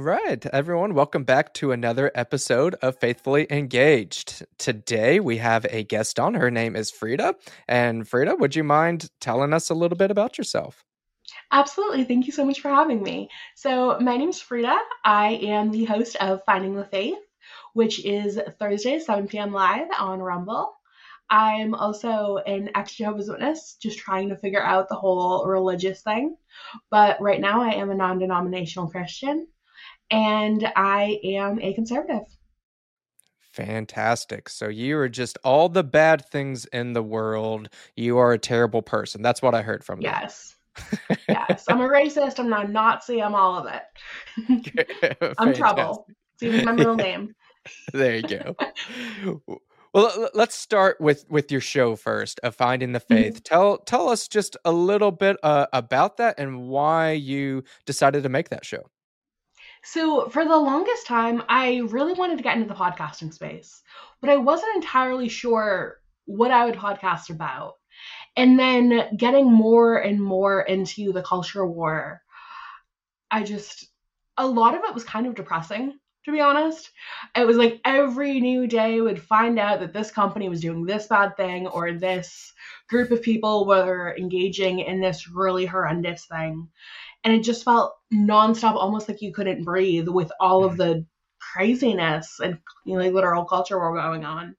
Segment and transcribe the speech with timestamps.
[0.00, 4.46] All right, everyone, welcome back to another episode of Faithfully Engaged.
[4.56, 6.32] Today we have a guest on.
[6.32, 7.34] Her name is Freda.
[7.68, 10.86] And Freda, would you mind telling us a little bit about yourself?
[11.52, 12.04] Absolutely.
[12.04, 13.28] Thank you so much for having me.
[13.56, 14.74] So, my name is Freda.
[15.04, 17.18] I am the host of Finding the Faith,
[17.74, 19.52] which is Thursday, 7 p.m.
[19.52, 20.72] live on Rumble.
[21.28, 26.38] I'm also an ex Jehovah's Witness, just trying to figure out the whole religious thing.
[26.90, 29.46] But right now, I am a non denominational Christian
[30.10, 32.26] and I am a conservative.
[33.52, 34.48] Fantastic.
[34.48, 37.68] So you are just all the bad things in the world.
[37.96, 39.22] You are a terrible person.
[39.22, 40.08] That's what I heard from you.
[40.08, 40.56] Yes.
[41.28, 41.64] yes.
[41.68, 42.38] I'm a racist.
[42.38, 43.20] I'm not a Nazi.
[43.20, 45.34] I'm all of it.
[45.38, 46.06] I'm trouble.
[46.34, 47.34] It's even my middle name.
[47.92, 48.56] there you go.
[49.92, 53.34] Well, let's start with with your show first of finding the faith.
[53.34, 53.42] Mm-hmm.
[53.42, 58.28] Tell tell us just a little bit uh, about that and why you decided to
[58.28, 58.84] make that show.
[59.82, 63.82] So, for the longest time, I really wanted to get into the podcasting space,
[64.20, 67.74] but I wasn't entirely sure what I would podcast about.
[68.36, 72.22] And then getting more and more into the culture war,
[73.30, 73.88] I just,
[74.36, 76.90] a lot of it was kind of depressing to be honest.
[77.34, 81.06] It was like every new day would find out that this company was doing this
[81.06, 82.52] bad thing or this
[82.88, 86.68] group of people were engaging in this really horrendous thing.
[87.24, 91.06] And it just felt nonstop, almost like you couldn't breathe with all of the
[91.38, 94.56] craziness and you know, like literal culture war going on.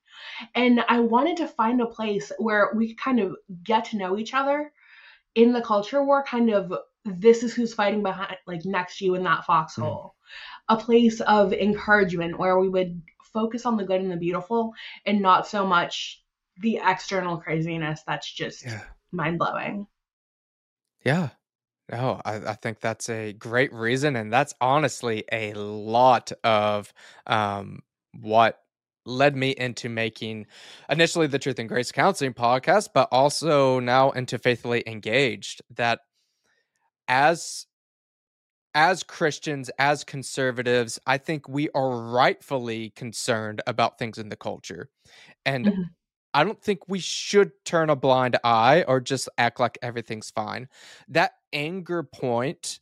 [0.55, 4.17] And I wanted to find a place where we could kind of get to know
[4.17, 4.71] each other
[5.33, 6.73] in the culture war, kind of
[7.03, 10.15] this is who's fighting behind like next to you in that foxhole.
[10.15, 10.21] Mm
[10.69, 13.01] a place of encouragement where we would
[13.33, 14.73] focus on the good and the beautiful
[15.05, 16.23] and not so much
[16.59, 18.81] the external craziness that's just yeah.
[19.11, 19.87] mind blowing.
[21.03, 21.29] Yeah.
[21.91, 24.15] No, I, I, think that's a great reason.
[24.15, 26.93] And that's honestly a lot of
[27.27, 27.81] um,
[28.21, 28.59] what
[29.05, 30.47] led me into making
[30.89, 35.61] initially the Truth and Grace Counseling podcast, but also now into Faithfully Engaged.
[35.75, 35.99] That
[37.09, 37.65] as
[38.73, 44.89] as Christians, as conservatives, I think we are rightfully concerned about things in the culture.
[45.45, 45.81] And mm-hmm.
[46.33, 50.69] I don't think we should turn a blind eye or just act like everything's fine.
[51.09, 52.79] That anger point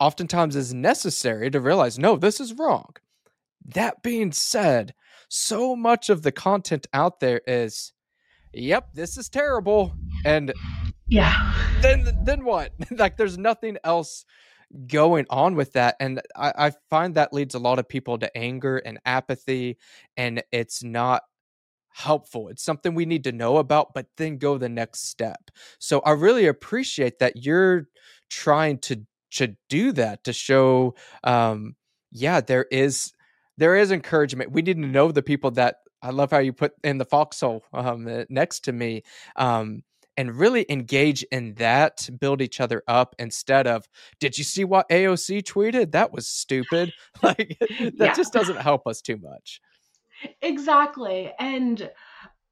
[0.00, 2.94] oftentimes is necessary to realize no, this is wrong.
[3.64, 4.94] That being said,
[5.28, 7.92] so much of the content out there is,
[8.52, 9.94] yep, this is terrible.
[10.24, 10.52] And
[11.06, 11.54] yeah.
[11.80, 12.72] Then then what?
[12.90, 14.24] like there's nothing else
[14.86, 15.96] going on with that.
[16.00, 19.78] And I, I find that leads a lot of people to anger and apathy,
[20.16, 21.22] and it's not
[21.98, 22.48] helpful.
[22.48, 25.50] It's something we need to know about, but then go the next step.
[25.78, 27.88] So I really appreciate that you're
[28.30, 31.74] trying to to do that to show um
[32.10, 33.12] yeah, there is
[33.56, 34.52] there is encouragement.
[34.52, 37.64] We need to know the people that I love how you put in the foxhole
[37.72, 39.02] um, next to me.
[39.36, 39.82] Um,
[40.16, 43.88] and really engage in that, build each other up instead of,
[44.18, 45.92] did you see what AOC tweeted?
[45.92, 46.92] That was stupid.
[47.22, 48.14] Like, that yeah.
[48.14, 49.60] just doesn't help us too much.
[50.42, 51.32] Exactly.
[51.38, 51.90] And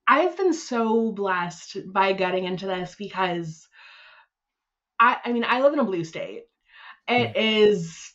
[0.08, 3.68] I've been so blessed by getting into this because
[4.98, 6.44] I, I mean, I live in a blue state.
[7.08, 8.14] It is,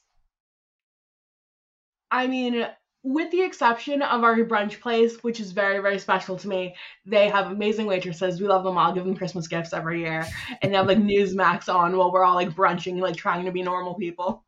[2.11, 2.67] I mean,
[3.03, 6.75] with the exception of our brunch place, which is very, very special to me,
[7.05, 8.39] they have amazing waitresses.
[8.39, 8.93] We love them all.
[8.93, 10.27] Give them Christmas gifts every year,
[10.61, 13.63] and they have like Newsmax on while we're all like brunching, like trying to be
[13.63, 14.43] normal people.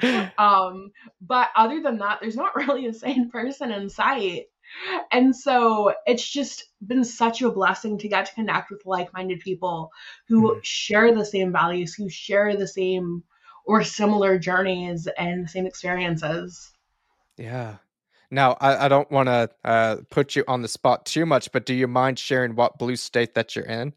[0.38, 4.46] um, but other than that, there's not really a sane person in sight.
[5.12, 9.90] And so it's just been such a blessing to get to connect with like-minded people
[10.28, 10.60] who mm.
[10.62, 13.22] share the same values, who share the same
[13.64, 16.72] or similar journeys and the same experiences.
[17.36, 17.76] Yeah.
[18.30, 21.64] Now, I, I don't want to uh, put you on the spot too much, but
[21.64, 23.94] do you mind sharing what blue state that you're in?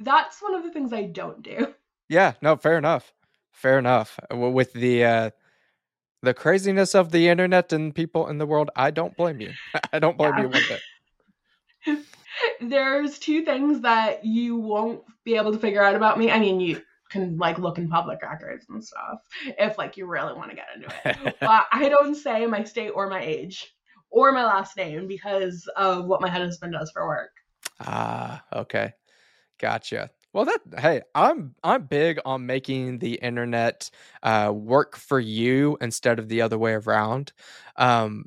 [0.00, 1.74] That's one of the things I don't do.
[2.08, 3.12] Yeah, no, fair enough.
[3.56, 4.20] Fair enough.
[4.30, 5.30] With the uh,
[6.22, 9.52] the craziness of the internet and people in the world, I don't blame you.
[9.92, 10.42] I don't blame yeah.
[10.42, 12.04] you one bit.
[12.60, 16.30] There's two things that you won't be able to figure out about me.
[16.30, 19.22] I mean, you can like look in public records and stuff
[19.58, 21.36] if like you really want to get into it.
[21.40, 23.74] but I don't say my state or my age
[24.10, 27.30] or my last name because of what my husband does for work.
[27.80, 28.92] Ah, okay.
[29.58, 30.10] Gotcha.
[30.36, 33.88] Well, that hey, I'm I'm big on making the internet
[34.22, 37.32] uh, work for you instead of the other way around.
[37.76, 38.26] Um,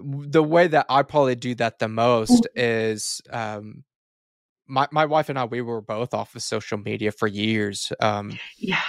[0.00, 3.84] the way that I probably do that the most is um,
[4.66, 7.92] my my wife and I we were both off of social media for years.
[8.00, 8.82] Um, yeah.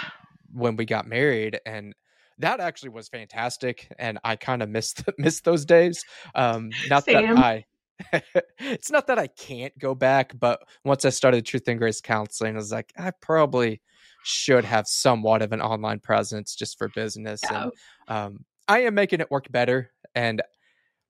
[0.52, 1.94] When we got married, and
[2.40, 6.04] that actually was fantastic, and I kind of missed missed those days.
[6.34, 7.36] Um, not Same.
[7.36, 7.66] that I.
[8.60, 12.56] it's not that I can't go back, but once I started Truth and Grace Counseling,
[12.56, 13.82] I was like, I probably
[14.24, 17.42] should have somewhat of an online presence just for business.
[17.44, 17.64] Yeah.
[17.64, 17.72] And
[18.08, 19.92] um, I am making it work better.
[20.16, 20.42] And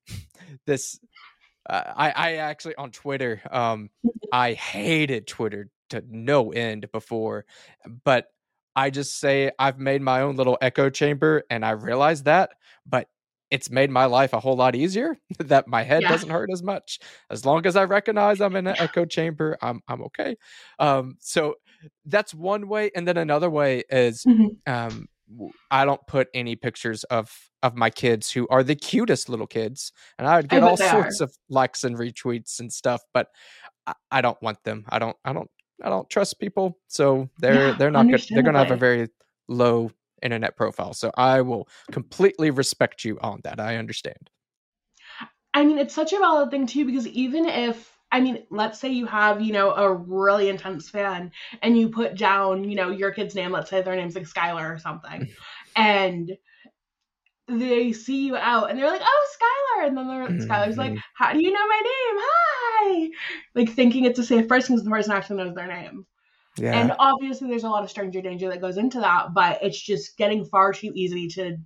[0.66, 1.00] this,
[1.70, 3.90] uh, I, I actually on Twitter, um,
[4.32, 7.46] I hated Twitter to no end before,
[8.04, 8.28] but
[8.76, 12.52] I just say I've made my own little echo chamber and I realize that,
[12.86, 13.08] but
[13.52, 16.10] it's made my life a whole lot easier that my head Yeah.
[16.10, 17.00] doesn't hurt as much.
[17.30, 20.36] As long as I recognize I'm in an echo chamber, I'm I'm okay.
[20.80, 21.56] Um, so
[22.06, 24.58] that's one way, and then another way is Mhm.
[24.68, 25.08] um,
[25.72, 27.32] I don't put any pictures of
[27.64, 30.78] of my kids who are the cutest little kids, and I would get bet all
[30.78, 33.28] sorts of likes and retweets and stuff, but
[33.88, 34.86] I, I don't want them.
[34.90, 35.18] I don't.
[35.26, 35.50] I don't.
[35.84, 38.22] I don't trust people, so they're Yeah, they're not good.
[38.30, 39.08] They're gonna have a very
[39.48, 39.92] low
[40.22, 40.94] internet profile.
[40.94, 43.60] So I will completely respect you on that.
[43.60, 44.30] I understand.
[45.54, 48.90] I mean, it's such a valid thing too because even if I mean, let's say
[48.90, 51.32] you have, you know, a really intense fan
[51.62, 54.74] and you put down, you know, your kid's name, let's say their name's like Skylar
[54.76, 55.28] or something,
[55.76, 56.32] and
[57.48, 59.88] they see you out and they're like, oh, Skylar.
[59.88, 61.02] And then they're, Skylar's like, Mhm.
[61.16, 62.24] how do you know my name?
[62.24, 63.10] Hi.
[63.56, 66.06] Like thinking it's a safe person because the person actually knows their name.
[66.58, 66.80] Yeah.
[66.80, 70.18] And obviously, there's a lot of stranger danger that goes into that, but it's just
[70.18, 71.58] getting far too easy to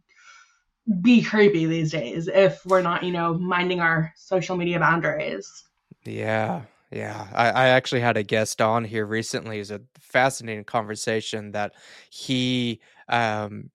[1.01, 5.63] be creepy these days if we're not, you know, minding our social media boundaries.
[6.03, 7.27] Yeah, yeah.
[7.33, 9.59] I, I actually had a guest on here recently.
[9.59, 11.73] It's a fascinating conversation that
[12.09, 13.69] he um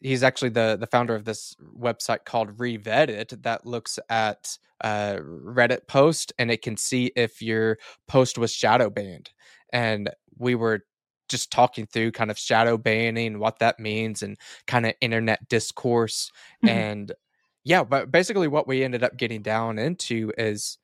[0.00, 5.86] he's actually the the founder of this website called Reveddit that looks at uh Reddit
[5.86, 7.78] post and it can see if your
[8.08, 9.30] post was shadow banned.
[9.72, 10.84] And we were
[11.28, 14.36] just talking through kind of shadow banning, what that means, and
[14.66, 16.30] kind of internet discourse.
[16.64, 16.68] Mhm.
[16.68, 17.12] And
[17.64, 20.78] yeah, but basically what we ended up getting down into is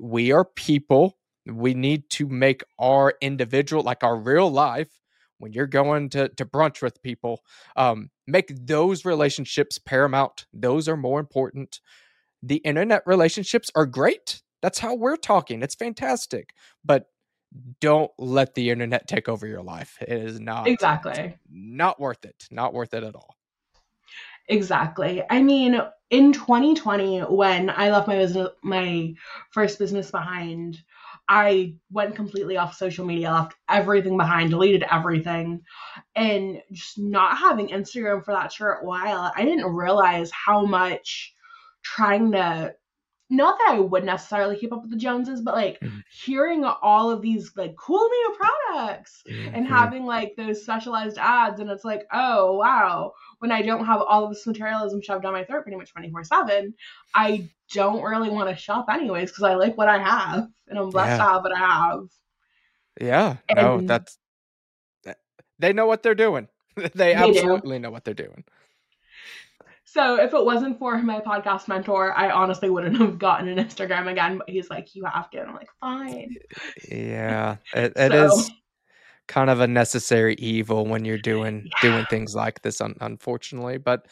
[0.00, 1.18] we are people.
[1.46, 5.00] We need to make our individual, like our real life,
[5.38, 7.40] when you're going to, to brunch with people,
[7.76, 10.46] um, make those relationships paramount.
[10.52, 11.80] Those are more important.
[12.42, 14.42] The internet relationships are great.
[14.62, 15.62] That's how we're talking.
[15.62, 16.54] It's fantastic.
[16.84, 17.06] But
[17.80, 19.98] don't let the internet take over your life.
[20.00, 21.38] It is not Exactly.
[21.50, 22.46] not worth it.
[22.50, 23.36] Not worth it at all.
[24.48, 25.22] Exactly.
[25.30, 29.14] I mean, in 2020, when I left my business, my
[29.50, 30.82] first business behind,
[31.28, 35.62] I went completely off social media, left everything behind, deleted everything,
[36.16, 41.34] and just not having Instagram for that short while, I didn't realize how much
[41.82, 42.74] trying to
[43.30, 46.02] not that I would necessarily keep up with the Joneses, but like Mhm.
[46.10, 49.68] hearing all of these like cool new products and Mhm.
[49.68, 54.24] having like those specialized ads and it's like oh wow when i don't have all
[54.24, 56.74] of this materialism shoved down my throat pretty much 24 7
[57.14, 60.90] i don't really want to shop anyways because i like what i have and i'm
[60.90, 61.16] blessed Yeah.
[61.18, 62.08] to have what i have
[63.00, 64.18] Yeah, no, that's
[65.04, 65.18] that-
[65.58, 66.48] they know what they're doing.
[66.76, 67.18] they They do.
[67.18, 68.44] absolutely know what they're doing.
[69.92, 74.10] So if it wasn't for my podcast mentor i honestly wouldn't have gotten an instagram
[74.10, 76.34] again but he's like you have to and i'm like fine
[76.90, 78.50] Yeah, it, it So- is
[79.28, 83.78] kind of a necessary evil when you're doing doing things like this, un- unfortunately.
[83.78, 84.06] But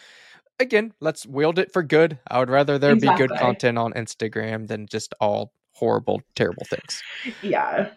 [0.60, 2.18] again, let's wield it for good.
[2.30, 7.02] I would rather there be good content on Instagram than just all horrible, terrible things.
[7.42, 7.90] yeah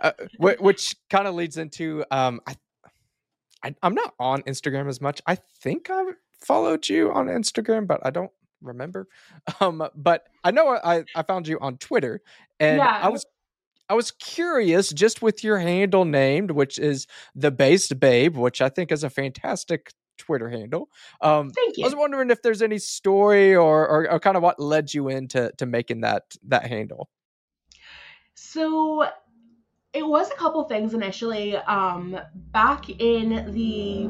[0.00, 2.54] uh, whi- which kind of leads into um I,
[3.62, 6.04] I i'm not on instagram as much i think i
[6.40, 8.30] followed you on instagram but i don't
[8.62, 9.08] remember
[9.60, 12.20] um but i know i i found you on twitter
[12.58, 13.24] and i was
[13.88, 18.68] i was curious just with your handle named which is the based babe which i
[18.68, 20.90] think is a fantastic twitter handle
[21.22, 24.60] um thank I was wondering if there's any story or, or, or kind of what
[24.60, 27.08] led you into to making that that handle.
[28.34, 29.06] So
[29.92, 31.56] it was a couple things initially.
[31.56, 32.18] Um,
[32.52, 34.08] back in the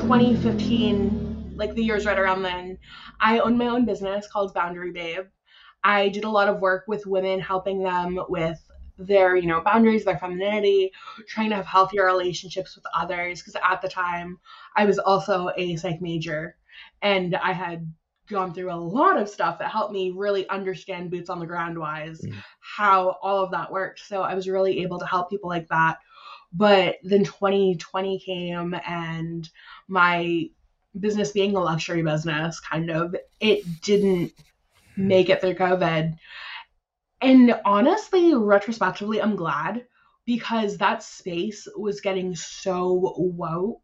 [0.00, 2.78] 2015, like the years right around then,
[3.20, 5.26] I owned my own business called Boundary Babe.
[5.84, 8.60] I did a lot of work with women, helping them with
[8.98, 10.92] their, you know, boundaries, their femininity,
[11.26, 13.40] trying to have healthier relationships with others.
[13.40, 14.38] Because at the time,
[14.76, 16.56] I was also a psych major,
[17.00, 17.92] and I had
[18.28, 21.78] gone through a lot of stuff that helped me really understand boots on the ground
[21.78, 22.42] wise Mm.
[22.60, 24.00] how all of that worked.
[24.00, 25.98] So I was really able to help people like that.
[26.52, 29.48] But then 2020 came and
[29.88, 30.50] my
[30.98, 34.32] business being a luxury business kind of it didn't
[34.96, 36.16] make it through COVID.
[37.20, 39.86] And honestly, retrospectively, I'm glad
[40.24, 43.80] because that space was getting so woke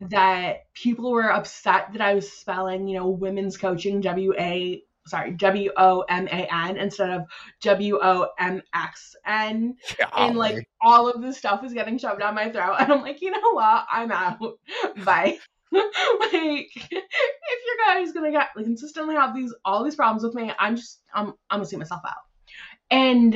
[0.00, 5.32] that people were upset that I was spelling, you know, women's coaching W A sorry,
[5.32, 7.22] W O M A N instead of
[7.62, 9.76] W O M X N.
[10.16, 12.76] And like all of this stuff is getting shoved down my throat.
[12.78, 13.86] And I'm like, you know what?
[13.90, 14.38] I'm out.
[15.04, 15.38] Bye.
[16.32, 20.34] like if your guy is gonna get like consistently have these all these problems with
[20.34, 22.14] me, I'm just I'm I'm gonna see myself out.
[22.90, 23.32] And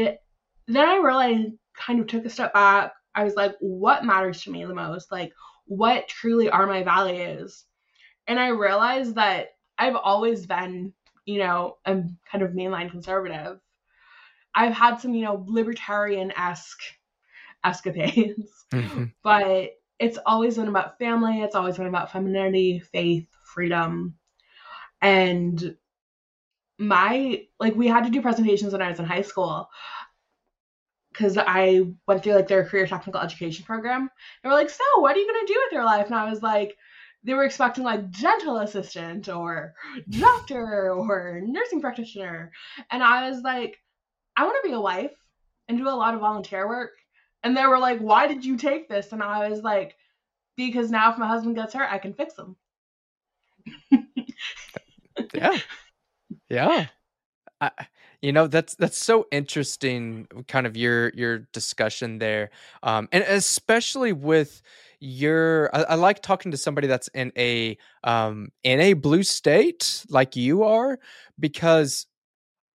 [0.68, 2.92] then I realized kind of took a step back.
[3.14, 5.10] I was like, what matters to me the most?
[5.10, 5.32] Like
[5.66, 7.64] what truly are my values?
[8.26, 10.92] And I realized that I've always been,
[11.24, 13.58] you know, a kind of mainline conservative.
[14.54, 16.82] I've had some, you know, libertarian esque
[17.64, 19.04] escapades, mm-hmm.
[19.22, 21.40] but it's always been about family.
[21.40, 24.14] It's always been about femininity, faith, freedom.
[25.00, 25.76] And
[26.78, 29.68] my, like, we had to do presentations when I was in high school
[31.12, 34.10] because I went through like their career technical education program.
[34.42, 36.06] They were like, So, what are you going to do with your life?
[36.06, 36.76] And I was like,
[37.24, 39.74] they were expecting like dental assistant or
[40.10, 42.52] doctor or nursing practitioner.
[42.90, 43.78] And I was like,
[44.36, 45.16] I want to be a wife
[45.68, 46.92] and do a lot of volunteer work
[47.42, 49.12] and they were like, Why did you take this?
[49.12, 49.96] And I was like,
[50.56, 52.56] Because now if my husband gets hurt, I can fix him.
[55.34, 55.58] yeah.
[56.48, 56.86] Yeah.
[57.60, 57.70] I,
[58.20, 62.50] you know that's that's so interesting kind of your your discussion there
[62.82, 64.62] um and especially with
[65.00, 70.04] your I, I, like talking to somebody that's in a um in a blue state
[70.08, 70.98] like you are
[71.38, 72.06] because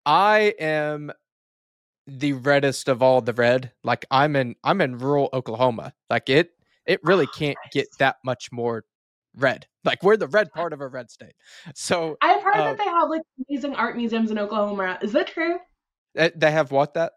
[0.06, 1.12] i am
[2.08, 3.72] the reddest of all the red.
[3.84, 5.94] Like I'm in I'm in rural Oklahoma.
[6.10, 6.52] Like it
[6.86, 8.86] it really oh, can't get that much more
[9.36, 9.68] red.
[9.84, 11.34] Like we're the red part of a red state.
[11.76, 15.00] So I've heard uh, that they have like amazing art museums in Oklahoma.
[15.02, 15.58] Is that true?
[16.16, 17.14] Eh, they have what that?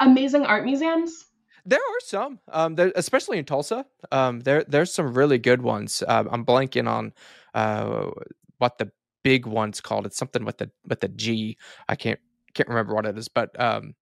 [0.00, 1.26] Amazing art museums.
[1.64, 3.86] There are some, um, there, especially in Tulsa.
[4.10, 6.02] Um, there there's some really good ones.
[6.06, 7.12] Uh, I'm blanking on
[7.54, 8.10] uh,
[8.58, 8.90] what the
[9.22, 10.06] big one's called.
[10.06, 11.56] It's something with the with the G.
[11.88, 12.18] I can't
[12.54, 13.94] can't remember what it is, but um,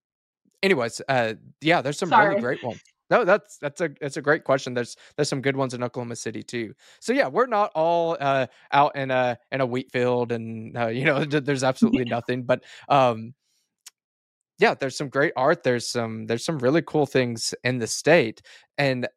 [0.63, 2.31] anyways, uh, yeah, there's some Sorry.
[2.31, 2.81] really great ones.
[3.11, 4.75] No, that's that's a it's a great question.
[4.75, 6.75] There's there's some good ones in Oklahoma City too.
[7.01, 10.87] So yeah, we're not all uh, out in a in a wheat field, and uh,
[10.89, 12.45] you know there's absolutely nothing.
[12.45, 13.35] But um,
[14.61, 15.65] yeah, there's some great art.
[15.65, 18.43] There's some there's some really cool things in the state,
[18.79, 19.09] and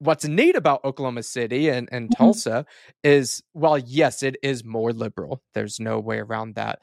[0.00, 2.22] what's neat about Oklahoma City and, and mm-hmm.
[2.22, 2.66] Tulsa
[3.04, 5.40] is while yes, it is more liberal.
[5.54, 6.80] There's no way around that.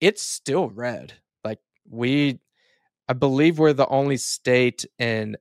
[0.00, 1.14] It's still red
[1.88, 2.38] we
[3.08, 5.36] I believe we're the only state in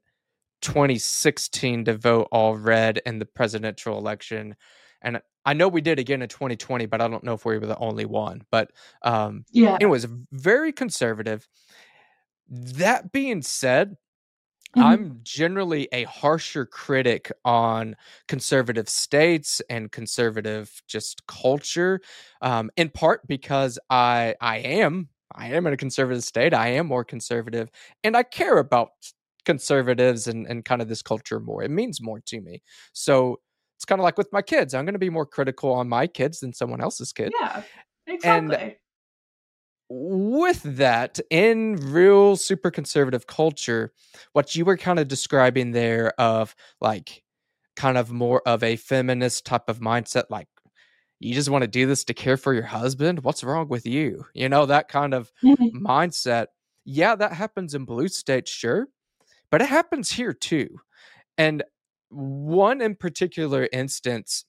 [0.61, 4.55] 2016 to vote all red in the presidential election.
[5.01, 7.65] And I know we did again in 2020, but I don't know if we were
[7.65, 8.41] the only one.
[8.49, 8.71] But
[9.01, 11.47] um, yeah, it was very conservative.
[12.49, 13.97] That being said,
[14.75, 14.81] mm-hmm.
[14.81, 17.95] I'm generally a harsher critic on
[18.27, 21.99] conservative states and conservative just culture,
[22.41, 26.53] um, in part because I I am I am in a conservative state.
[26.53, 27.69] I am more conservative,
[28.03, 28.89] and I care about
[29.45, 31.63] conservatives and, and kind of this culture more.
[31.63, 32.61] It means more to me.
[32.93, 33.39] So
[33.77, 34.73] it's kind of like with my kids.
[34.73, 37.33] I'm going to be more critical on my kids than someone else's kid.
[37.39, 37.63] Yeah,
[38.07, 38.55] exactly.
[38.55, 38.75] And
[39.89, 43.91] with that, in real super conservative culture,
[44.31, 47.23] what you were kind of describing there of like
[47.75, 50.47] kind of more of a feminist type of mindset, like
[51.23, 54.25] you just want to do this to care for your husband what's wrong with you
[54.33, 55.85] you know that kind of mm-hmm.
[55.85, 56.47] mindset
[56.85, 58.87] yeah that happens in blue states sure
[59.49, 60.79] but it happens here too
[61.37, 61.63] and
[62.09, 64.45] one in particular instance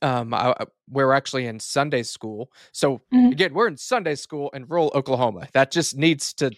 [0.00, 0.54] um I,
[0.88, 3.32] we're actually in sunday school so mm-hmm.
[3.32, 6.50] again we're in sunday school in rural oklahoma that just needs to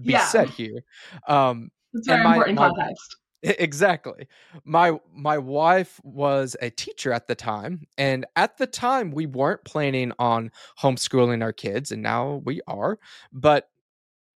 [0.00, 0.26] be yeah.
[0.26, 0.82] said here
[1.26, 4.26] um it's very my, important my, context Exactly.
[4.64, 9.64] My my wife was a teacher at the time and at the time we weren't
[9.64, 12.98] planning on homeschooling our kids and now we are,
[13.32, 13.68] but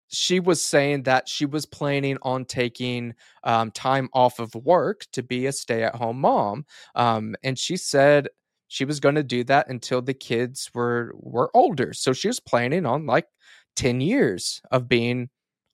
[0.09, 5.23] she was saying that she was planning on taking um, time off of work to
[5.23, 6.65] be a stay-at-home mom.
[6.95, 8.29] Um, and she said
[8.67, 11.93] she was going to do that until the kids were were older.
[11.93, 13.27] So she was planning on like
[13.75, 15.29] 10 years of being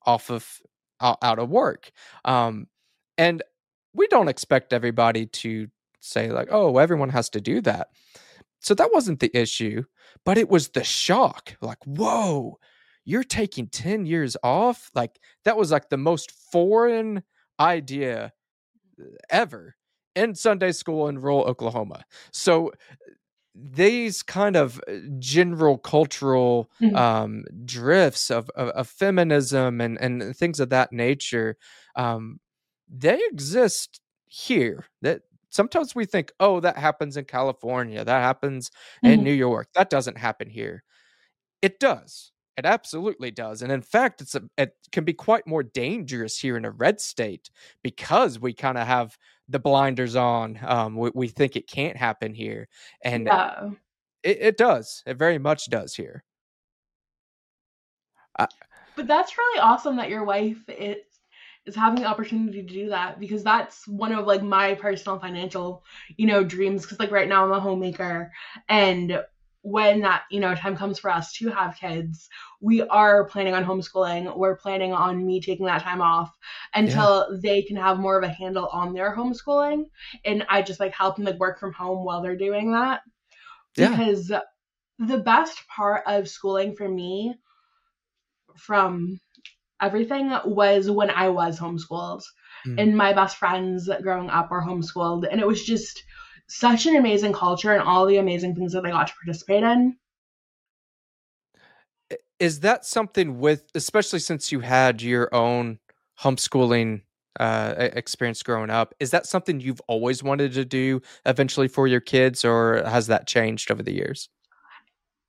[0.06, 0.60] off of
[1.00, 1.90] out, of work.
[2.24, 2.66] Um,
[3.18, 3.42] and
[3.94, 5.68] we don't expect everybody to
[6.00, 7.88] say, like, oh, everyone has to do that.
[8.60, 9.84] So that wasn't the issue,
[10.24, 11.56] but it was the shock.
[11.60, 12.58] Like, whoa,
[13.04, 14.90] you're taking 10 years off?
[14.94, 17.22] Like, that was like the most foreign
[17.58, 18.32] idea
[19.00, 19.76] uh, ever
[20.14, 22.04] in Sunday school in rural Oklahoma.
[22.32, 22.72] So
[23.54, 26.96] these kind of uh, general cultural mm-hmm.
[26.96, 31.56] um, drifts of, of, of, feminism and, and things of that nature
[31.94, 32.40] um,
[32.92, 34.86] they exist here.
[35.02, 38.70] That sometimes we think, oh, that happens in California, that happens
[39.04, 39.24] in Mhm.
[39.24, 39.68] New York.
[39.74, 40.84] That doesn't happen here.
[41.62, 42.32] It does.
[42.58, 43.62] It absolutely does.
[43.62, 47.00] And in fact, it's a, it can be quite more dangerous here in a red
[47.00, 47.50] state
[47.82, 49.16] because we kind of have
[49.48, 50.58] the blinders on.
[50.62, 52.68] Um, we, we think it can't happen here.
[53.04, 53.26] And
[54.22, 55.02] it, it does.
[55.06, 56.24] It very much does here.
[58.38, 58.46] I,
[58.96, 60.96] But that's really awesome that your wife is
[61.66, 65.84] is having the opportunity to do that because that's one of like my personal financial,
[66.16, 68.32] you know, dreams cuz like right now I'm a homemaker
[68.68, 69.22] and
[69.64, 72.28] when that, you know, time comes for us to have kids,
[72.60, 74.36] we are planning on homeschooling.
[74.36, 76.36] We're planning on me taking that time off
[76.84, 77.06] yeah.
[77.06, 79.84] until they can have more of a handle on their homeschooling
[80.24, 83.02] and I just like help them like work from home while they're doing that
[83.76, 83.98] Yeah.
[83.98, 84.32] because
[84.98, 87.34] the best part of schooling for me
[88.56, 89.20] from
[89.82, 92.22] everything was when I was homeschooled.
[92.66, 92.80] Mm.
[92.80, 95.26] And my best friends growing up were homeschooled.
[95.30, 96.04] And it was just
[96.46, 99.96] such an amazing culture and all the amazing things that they got to participate in.
[102.38, 105.78] Is that something with, especially since you had your own
[106.20, 107.02] homeschooling
[107.40, 112.00] uh, experience growing up, is that something you've always wanted to do eventually for your
[112.00, 114.28] kids, or has that changed over the years?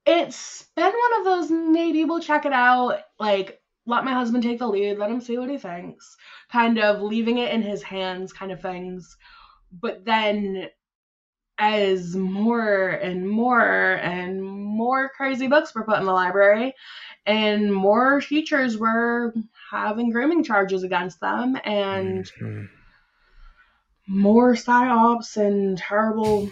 [0.06, 4.60] It's been one of those maybe we'll check it out, like let my husband take
[4.60, 6.16] the lead, let him see what he thinks,
[6.52, 9.18] kind of leaving it in his hands kind of things.
[9.72, 10.70] But then
[11.58, 16.74] as more and more and more crazy books were put in the library
[17.26, 19.34] and more teachers were
[19.70, 22.70] having grooming charges against them and Mhm.
[24.08, 26.50] more psyops and terrible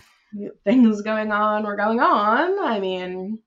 [0.63, 3.39] things going on were going on i mean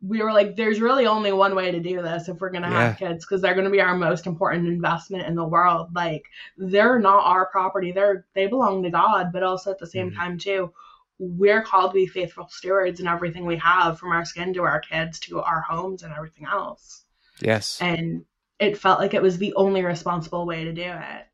[0.00, 2.68] we were like there's really only one way to do this if we're going to
[2.68, 2.88] Yeah.
[2.90, 6.24] have kids because they're going to be our most important investment in the world like
[6.56, 10.16] they're not our property they're they belong to god but also at the same Mhm.
[10.16, 10.72] time too
[11.18, 14.78] we're called to be faithful stewards in everything we have from our skin to our
[14.80, 17.04] kids to our homes and everything else
[17.40, 17.78] Yes.
[17.80, 18.24] and
[18.60, 21.26] it felt like it was the only responsible way to do it.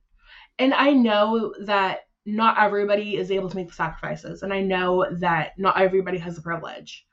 [0.58, 5.06] And I know that not everybody is able to make the sacrifices, and I know
[5.20, 7.06] that not everybody has the privilege.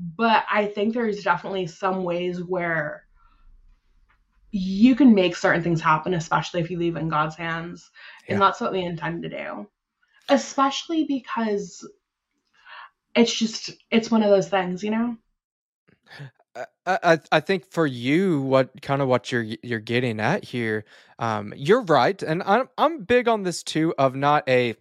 [0.00, 3.04] But I think there's definitely some ways where
[4.50, 7.90] you can make certain things happen, especially if you leave in God's hands.
[8.26, 8.34] Yeah.
[8.34, 9.68] And that's what we intend to do.
[10.30, 11.86] Especially because
[13.14, 15.16] it's just it's one of those things, you know?
[16.56, 20.84] I, I I think for you, what kind of what you're you're getting at here,
[21.18, 23.94] um, you're right, and I'm I'm big on this too.
[23.98, 24.74] Of not a,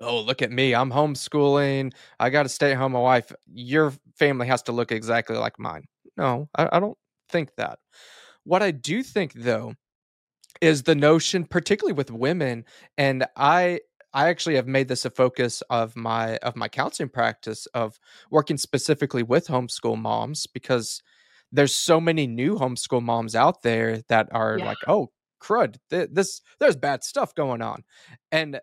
[0.00, 2.92] oh look at me, I'm homeschooling, I got to stay at home.
[2.92, 5.84] My wife, your family has to look exactly like mine.
[6.16, 6.96] No, I, I don't
[7.28, 7.78] think that.
[8.44, 9.74] What I do think though
[10.60, 12.64] is the notion, particularly with women,
[12.96, 13.80] and I
[14.14, 17.98] I actually have made this a focus of my of my counseling practice of
[18.30, 21.02] working specifically with homeschool moms because
[21.52, 24.66] there's so many new homeschool moms out there that are Yeah.
[24.66, 27.84] like, oh crud, th- this there's bad stuff going on,
[28.32, 28.60] and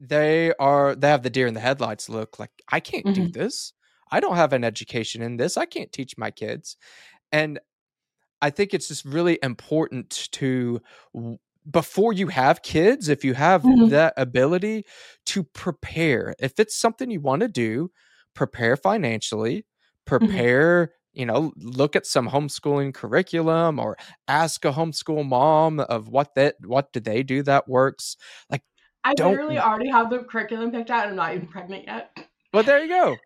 [0.00, 3.34] they are they have the deer in the headlights look like I can't do Mhm.
[3.34, 3.72] this.
[4.10, 5.56] I don't have an education in this.
[5.56, 6.76] I can't teach my kids,
[7.32, 7.60] and
[8.42, 10.80] I think it's just really important to
[11.70, 13.88] before you have kids, if you have Mhm.
[13.88, 14.84] that ability
[15.26, 16.34] to prepare.
[16.38, 17.90] If it's something you want to do,
[18.34, 19.66] prepare financially,
[20.04, 23.96] prepare, you know, look at some homeschooling curriculum or
[24.28, 28.16] ask a homeschool mom of what that what do they do that works.
[28.50, 28.62] Like
[29.04, 32.16] I Don't- literally already have the curriculum picked out and I'm not even pregnant yet.
[32.52, 33.16] well there you go.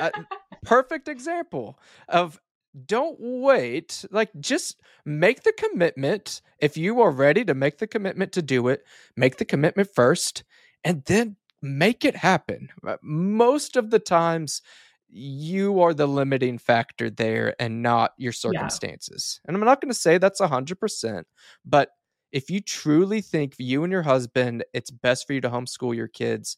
[0.00, 0.10] Uh,
[0.64, 2.40] perfect example of
[2.86, 8.32] don't wait like just make the commitment if you are ready to make the commitment
[8.32, 8.84] to do it
[9.16, 10.44] make the commitment first
[10.84, 14.62] and then make it happen Uh, most of the times
[15.08, 19.98] you are the limiting factor there and not your circumstances and i'm not going to
[19.98, 21.22] say that's 100%
[21.64, 21.90] but
[22.32, 26.08] if you truly think you and your husband it's best for you to homeschool your
[26.08, 26.56] kids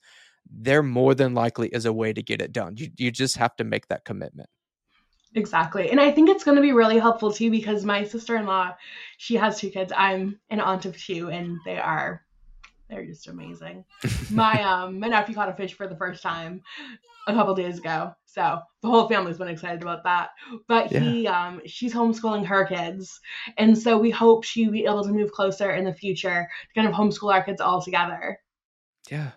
[0.51, 3.55] there more than likely is a way to get it done you, you just have
[3.57, 4.49] to make that commitment
[5.35, 5.91] Exactly.
[5.91, 8.75] And I think it's going to be really helpful too because my sister-in-law,
[9.17, 9.93] she has two kids.
[9.97, 12.25] I'm an aunt of two and they are
[12.91, 13.85] they're just amazing.
[14.31, 16.63] My um my nephew caught a fish for the first time
[17.27, 18.15] a couple days ago.
[18.27, 20.31] So the whole family's been excited about that.
[20.69, 23.21] But he um she's homeschooling her kids.
[23.57, 26.89] And so we hope she'll be able to move closer in the future to kind
[26.89, 28.39] of homeschool our kids all together.
[29.11, 29.33] Yeah.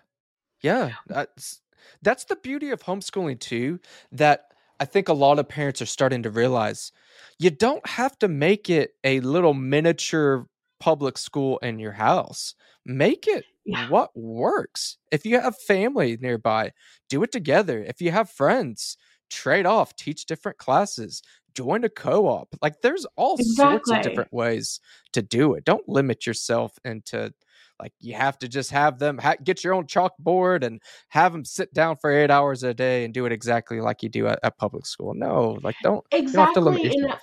[0.60, 0.92] Yeah.
[1.06, 1.60] That's
[2.02, 3.80] that's the beauty of homeschooling too,
[4.12, 6.92] that I think a lot of parents are starting to realize
[7.38, 10.46] you don't have to make it a little miniature
[10.84, 12.54] public school in your house.
[12.84, 13.88] Make it Yeah.
[13.88, 14.98] what works.
[15.10, 16.72] If you have family nearby,
[17.08, 17.82] do it together.
[17.82, 18.98] If you have friends,
[19.30, 21.22] trade off, teach different classes,
[21.54, 22.48] join a co-op.
[22.60, 24.78] Like there's all sorts of different ways
[25.14, 25.64] to do it.
[25.64, 27.32] Don't limit yourself into
[27.80, 31.46] like you have to just have them ha- get your own chalkboard and have them
[31.46, 34.38] sit down for eight hours a day and do it exactly like you do at,
[34.42, 35.14] at public school.
[35.14, 37.02] No, like don't you don't have to limit Exactly.
[37.02, 37.20] Yourself.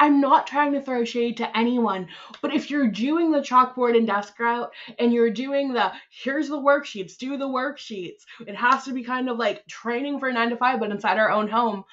[0.00, 2.08] I'm not trying to throw shade to anyone,
[2.42, 6.58] but if you're doing the chalkboard and desk route and you're doing the here's the
[6.58, 10.56] worksheets, do the worksheets, it has to be kind of like training for nine to
[10.56, 11.84] five, but inside our own home,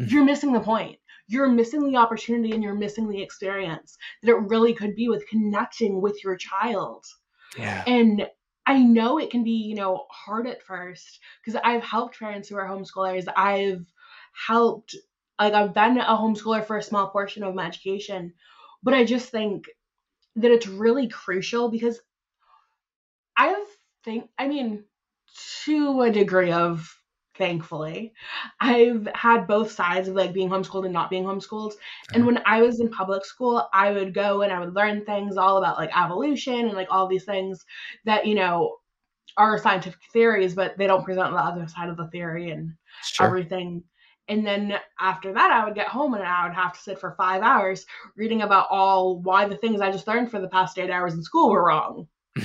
[0.00, 0.10] Mhm.
[0.10, 0.98] you're missing the point.
[1.28, 5.26] You're missing the opportunity and you're missing the experience that it really could be with
[5.28, 7.04] connecting with your child.
[7.58, 7.82] Yeah.
[7.86, 8.28] And
[8.66, 12.56] I know it can be, you know, hard at first because I've helped parents who
[12.56, 13.26] are homeschoolers.
[13.36, 13.86] I've
[14.46, 14.94] helped,
[15.38, 18.34] like, I've been a homeschooler for a small portion of my education,
[18.82, 19.66] but I just think
[20.36, 22.00] that it's really crucial because
[23.36, 23.66] I've
[24.04, 24.84] think, I mean,
[25.64, 26.92] to a degree of
[27.34, 28.14] thankfully,
[28.60, 31.74] I've had both sides of like being homeschooled and not being homeschooled.
[32.14, 32.26] And Uh-huh.
[32.26, 35.58] when I was in public school, I would go and I would learn things all
[35.58, 37.64] about like evolution and like all these things
[38.04, 38.78] that, you know,
[39.36, 43.38] are scientific theories, but they don't present the other side of the theory and Sure.
[43.38, 43.84] everything.
[44.28, 47.14] And then after that, I would get home and I would have to sit for
[47.16, 47.86] five hours
[48.16, 51.22] reading about all why the things I just learned for the past eight hours in
[51.22, 52.08] school were wrong.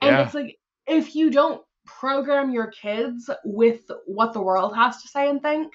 [0.00, 0.24] And Yeah.
[0.24, 5.28] it's like, if you don't program your kids with what the world has to say
[5.28, 5.72] and think,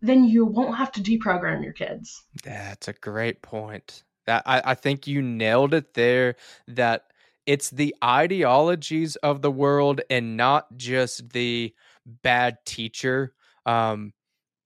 [0.00, 2.24] then you won't have to deprogram your kids.
[2.44, 4.04] That's a great point.
[4.26, 6.36] That I, I think you nailed it there.
[6.68, 7.04] That
[7.46, 11.74] it's the ideologies of the world and not just the
[12.06, 13.34] bad teacher,
[13.68, 14.12] um,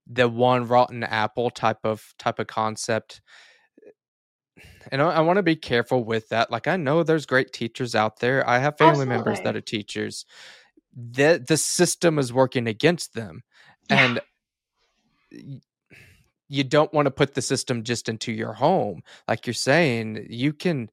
[0.07, 3.21] the one rotten apple type of type of concept.
[4.91, 6.51] And I, I want to be careful with that.
[6.51, 8.49] Like I know there's great teachers out there.
[8.49, 10.25] I have family members that are teachers.
[10.95, 13.43] The the system is working against them.
[13.91, 14.19] Yeah.
[15.31, 15.61] And
[16.49, 20.53] you don't want to put the system just into your home like you're saying you
[20.53, 20.91] can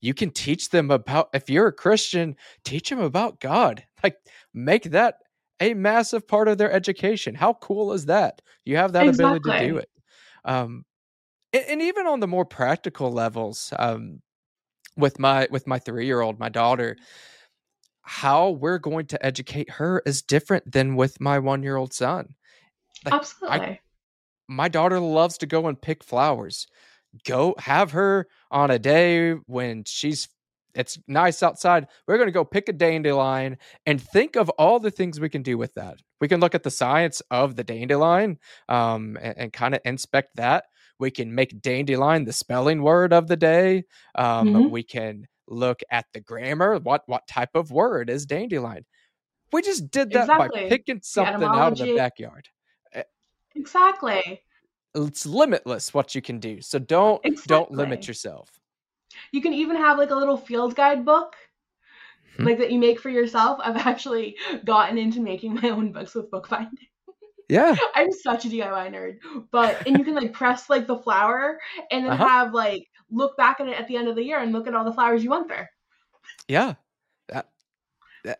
[0.00, 4.16] you can teach them about if you're a christian teach them about god like
[4.54, 5.16] make that
[5.60, 7.34] a massive part of their education.
[7.34, 8.42] How cool is that?
[8.64, 9.88] You have that ability to do it.
[10.44, 10.84] Um
[11.52, 14.20] and, and even on the more practical levels um
[14.96, 16.96] with my with my three year old my daughter
[18.02, 22.34] how we're going to educate her is different than with my one year old son.
[23.04, 23.80] Like i Absolutely.
[24.48, 26.68] my daughter loves to go and pick flowers.
[27.26, 30.28] Go have her on a day when she's
[30.76, 31.88] it's nice outside.
[32.06, 35.42] We're going to go pick a dandelion and think of all the things we can
[35.42, 36.00] do with that.
[36.20, 40.36] We can look at the science of the dandelion um, and, and kind of inspect
[40.36, 40.64] that.
[40.98, 43.84] We can make dandelion the spelling word of the day.
[44.14, 46.78] Um, hmm we can look at the grammar.
[46.78, 48.84] What what type of word is dandelion?
[49.52, 52.48] We just did that by picking something out of the backyard.
[52.92, 53.02] Eh,
[53.54, 54.42] Exactly.
[54.94, 56.60] it's limitless what you can do.
[56.60, 58.50] So don't don't limit yourself.
[59.32, 61.34] You can even have like a little field guide book
[62.36, 62.44] Hmm.
[62.44, 63.58] like that you make for yourself.
[63.62, 66.86] I've actually gotten into making my own books with bookbinding.
[67.48, 67.74] Yeah.
[67.94, 69.18] I'm such a DIY nerd.
[69.50, 71.58] But and you can like press like the flower
[71.90, 72.26] and then Uh-huh.
[72.28, 74.74] have like look back at it at the end of the year and look at
[74.74, 75.70] all the flowers you went there.
[76.48, 76.74] Yeah.
[77.28, 77.48] That-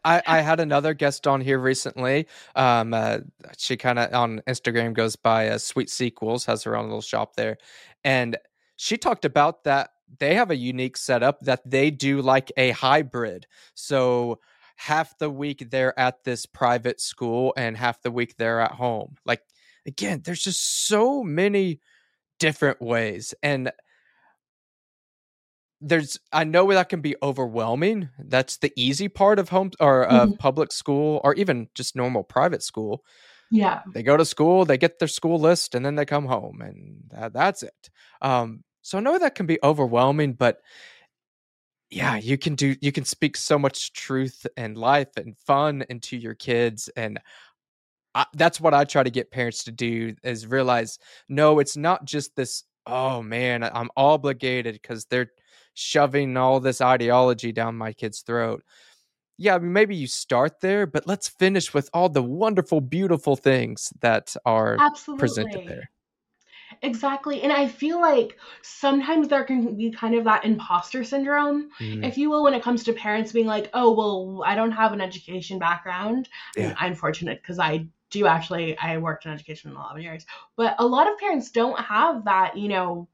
[0.04, 2.26] I, I had another guest on here recently.
[2.56, 3.18] Um, uh,
[3.56, 7.36] she kind of on Instagram goes by uh, Sweet Sequels, has her own little shop
[7.36, 7.56] there,
[8.02, 8.36] and
[8.74, 13.46] she talked about that they have a unique setup that they do like a hybrid.
[13.74, 14.40] So
[14.76, 19.16] half the week they're at this private school and half the week they're at home.
[19.24, 19.42] Like
[19.86, 21.80] again, there's just so many
[22.38, 23.72] different ways, and
[25.80, 28.08] there's I know that can be overwhelming.
[28.18, 30.38] That's the easy part of home or of Mhm.
[30.38, 33.04] public school or even just normal private school.
[33.50, 33.82] Yeah.
[33.94, 37.04] They go to school, they get their school list, and then they come home, and
[37.10, 37.90] that, that's it.
[38.22, 40.60] Um, so I know that can be overwhelming, but
[41.90, 46.16] yeah, you can do you can speak so much truth and life and fun into
[46.16, 47.18] your kids, and
[48.14, 52.04] I, that's what I try to get parents to do is realize no, it's not
[52.04, 52.62] just this.
[52.86, 55.32] Oh man, I'm obligated because they're
[55.74, 58.62] shoving all this ideology down my kid's throat.
[59.36, 63.34] Yeah, I mean, maybe you start there, but let's finish with all the wonderful, beautiful
[63.34, 64.76] things that are
[65.18, 65.90] presented there.
[66.82, 67.42] Exactly.
[67.42, 72.16] And I feel like sometimes there can be kind of that imposter syndrome, Mm, if
[72.18, 75.00] you will, when it comes to parents being like, oh, well, I don't have an
[75.00, 76.28] education background.
[76.56, 80.26] Yeah, I'm fortunate because I do actually, I worked in education for 11 years.
[80.56, 83.08] But a lot of parents don't have that, you know,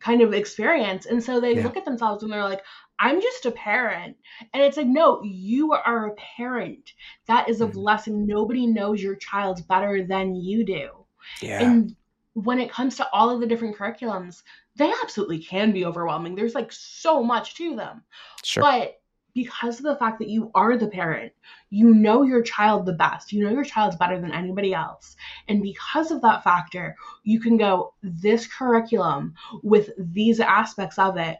[0.00, 1.06] kind of experience.
[1.06, 2.62] And so they yeah, look at themselves and they're like,
[2.98, 4.16] I'm just a parent.
[4.52, 6.92] And it's like, no, you are a parent.
[7.26, 7.72] That is a Mhm.
[7.72, 8.26] blessing.
[8.26, 10.90] Nobody knows your child better than you do.
[11.40, 11.60] Yeah.
[11.60, 11.94] And
[12.34, 14.42] when it comes to all of the different curriculums,
[14.76, 16.34] they absolutely can be overwhelming.
[16.34, 18.02] There's like so much to them.
[18.44, 18.62] Sure.
[18.62, 18.96] But
[19.34, 21.32] because of the fact that you are the parent,
[21.70, 23.32] you know your child the best.
[23.32, 25.16] You know your child's better than anybody else.
[25.48, 31.38] And because of that factor, you can go, this curriculum with these aspects of it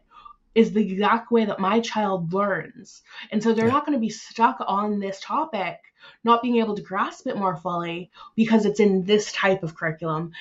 [0.55, 3.03] is the exact way that my child learns.
[3.31, 3.73] And so they're Yeah.
[3.73, 5.79] not going to be stuck on this topic,
[6.25, 10.33] not being able to grasp it more fully because it's in this type of curriculum.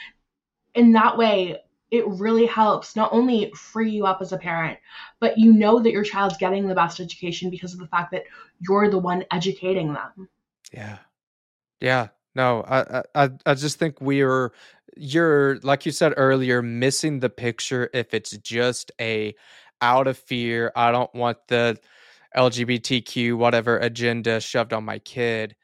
[0.79, 1.61] In that way,
[1.91, 4.77] it really helps not only free you up as a parent,
[5.19, 8.23] but you know that your child's getting the best education because of the fact that
[8.59, 10.29] you're the one educating them.
[10.71, 10.99] Yeah.
[11.81, 12.09] Yeah.
[12.35, 14.53] No, I, I I just think we're
[14.95, 19.35] you're like you said earlier, missing the picture if it's just a
[19.81, 21.77] out of fear, I don't want the
[22.37, 25.55] LGBTQ whatever agenda shoved on my kid.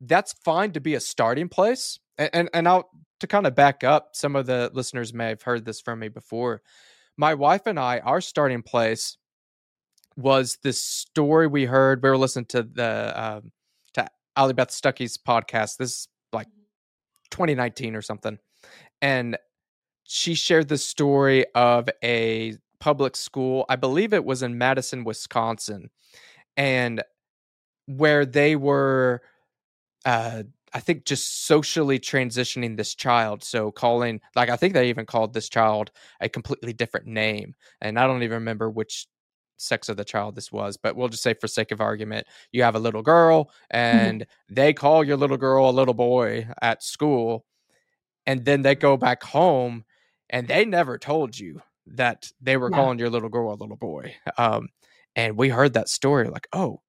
[0.00, 2.00] That's fine to be a starting place.
[2.18, 5.42] And and, and I'll to kind of back up, some of the listeners may have
[5.42, 6.62] heard this from me before.
[7.16, 9.16] My wife and I, our starting place
[10.16, 12.02] was this story we heard.
[12.02, 13.52] We were listening to the um,
[13.94, 15.76] to Allie Beth Stuckey's podcast.
[15.76, 16.48] This is like
[17.30, 18.38] 2019 or something,
[19.02, 19.36] and
[20.04, 23.64] she shared the story of a public school.
[23.68, 25.90] I believe it was in Madison, Wisconsin,
[26.56, 27.02] and
[27.86, 29.22] where they were,
[30.04, 30.44] uh,
[30.78, 33.42] I think, just socially transitioning this child.
[33.42, 37.98] So calling, like, I think they even called this child a completely different name, and
[37.98, 39.08] I don't even remember which
[39.56, 42.62] sex of the child this was, but we'll just say for sake of argument, you
[42.62, 44.54] have a little girl and mm-hmm.
[44.54, 47.44] they call your little girl a little boy at school,
[48.24, 49.84] and then they go back home
[50.30, 54.14] and they never told you that they were calling your little girl a little boy.
[54.36, 54.68] Um,
[55.16, 56.82] and we heard that story like, oh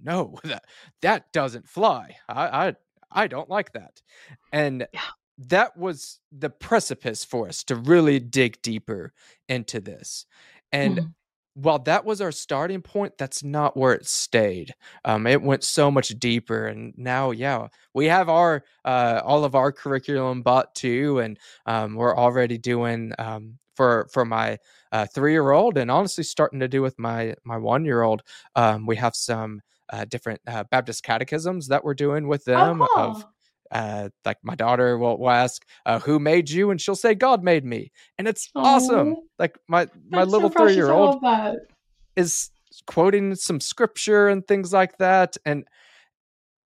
[0.00, 0.64] no, that
[1.02, 2.16] that doesn't fly.
[2.26, 2.74] I I,
[3.10, 4.02] I don't like that.
[4.52, 5.00] And yeah.
[5.48, 9.12] that was the precipice for us to really dig deeper
[9.48, 10.26] into this.
[10.72, 11.06] And Mm-hmm.
[11.62, 14.74] while that was our starting point, that's not where it stayed.
[15.04, 19.54] Um, it went so much deeper, and now, yeah, we have our uh, all of
[19.54, 24.58] our curriculum bought too, and um, we're already doing um, for for my
[24.90, 28.22] uh, three year old, and honestly, starting to do with my my one year old.
[28.56, 32.88] Um, we have some uh, different uh, Baptist catechisms that we're doing with them oh,
[32.94, 33.04] cool.
[33.04, 33.26] of
[33.70, 37.42] uh, like my daughter will, will ask, uh, "Who made you?" and she'll say, "God
[37.42, 39.16] made me," and it's awesome.
[39.38, 40.74] Like my my That's so little precious.
[40.74, 41.22] three year old
[42.16, 42.50] is
[42.86, 45.64] quoting some scripture and things like that, and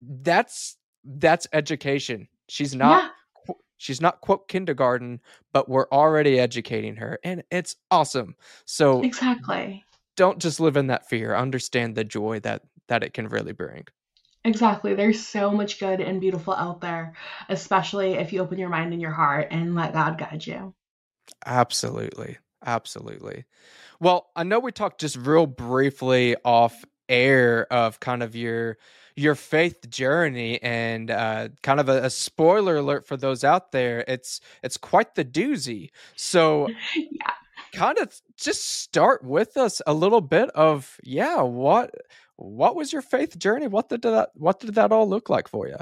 [0.03, 2.29] that's that's education.
[2.49, 3.03] She's not
[3.47, 3.55] Yeah.
[3.79, 5.21] she's not quote kindergarten,
[5.53, 8.35] but we're already educating her, and it's awesome.
[8.65, 9.85] So Exactly.
[10.17, 11.35] don't just live in that fear.
[11.35, 13.85] Understand the joy that that it can really bring.
[14.45, 14.95] Exactly.
[14.95, 17.15] There's so much good and beautiful out there,
[17.49, 20.75] especially if you open your mind and your heart and let God guide you.
[21.45, 22.39] Absolutely.
[22.65, 23.45] Absolutely.
[24.01, 28.79] Well, I know we talked just real briefly off air of kind of your
[29.17, 34.05] your faith journey and uh, kind of a, a spoiler alert for those out there.
[34.07, 35.91] It's it's quite the doozy.
[36.15, 37.33] So yeah.
[37.73, 41.93] kind of just start with us a little bit of yeah, what
[42.39, 43.67] what was your faith journey?
[43.67, 45.77] What did that what did that all look like for you?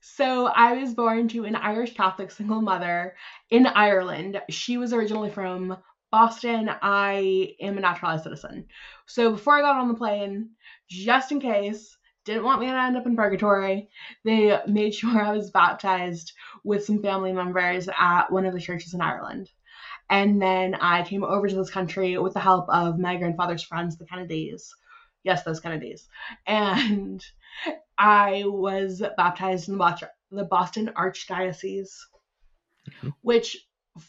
[0.00, 3.14] So I was born to an Irish Catholic single mother
[3.50, 4.40] in Ireland.
[4.48, 5.76] She was originally from
[6.10, 6.70] Boston.
[6.80, 8.66] I am a naturalized citizen.
[9.06, 10.50] So before I got on the plane,
[10.88, 13.90] just in case, didn't want me to end up in purgatory,
[14.24, 16.32] they made sure I was baptized
[16.64, 19.50] with some family members at one of the churches in Ireland.
[20.08, 23.98] And then I came over to this country with the help of my grandfather's friends,
[23.98, 24.74] the Kennedys.
[25.28, 26.08] Yes, those kind of days.
[26.46, 27.22] And
[27.98, 31.90] I was baptized in the Boston, the Boston Archdiocese,
[32.88, 33.12] Mhm.
[33.20, 33.58] which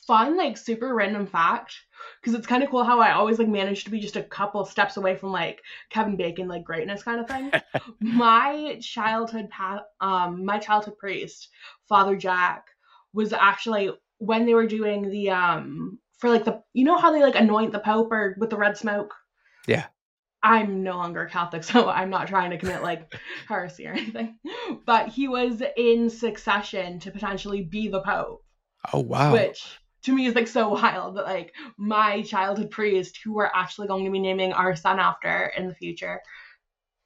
[0.07, 1.75] fun, like super random fact,
[2.21, 4.63] because it's kind of cool how I always like managed to be just a couple
[4.63, 7.51] steps away from like Kevin Bacon, like greatness kind of thing.
[7.99, 11.49] my childhood path, um, my childhood priest,
[11.89, 12.63] Father Jack,
[13.11, 17.21] was actually when they were doing the um for like the you know how they
[17.21, 19.13] like anoint the Pope or with the red smoke.
[19.67, 19.87] Yeah.
[20.41, 23.13] I'm no longer Catholic, so I'm not trying to commit like
[23.47, 24.37] heresy or anything.
[24.85, 28.43] But he was in succession to potentially be the Pope,
[28.93, 29.33] Oh wow.
[29.33, 33.87] which to me is like so wild that like my childhood priest, who we're actually
[33.87, 36.21] going to be naming our son after in the future.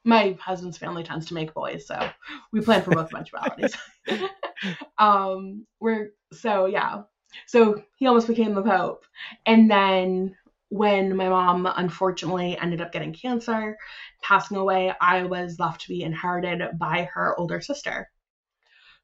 [0.06, 2.10] My husband's family tends to make boys, so
[2.52, 3.74] we plan for both eventualities.
[4.98, 7.04] um, we're so yeah.
[7.48, 9.06] So he almost became the Pope.
[9.46, 10.36] And then
[10.74, 13.78] when my mom unfortunately ended up getting cancer,
[14.24, 18.10] passing away, I was left to be inherited by her older sister,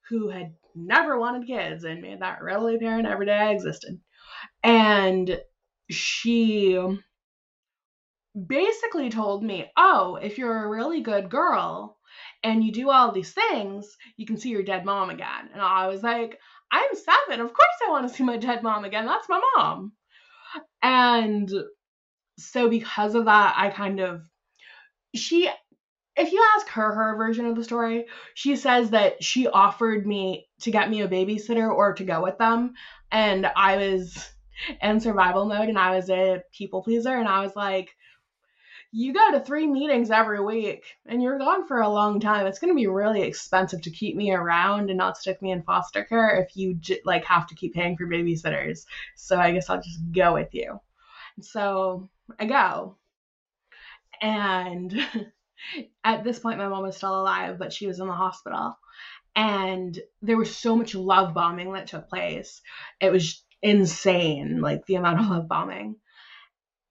[0.09, 3.99] who had never wanted kids and made that readily apparent every day I existed.
[4.63, 5.39] And
[5.91, 6.79] she
[8.47, 11.99] basically told me, Oh, if you're a really good girl
[12.41, 15.49] and you do all these things, you can see your dead mom again.
[15.53, 16.39] And I was like,
[16.71, 17.41] I'm seven.
[17.41, 19.05] Of course I want to see my dead mom again.
[19.05, 19.93] That's my mom.
[20.81, 21.51] And
[22.37, 24.21] so because of that, I kind of
[25.15, 25.49] she
[26.15, 30.47] if you ask her her version of the story, she says that she offered me
[30.61, 32.73] to get me a babysitter or to go with them.
[33.11, 34.29] And I was
[34.81, 37.15] in survival mode and I was a people pleaser.
[37.15, 37.95] And I was like
[38.91, 42.59] you go to three meetings every week and you're gone for a long time it's
[42.59, 46.03] going to be really expensive to keep me around and not stick me in foster
[46.03, 48.85] care if you j- like have to keep paying for babysitters.
[49.15, 50.79] So i guess i'll just go with you.
[51.41, 52.97] So i go.
[54.21, 54.93] And
[56.03, 58.75] at this point my mom was still alive but she was in the hospital.
[59.35, 62.61] And there was so much love bombing that took place.
[62.99, 65.95] It was insane like the amount of love bombing.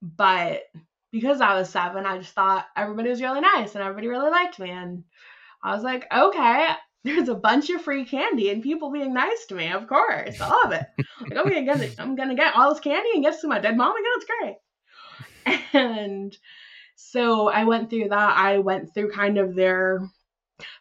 [0.01, 0.63] But
[1.11, 4.59] because I was seven, I just thought everybody was really nice and everybody really liked
[4.59, 4.71] me.
[4.71, 5.05] And
[5.63, 6.69] I was like, okay,
[7.05, 9.71] there's a bunch of free candy and people being nice to me.
[9.71, 10.87] Of course, I love it.
[11.21, 13.61] like, I'm gonna get, I'm gonna get all this candy and get to see my
[13.61, 14.13] dead mom again.
[14.17, 14.57] It's great.
[15.73, 16.37] And
[16.97, 18.37] so I went through that.
[18.37, 20.07] I went through kind of their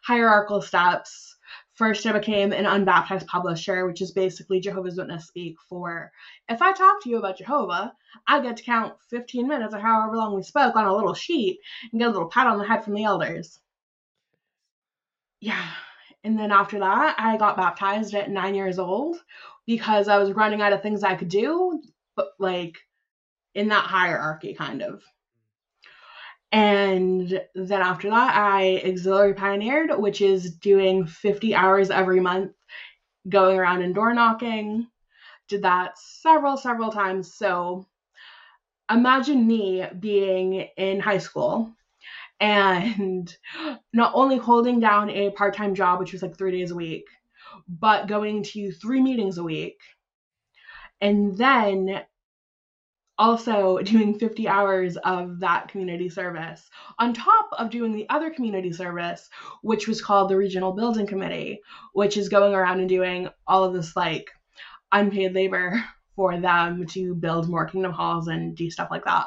[0.02, 1.36] hierarchical steps
[1.78, 6.10] First, I became an unbaptized publisher, which is basically Jehovah's Witness speak for
[6.48, 7.94] if I talk to you about Jehovah,
[8.26, 11.60] I get to count 15 minutes or however long we spoke on a little sheet
[11.92, 13.60] and get a little pat on the head from the elders.
[15.40, 15.70] Yeah.
[16.24, 19.22] And then after that, I got baptized at nine years old
[19.64, 21.80] because I was running out of things I could do,
[22.16, 22.76] but like
[23.54, 25.04] in that hierarchy, kind of.
[26.50, 32.52] And then after that, I auxiliary pioneered, which is doing 50 hours every month,
[33.28, 34.86] going around and door knocking.
[35.48, 37.34] Did that several, several times.
[37.34, 37.86] So
[38.90, 41.70] imagine me being in high school
[42.40, 43.34] and
[43.92, 47.04] not only holding down a part time job, which was like three days a week,
[47.68, 49.78] but going to three meetings a week.
[51.00, 52.02] And then
[53.18, 58.72] also doing 50 hours of that community service on top of doing the other community
[58.72, 59.28] service
[59.62, 61.60] which was called the regional building committee
[61.92, 64.30] which is going around and doing all of this like
[64.92, 65.82] unpaid labor
[66.16, 69.26] for them to build more kingdom halls and do stuff like that.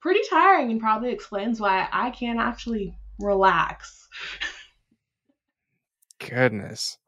[0.00, 4.08] Pretty tiring and probably explains why i can't actually relax.
[6.18, 6.98] Goodness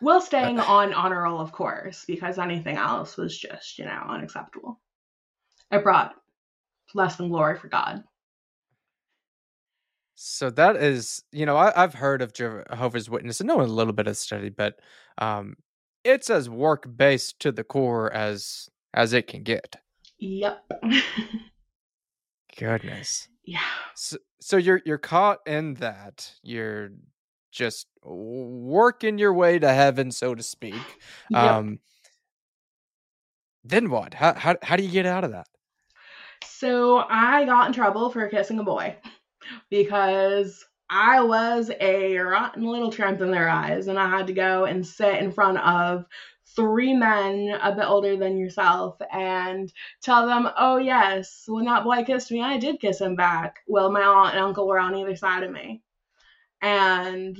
[0.00, 4.80] while staying on honor roll, of course, because anything else was just, you know, unacceptable.
[5.70, 6.14] It brought
[6.94, 8.02] less than glory for God.
[10.14, 13.94] So that is, you know, I, have heard of Jehovah's Witness and know a little
[13.94, 14.78] bit of study, but
[15.18, 15.56] um,
[16.04, 19.76] it's as work based to the core as as it can get.
[20.18, 20.70] Yep.
[22.58, 23.28] Goodness.
[23.44, 23.60] Yeah.
[23.94, 26.32] So, so you're you're caught in that.
[26.42, 26.90] You're
[27.50, 30.74] just working your way to heaven, so to speak.
[31.30, 31.42] Yep.
[31.42, 31.78] Um,
[33.62, 34.14] then what?
[34.14, 35.46] How, how how do you get out of that?
[36.44, 38.96] So I got in trouble for kissing a boy
[39.70, 44.64] because I was a rotten little tramp in their eyes, and I had to go
[44.64, 46.04] and sit in front of
[46.56, 52.02] three men a bit older than yourself and tell them, oh, yes, when that boy
[52.02, 53.60] kissed me, I did kiss him back.
[53.68, 55.82] Well, my aunt and uncle were on either side of me.
[56.62, 57.38] And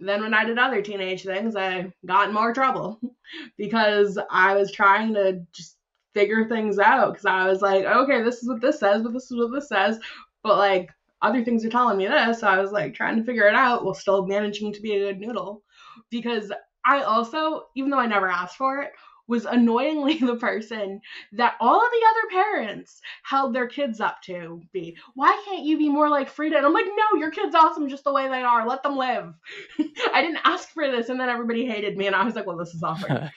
[0.00, 3.00] then when I did other teenage things, I got in more trouble
[3.56, 5.76] because I was trying to just
[6.14, 9.30] figure things out because I was like, okay, this is what this says, but this
[9.30, 9.98] is what this says.
[10.42, 10.90] But like
[11.22, 12.40] other things are telling me this.
[12.40, 15.12] So I was like trying to figure it out while still managing to be a
[15.12, 15.62] good noodle.
[16.10, 16.52] Because
[16.84, 18.92] I also, even though I never asked for it,
[19.28, 21.00] was annoyingly the person
[21.32, 24.96] that all of the other parents held their kids up to be.
[25.14, 26.56] Why can't you be more like Freda?
[26.56, 28.66] And I'm like, no, your kid's awesome just the way they are.
[28.66, 29.34] Let them live.
[30.12, 31.08] I didn't ask for this.
[31.10, 32.06] And then everybody hated me.
[32.06, 33.30] And I was like, well, this is awesome.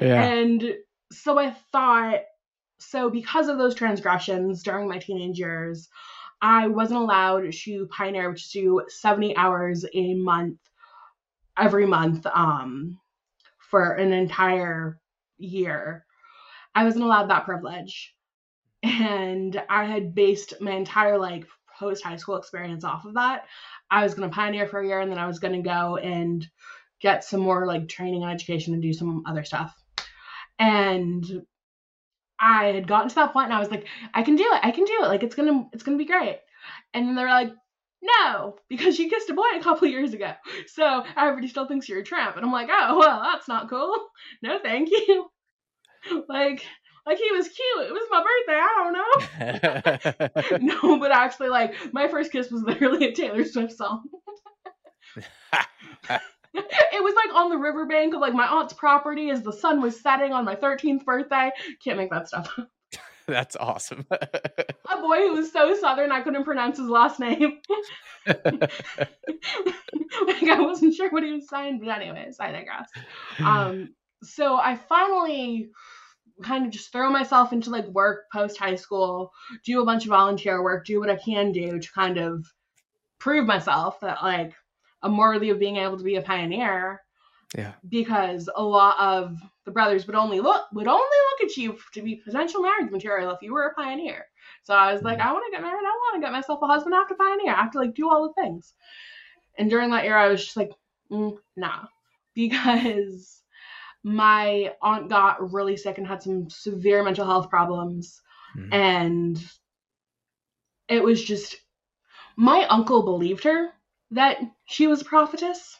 [0.00, 0.22] yeah.
[0.24, 0.74] And
[1.12, 2.20] so I thought,
[2.78, 5.88] so because of those transgressions during my teenage years,
[6.40, 10.58] I wasn't allowed to pioneer, which is do 70 hours a month
[11.58, 12.98] every month um
[13.72, 15.00] for an entire
[15.38, 16.04] year.
[16.74, 18.14] I wasn't allowed that privilege.
[18.82, 21.46] And I had based my entire like
[21.78, 23.46] post high school experience off of that.
[23.90, 25.96] I was going to pioneer for a year and then I was going to go
[25.96, 26.46] and
[27.00, 29.74] get some more like training and education and do some other stuff.
[30.58, 31.24] And
[32.38, 34.60] I had gotten to that point and I was like, I can do it.
[34.62, 35.08] I can do it.
[35.08, 36.40] Like it's gonna it's gonna be great.
[36.92, 37.54] And then they were like,
[38.02, 40.32] no, because you kissed a boy a couple years ago.
[40.66, 42.36] So everybody still thinks you're a tramp.
[42.36, 43.94] And I'm like, oh well, that's not cool.
[44.42, 45.30] No, thank you.
[46.28, 46.64] like
[47.06, 47.86] like he was cute.
[47.86, 48.60] It was my birthday.
[48.60, 50.00] I
[50.58, 50.82] don't know.
[50.82, 54.04] no, but actually, like my first kiss was literally a Taylor Swift song.
[56.54, 60.00] it was like on the riverbank of like my aunt's property as the sun was
[60.00, 61.50] setting on my 13th birthday.
[61.84, 62.68] Can't make that stuff up.
[63.26, 64.06] That's awesome.
[64.10, 67.60] a boy who was so southern I couldn't pronounce his last name.
[68.26, 68.40] like
[70.48, 72.88] I wasn't sure what he was saying, but anyways, I digress.
[73.38, 75.70] Um, so I finally
[76.42, 79.32] kind of just throw myself into like work post high school,
[79.64, 82.46] do a bunch of volunteer work, do what I can do to kind of
[83.18, 84.52] prove myself that like
[85.02, 87.02] I'm worthy of being able to be a pioneer.
[87.56, 87.72] Yeah.
[87.88, 92.02] Because a lot of the brothers would only look would only look at you to
[92.02, 94.26] be potential marriage material if you were a pioneer.
[94.64, 95.28] So I was like, mm-hmm.
[95.28, 95.84] I want to get married.
[95.84, 96.94] I want to get myself a husband.
[96.94, 97.54] I have to pioneer.
[97.54, 98.74] I have to like do all the things.
[99.58, 100.72] And during that year, I was just like,
[101.10, 101.84] mm, nah,
[102.34, 103.42] because
[104.02, 108.20] my aunt got really sick and had some severe mental health problems,
[108.56, 108.72] mm-hmm.
[108.72, 109.44] and
[110.88, 111.56] it was just
[112.36, 113.68] my uncle believed her
[114.10, 115.78] that she was a prophetess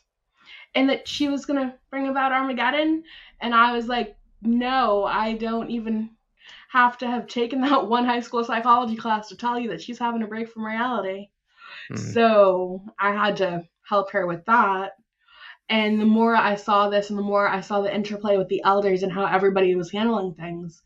[0.74, 3.04] and that she was going to bring about Armageddon.
[3.40, 6.10] And I was like, no, I don't even
[6.70, 9.98] have to have taken that one high school psychology class to tell you that she's
[9.98, 11.28] having a break from reality.
[11.90, 12.12] Mm-hmm.
[12.12, 14.92] So I had to help her with that.
[15.68, 18.62] And the more I saw this and the more I saw the interplay with the
[18.64, 20.82] elders and how everybody was handling things,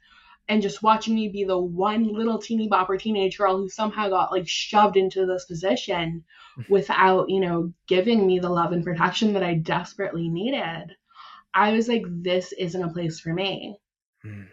[0.49, 4.31] and just watching me be the one little teeny bopper teenage girl who somehow got
[4.31, 6.25] like shoved into this position
[6.69, 10.95] without, you know, giving me the love and protection that I desperately needed,
[11.53, 13.79] I was like, this isn't a place for me.
[14.25, 14.47] Mm.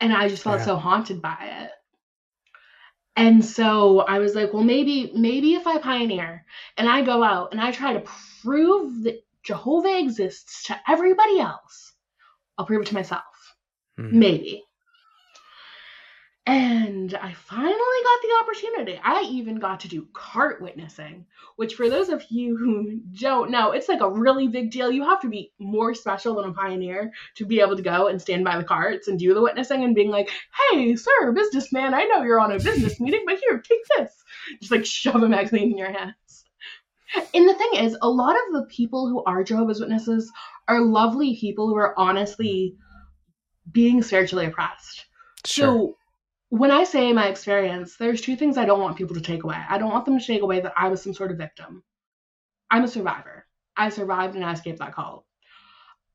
[0.00, 0.66] And I just felt yeah.
[0.66, 1.70] so haunted by it.
[3.14, 6.44] And so I was like, well, maybe, maybe if I pioneer
[6.76, 8.04] and I go out and I try to
[8.42, 11.92] prove that Jehovah exists to everybody else,
[12.56, 13.22] I'll prove it to myself.
[13.98, 14.12] Mm.
[14.12, 14.64] Maybe.
[16.44, 19.00] And I finally got the opportunity.
[19.04, 21.24] I even got to do cart witnessing,
[21.54, 24.90] which, for those of you who don't know, it's like a really big deal.
[24.90, 28.20] You have to be more special than a pioneer to be able to go and
[28.20, 30.32] stand by the carts and do the witnessing and being like,
[30.72, 34.12] hey, sir, businessman, I know you're on a business meeting, but here, take this.
[34.58, 36.44] Just like shove a magazine in your hands.
[37.34, 40.32] And the thing is, a lot of the people who are Jehovah's Witnesses
[40.66, 42.74] are lovely people who are honestly
[43.70, 45.06] being spiritually oppressed.
[45.44, 45.66] Sure.
[45.66, 45.96] So
[46.48, 49.60] when I say my experience, there's two things I don't want people to take away.
[49.68, 51.82] I don't want them to take away that I was some sort of victim.
[52.70, 53.46] I'm a survivor.
[53.76, 55.24] I survived and I escaped that cult.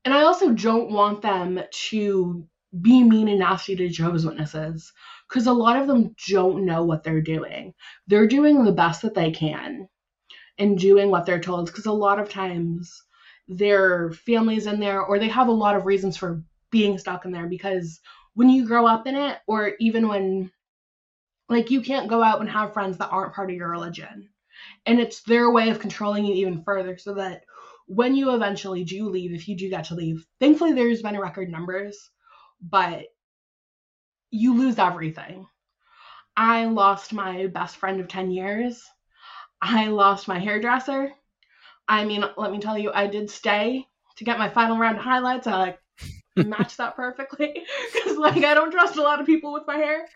[0.04, 2.46] And I also don't want them to
[2.80, 4.92] be mean and nasty to Jehovah's Witnesses
[5.28, 7.74] because a lot of them don't know what they're doing.
[8.06, 9.88] They're doing the best that they can
[10.58, 13.02] and doing what they're told because a lot of times
[13.48, 17.32] their families in there or they have a lot of reasons for being stuck in
[17.32, 18.00] there because
[18.34, 20.50] when you grow up in it or even when
[21.48, 24.28] like you can't go out and have friends that aren't part of your religion.
[24.86, 27.42] And it's their way of controlling you even further so that
[27.86, 31.48] when you eventually do leave if you do get to leave thankfully there's been record
[31.48, 32.10] numbers
[32.60, 33.06] but
[34.30, 35.46] you lose everything.
[36.36, 38.84] I lost my best friend of 10 years.
[39.62, 41.12] I lost my hairdresser.
[41.88, 45.04] I mean let me tell you i did stay to get my final round of
[45.04, 45.46] highlights.
[45.46, 45.78] I like
[46.46, 50.06] match that perfectly because like I don't trust a lot of people with my hair.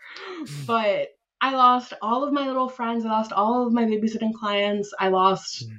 [0.65, 1.09] But
[1.41, 3.05] I lost all of my little friends.
[3.05, 4.93] I lost all of my babysitting clients.
[4.99, 5.77] I lost mm.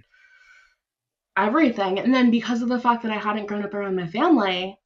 [1.37, 1.99] everything.
[1.99, 4.79] And then because of the fact that I hadn't grown up around my family,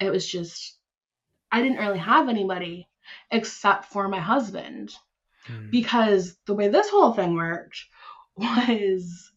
[0.00, 0.76] it was just
[1.50, 2.88] I didn't really have anybody
[3.30, 4.94] except for my husband.
[5.48, 5.70] Mm.
[5.70, 7.78] Because the way this whole thing worked
[8.36, 9.30] was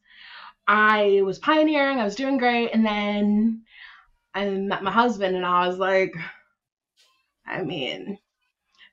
[0.68, 3.64] I was pioneering, I was doing great, and then
[4.36, 6.14] I met my husband and I was like,
[7.48, 8.20] I mean,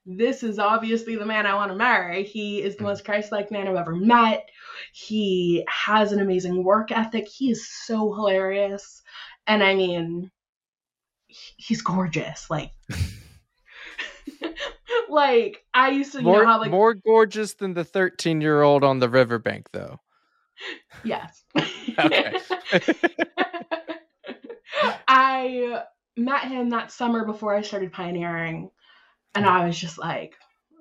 [0.06, 2.22] this is obviously the man I want to marry.
[2.22, 2.86] He is the mm.
[2.86, 4.48] most Christ like man I've ever met.
[4.92, 7.28] He has an amazing work ethic.
[7.28, 9.02] He is so hilarious.
[9.46, 10.30] And I mean,
[11.26, 12.48] he's gorgeous.
[12.48, 12.70] Like,
[15.08, 18.62] like I used to more, you know how like more gorgeous than the 13 year
[18.62, 19.98] old on the riverbank, though.
[21.04, 21.44] Yes.
[21.98, 22.38] okay.
[25.08, 25.82] I
[26.16, 28.70] met him that summer before I started pioneering,
[29.34, 30.34] and I was just like,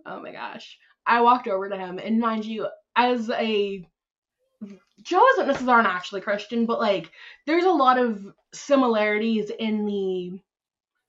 [0.06, 0.78] oh my gosh.
[1.06, 3.88] I walked over to him, and mind you, as a
[5.02, 7.12] Jehovah's Witnesses aren't actually Christian, but like
[7.48, 8.24] there's a lot of
[8.54, 10.40] similarities in the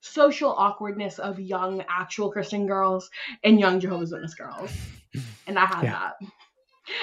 [0.01, 3.11] social awkwardness of young actual Christian girls
[3.45, 4.73] and young Jehovah's Witness girls.
[5.47, 5.93] And I had Yeah.
[5.93, 6.15] that.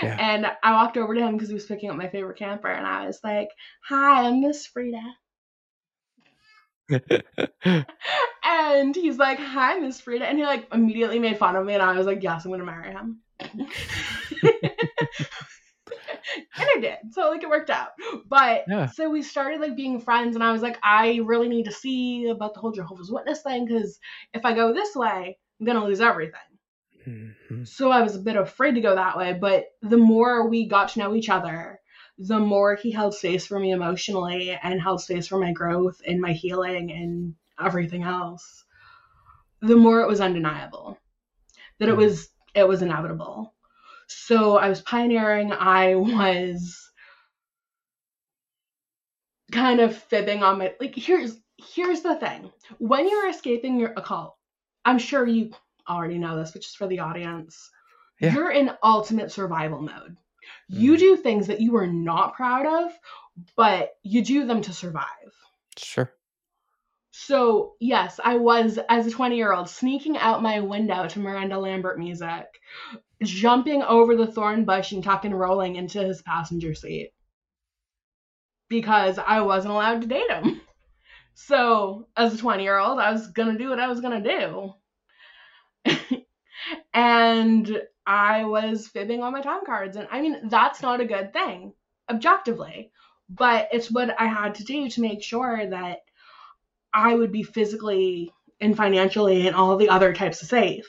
[0.02, 0.18] Yeah.
[0.20, 2.86] And I walked over to him because he was picking up my favorite camper, and
[2.86, 3.50] I was like,
[3.88, 5.14] "Hi, I'm Miss Freda."
[8.44, 11.84] And he's like, "Hi, Miss Freda," and he like immediately made fun of me, and
[11.84, 13.56] I was like, "Yes, I'm gonna marry him." and
[16.58, 17.90] I did, so like it worked out.
[18.28, 18.88] But Yeah.
[18.88, 22.28] so we started like being friends, and I was like, I really need to see
[22.28, 24.00] about the whole Jehovah's Witness thing because
[24.34, 26.40] if I go this way, I'm gonna lose everything.
[27.08, 27.68] Mhm.
[27.68, 30.90] So I was a bit afraid to go that way, but the more we got
[30.90, 31.80] to know each other,
[32.20, 36.22] the more he held space for me emotionally and held space for my growth and
[36.22, 38.66] my healing and everything else.
[39.62, 41.00] The more it was undeniable
[41.80, 41.98] that it Mm.
[41.98, 43.54] was it was inevitable.
[44.08, 46.92] So I was pioneering, I was
[49.52, 52.52] kind of fibbing on my like here's here's the thing.
[52.80, 54.36] When you're escaping your a cult,
[54.86, 55.52] I'm sure you
[55.88, 57.70] already know this, but just for the audience,
[58.20, 58.34] Yeah.
[58.34, 60.18] you're in ultimate survival mode.
[60.68, 61.00] You Mhm.
[61.00, 63.00] do things that you are not proud of,
[63.56, 65.06] but you do them to survive.
[65.78, 66.14] Sure.
[67.12, 71.60] So, yes, I was, as a 20 year old, sneaking out my window to Miranda
[71.60, 72.46] Lambert music,
[73.24, 77.12] jumping over the thorn bush and tucking rolling into his passenger seat
[78.70, 80.62] because I wasn't allowed to date him.
[81.36, 84.24] So, as a 20 year old, I was going to do what I was going
[84.24, 84.74] to
[85.86, 86.14] do.
[86.94, 89.96] and I was fibbing on my time cards.
[89.96, 91.74] And I mean, that's not a good thing,
[92.10, 92.92] objectively,
[93.30, 96.00] but it's what I had to do to make sure that
[96.94, 100.88] I would be physically and financially and all the other types of safe.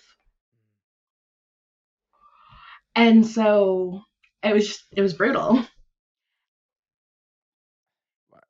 [2.95, 4.03] And so
[4.43, 5.65] it was just, it was brutal.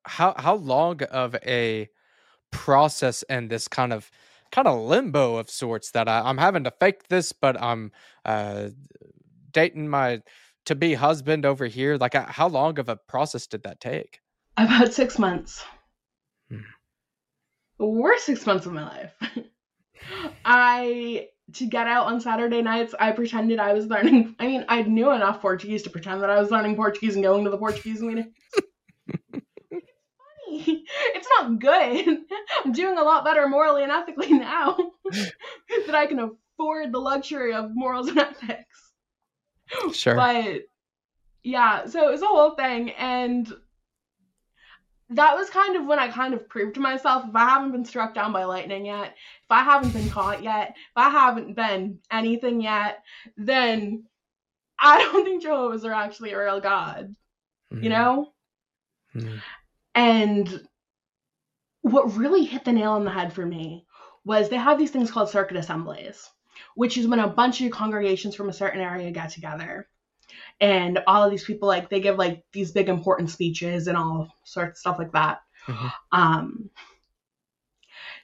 [0.07, 1.89] How how long of a
[2.51, 4.11] process and this kind of
[4.53, 7.93] kind of limbo of sorts that I, I'm having to fake this, but I'm
[8.25, 8.69] uh,
[9.53, 10.23] dating my
[10.67, 11.97] to be husband over here.
[11.97, 14.21] Like, uh, how long of a process did that take?
[14.57, 15.65] About six months.
[16.51, 16.61] Hmm.
[17.79, 19.15] Worst six months of my life.
[20.45, 24.37] I to get out on Saturday nights, I pretended I was learning.
[24.39, 27.45] I mean, I knew enough Portuguese to pretend that I was learning Portuguese and going
[27.45, 28.33] to the Portuguese meeting.
[31.15, 32.19] It's not good.
[32.65, 34.77] I'm doing a lot better morally and ethically now
[35.11, 38.93] that I can afford the luxury of morals and ethics.
[39.93, 40.15] Sure.
[40.15, 40.63] But
[41.43, 43.51] yeah, so it was a whole thing, and
[45.11, 47.85] that was kind of when I kind of proved to myself if I haven't been
[47.85, 51.99] struck down by lightning yet, if I haven't been caught yet, if I haven't been
[52.11, 53.03] anything yet,
[53.37, 54.05] then
[54.79, 57.15] I don't think Jehovah's are actually a real God,
[57.83, 58.33] you know?
[59.15, 59.41] Mhm.
[59.95, 60.67] And
[61.83, 63.87] what really hit the nail on the head for me
[64.25, 66.29] was they have these things called circuit assemblies,
[66.75, 69.89] which is when a bunch of congregations from a certain area get together.
[70.61, 74.29] And all of these people, like, they give like these big important speeches and all
[74.45, 75.41] sorts of stuff like that.
[75.67, 75.93] Mhm.
[76.13, 76.71] Um,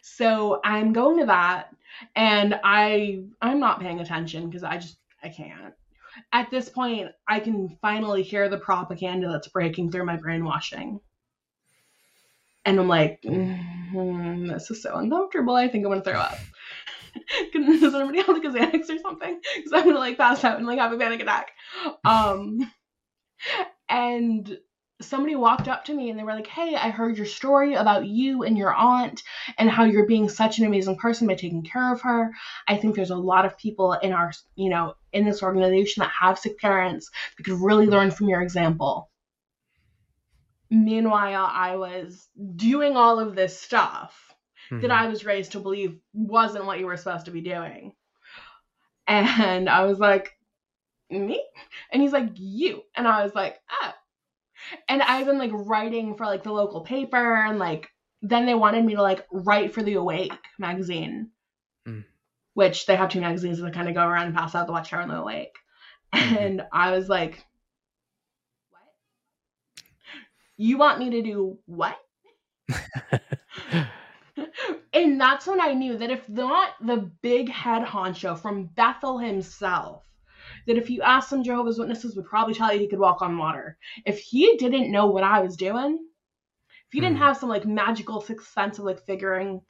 [0.03, 1.75] so I'm going to that,
[2.15, 5.75] and I I'm not paying attention because I just I can't.
[6.33, 11.01] At this point, I can finally hear the propaganda that's breaking through my brainwashing.
[12.67, 15.55] And I'm like, mm, this is so uncomfortable.
[15.55, 16.37] I think I'm gonna throw up.
[17.53, 19.41] Does anybody have a Xanax or something?
[19.57, 21.53] Because I'm gonna like pass out and like have a panic attack.
[22.05, 22.71] Um,
[23.89, 24.59] and
[25.01, 28.07] somebody walked up to me and they were like, "Hey, I heard your story about
[28.07, 29.23] you and your aunt
[29.59, 32.33] and how you're being such an amazing person by taking care of her.
[32.67, 36.11] I think there's a lot of people in our, you know, in this organization that
[36.21, 39.09] have sick parents that could really learn from your example."
[40.71, 44.35] Meanwhile, I was doing all of this stuff
[44.71, 44.91] that Mhm.
[44.91, 47.95] I was raised to believe wasn't what you were supposed to be doing.
[49.07, 50.37] And I was like,
[51.11, 51.45] me?
[51.93, 52.83] And he's like, you.
[52.95, 53.93] And I was like, oh.
[54.89, 57.91] And I've been like writing for like the local paper and like
[58.23, 61.31] then they wanted me to like write for the Awake magazine.
[61.87, 62.05] Mm.
[62.55, 65.03] Which they have two magazines that kind of go around and pass out the Watchtower
[65.03, 65.57] and the Awake.
[66.15, 66.37] Mhm.
[66.39, 67.45] And I was like,
[68.71, 68.83] what?
[70.57, 71.97] You want me to do what?
[74.93, 80.05] and that's when I knew that if not the big head honcho from Bethel himself,
[80.67, 83.39] that if you asked some Jehovah's Witnesses would probably tell you he could walk on
[83.39, 83.79] water.
[84.05, 85.99] If he didn't know what I was doing,
[86.87, 87.19] if he didn't Mhm.
[87.19, 89.63] have some like magical sixth sense of like figuring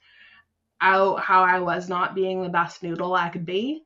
[0.80, 3.84] out how I was not being the best noodle I could be,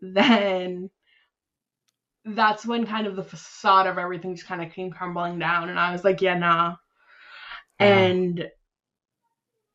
[0.00, 0.90] then
[2.24, 5.78] that's when kind of the facade of everything just kind of came crumbling down and
[5.78, 6.70] I was like, yeah, nah.
[6.70, 6.76] Wow.
[7.78, 8.48] And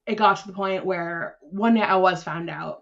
[0.05, 2.81] it got to the point where one day I was found out.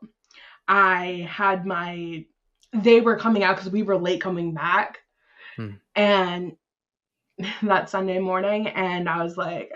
[0.68, 2.26] I had my
[2.74, 5.00] they were coming out because we were late coming back.
[5.56, 5.72] Hmm.
[5.96, 6.58] And
[7.64, 9.72] that Sunday morning, and I was like,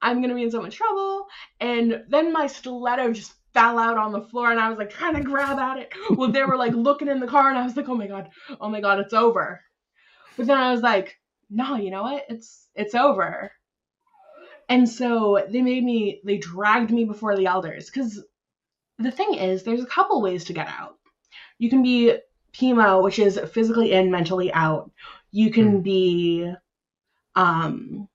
[0.00, 1.26] I'm gonna be in so much trouble.
[1.60, 5.14] And then my stiletto just fell out on the floor, and I was like trying
[5.14, 5.92] to grab at it.
[6.10, 8.30] Well, they were like looking in the car, and I was like, oh my god,
[8.60, 9.60] oh my god, it's over.
[10.36, 11.18] But then I was like,
[11.50, 12.24] no, you know what?
[12.28, 13.50] It's it's over.
[14.68, 17.86] And so they made me, they dragged me before the elders.
[17.86, 18.22] Because
[18.98, 20.96] the thing is, there's a couple ways to get out.
[21.58, 22.18] You can be
[22.52, 24.90] PIMO, which is physically in, mentally out.
[25.30, 25.82] You can Mm.
[25.82, 26.52] be
[27.34, 28.08] um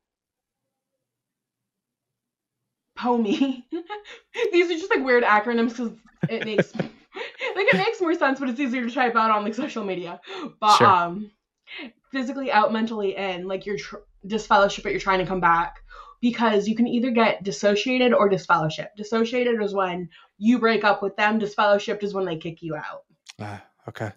[3.03, 3.63] POMI.
[4.51, 5.91] These are just like weird acronyms because
[6.29, 9.55] it makes like it makes more sense, but it's easier to type out on like
[9.55, 10.19] social media.
[10.59, 10.87] But Sure.
[10.87, 11.31] um
[12.11, 15.75] physically out, mentally in, like you're tr- disfellowship, but you're trying to come back
[16.21, 18.89] because you can either get dissociated or disfellowship.
[18.95, 21.39] Dissociated is when you break up with them.
[21.39, 23.03] Disfellowship is when they kick you out.
[23.41, 24.11] Ah, okay.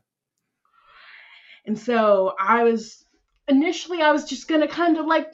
[1.66, 3.04] And so I was
[3.48, 5.32] initially I was just gonna kind of like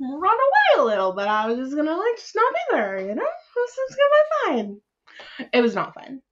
[0.00, 3.14] run away a little, but I was just gonna like just not be there, you
[3.14, 3.28] know?
[3.54, 5.48] This is gonna be fine.
[5.52, 6.22] It was not fun.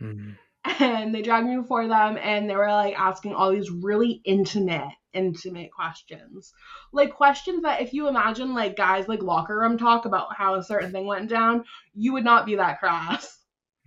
[0.00, 0.36] Mm.
[0.80, 4.92] And they dragged me before them and they were like asking all these really intimate,
[5.14, 6.52] intimate questions.
[6.92, 10.62] Like questions that if you imagine like guys like locker room talk about how a
[10.62, 13.38] certain thing went down, you would not be that crass.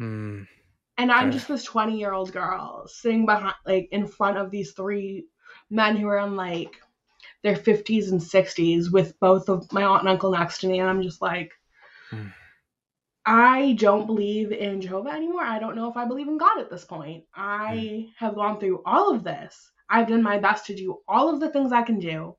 [0.02, 0.48] Mm.
[0.98, 4.72] And I'm just this 20 year old girl sitting behind, like, in front of these
[4.74, 5.26] three
[5.70, 6.76] men who are in like
[7.44, 10.80] their 50s and 60s with both of my aunt and uncle next to me.
[10.80, 11.52] And I'm just like,
[12.10, 12.28] Hmm.
[13.26, 15.44] I don't believe in Jehovah anymore.
[15.44, 17.24] I don't know if I believe in God at this point.
[17.36, 19.72] I have gone through all of this.
[19.90, 22.36] I've done my best to do all of the things I can do.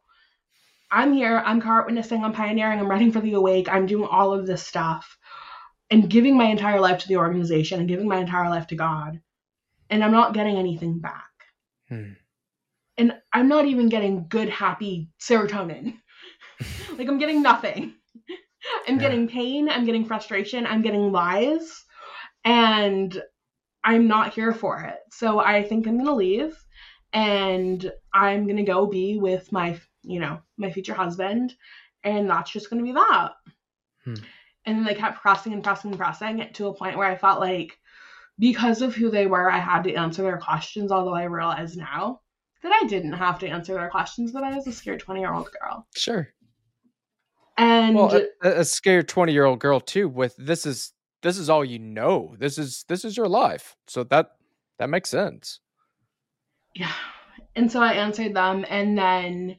[0.90, 4.34] I'm here, I'm cart witnessing, I'm pioneering, I'm writing for the awake, I'm doing all
[4.34, 5.16] of this stuff
[5.90, 9.20] and giving my entire life to the organization and giving my entire life to God.
[9.88, 11.30] And I'm not getting anything back.
[11.88, 12.12] Hmm.
[12.98, 15.94] And I'm not even getting good, happy serotonin.
[16.98, 17.94] like I'm getting nothing.
[18.88, 19.00] I'm Yeah.
[19.00, 21.84] getting pain, I'm getting frustration, I'm getting lies,
[22.44, 23.20] and
[23.84, 24.98] I'm not here for it.
[25.10, 26.56] So I think I'm gonna leave
[27.12, 31.54] and I'm gonna go be with my, you know, my future husband,
[32.04, 33.32] and that's just gonna be that.
[34.04, 34.14] Hmm.
[34.64, 37.16] And then they kept pressing and pressing and pressing it to a point where I
[37.16, 37.76] felt like
[38.38, 42.20] because of who they were, I had to answer their questions, although I realize now
[42.62, 45.32] that I didn't have to answer their questions, but I was a scared 20 year
[45.32, 45.86] old girl.
[45.96, 46.28] Sure.
[47.58, 50.08] And Well, a, a scared twenty year old girl too.
[50.08, 50.92] With this is
[51.22, 52.34] this is all you know.
[52.38, 53.76] This is this is your life.
[53.86, 54.30] So that
[54.78, 55.60] that makes sense.
[56.74, 56.92] yeah.
[57.54, 59.58] And so I answered them, and then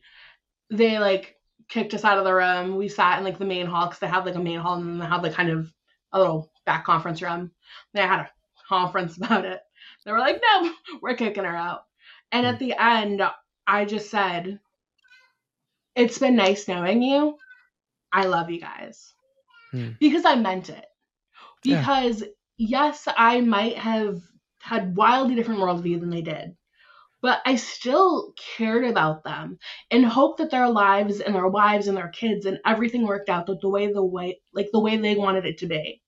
[0.72, 1.36] they like
[1.70, 2.76] kicked us out of the room.
[2.76, 4.90] We sat in like the main hall because they have like a main hall and
[4.90, 5.72] then they have like kind of
[6.12, 7.52] a little back conference room.
[7.94, 8.30] They had a
[8.68, 9.62] conference about it.
[10.04, 11.86] They were like, no, we're kicking her out.
[12.34, 13.22] And at the end,
[13.66, 14.60] I just said,
[15.96, 17.38] it's been nice knowing you.
[18.12, 19.14] I love you guys.
[19.72, 19.92] Hmm.
[20.00, 20.86] Because I meant it.
[21.64, 21.80] Yeah.
[21.80, 22.24] Because,
[22.58, 24.22] yes, I might have
[24.62, 26.56] had wildly different worldview than they did
[27.24, 29.58] but I still cared about them
[29.90, 33.46] and hoped that their lives and their wives and their kids and everything worked out
[33.46, 36.02] the, the way the way like the way they wanted it to be.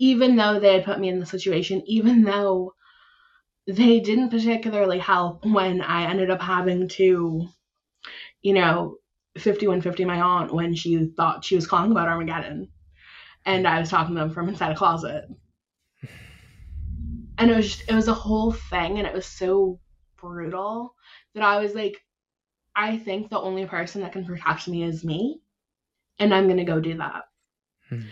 [0.00, 2.74] Even though they had put me in the situation, even though
[3.74, 7.48] they didn't particularly help when I ended up having to,
[8.42, 8.96] you know,
[9.36, 12.68] 5150 my aunt when she thought she was calling about Armageddon.
[13.46, 15.28] And I was talking to them from inside a closet
[17.40, 19.80] and it was just, it was a whole thing and it was so
[20.20, 20.94] brutal
[21.34, 21.96] that I was like
[22.76, 25.40] I think the only person that can protect me is me
[26.18, 27.24] and I'm going to go do that.
[27.88, 28.02] Hmm.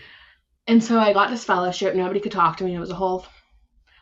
[0.66, 3.26] And so I got disfellowship nobody could talk to me it was a whole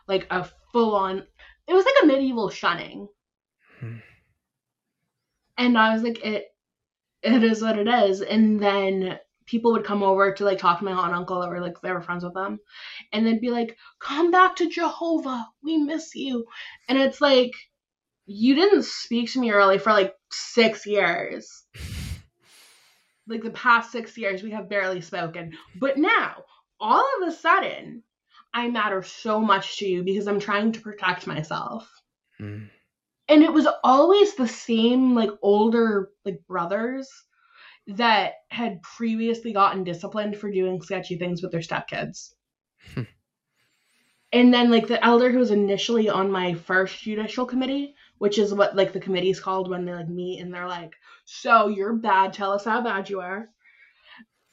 [0.07, 1.23] like a full on
[1.67, 3.07] it was like a medieval shunning.
[3.79, 3.97] Hmm.
[5.57, 6.45] And I was like it
[7.23, 8.21] it is what it is.
[8.21, 11.49] And then people would come over to like talk to my aunt and uncle that
[11.49, 12.59] were like they were friends with them.
[13.11, 15.47] And they'd be like come back to jehovah.
[15.63, 16.45] We miss you.
[16.87, 17.53] And it's like
[18.25, 21.63] you didn't speak to me early for like six years.
[23.29, 25.51] Like the past six years we have barely spoken.
[25.81, 26.45] But now
[26.79, 28.03] all of a sudden
[28.53, 31.91] i matter so much to you because i'm trying to protect myself
[32.39, 32.69] Mm.
[33.29, 37.09] and it was always the same like older like brothers
[37.87, 42.33] that had previously gotten disciplined for doing sketchy things with their stepkids.
[42.93, 43.03] Hmm.
[44.33, 48.53] and then like the elder who was initially on my first judicial committee, which is
[48.53, 50.95] what like the committee's called when they like meet and they're like,
[51.25, 52.33] "So you're bad.
[52.33, 53.49] Tell us how bad you are."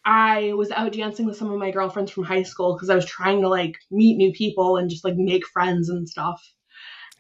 [0.05, 3.07] I was out dancing with some of my girlfriends from high school because I was
[3.07, 6.47] trying to like meet new people and just like make friends and stuff.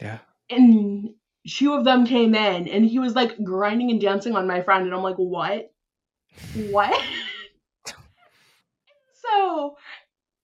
[0.00, 0.18] Yeah.
[0.50, 1.10] And
[1.48, 4.84] two of them came in and he was like grinding and dancing on my friend
[4.84, 5.70] and I'm like, "What?
[6.70, 7.02] What?"
[9.14, 9.76] so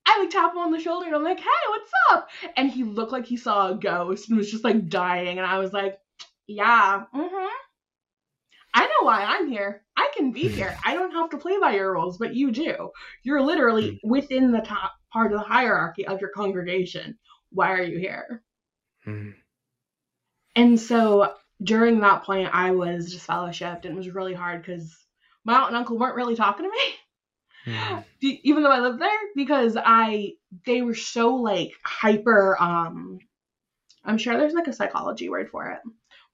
[0.06, 2.28] I like tap him on the shoulder and I'm like, hey, what's up?
[2.56, 5.38] And he looked like he saw a ghost and was just like dying.
[5.38, 5.98] And I was like,
[6.46, 7.46] yeah, mm-hmm.
[8.72, 9.82] I know why I'm here.
[9.96, 10.76] I can be here.
[10.84, 12.90] I don't have to play by your rules, but you do.
[13.22, 17.18] You're literally within the top part of the hierarchy of your congregation.
[17.50, 18.42] Why are you here?
[19.06, 19.34] Mm.
[20.54, 24.96] And so during that point, I was just fellowshipped, and it was really hard because
[25.44, 27.74] my aunt and uncle weren't really talking to me.
[27.74, 28.04] Mm.
[28.20, 30.32] Even though I lived there, because I
[30.66, 32.56] they were so like hyper.
[32.60, 33.18] Um,
[34.04, 35.80] I'm sure there's like a psychology word for it.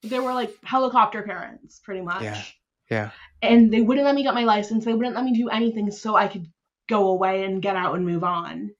[0.02, 2.22] They were like helicopter parents, pretty much.
[2.22, 2.42] Yeah.
[2.90, 3.10] Yeah.
[3.42, 4.84] And they wouldn't let me get my license.
[4.84, 6.46] They wouldn't let me do anything so I could
[6.88, 8.70] go away and get out and move on.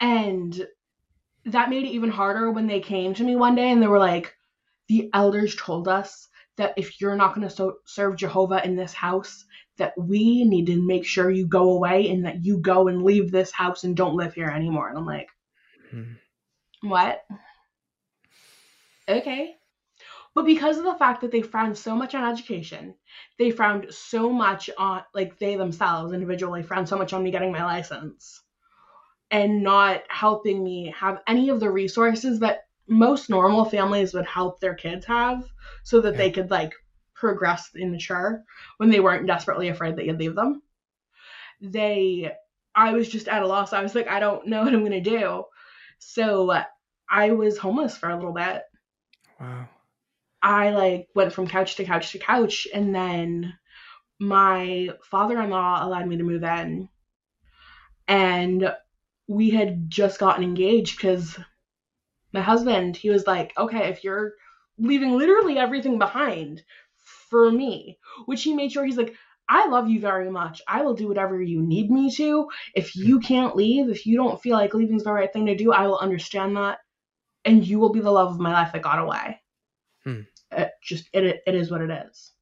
[0.00, 0.66] And
[1.46, 3.98] that made it even harder when they came to me one day and they were
[3.98, 4.34] like,
[4.88, 8.92] the elders told us that if you're not going to so- serve Jehovah in this
[8.92, 9.44] house,
[9.78, 13.30] that we need to make sure you go away and that you go and leave
[13.30, 14.88] this house and don't live here anymore.
[14.88, 15.28] And I'm like,
[15.92, 16.16] Mm.
[16.82, 17.24] what?
[19.08, 19.56] Okay.
[20.40, 22.94] But because of the fact that they frowned so much on education,
[23.38, 27.52] they frowned so much on, like, they themselves individually frowned so much on me getting
[27.52, 28.40] my license
[29.30, 34.58] and not helping me have any of the resources that most normal families would help
[34.60, 35.44] their kids have
[35.82, 36.72] so that they could, like,
[37.12, 38.42] progress and mature
[38.78, 40.62] when they weren't desperately afraid that you'd leave them.
[41.60, 42.32] They,
[42.74, 43.74] I was just at a loss.
[43.74, 45.44] I was like, I don't know what I'm going to do.
[45.98, 46.50] So
[47.10, 48.62] I was homeless for a little bit.
[49.38, 49.68] Wow.
[50.42, 53.54] I like went from couch to couch to couch and then
[54.18, 56.88] my father-in-law allowed me to move in
[58.08, 58.74] and
[59.28, 61.38] we had just gotten engaged cuz
[62.32, 64.34] my husband he was like okay if you're
[64.78, 66.62] leaving literally everything behind
[67.30, 69.14] for me which he made sure he's like
[69.52, 70.62] I love you very much.
[70.68, 72.48] I will do whatever you need me to.
[72.72, 75.72] If you can't leave, if you don't feel like leaving's the right thing to do,
[75.72, 76.78] I will understand that
[77.44, 79.40] and you will be the love of my life that got away
[80.04, 80.20] hmm.
[80.52, 82.32] It just it, it is what it is.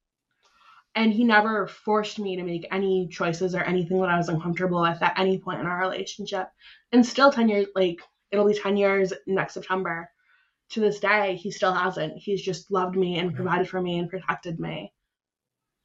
[0.94, 4.82] And he never forced me to make any choices or anything that i was uncomfortable
[4.82, 6.48] with at any point in our relationship.
[6.92, 8.00] And still 10 years like
[8.30, 10.10] it'll be 10 years next september.
[10.70, 12.18] To this day he still hasn't.
[12.18, 14.92] He's just loved me and provided for me and protected me.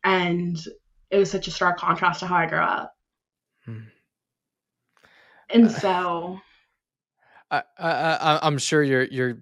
[0.03, 0.57] And
[1.09, 2.93] it was such a stark contrast to how i grew up.
[3.65, 3.79] Hmm.
[5.49, 6.39] and Uh, so
[7.51, 9.37] I, I, I, I'm sure you're you're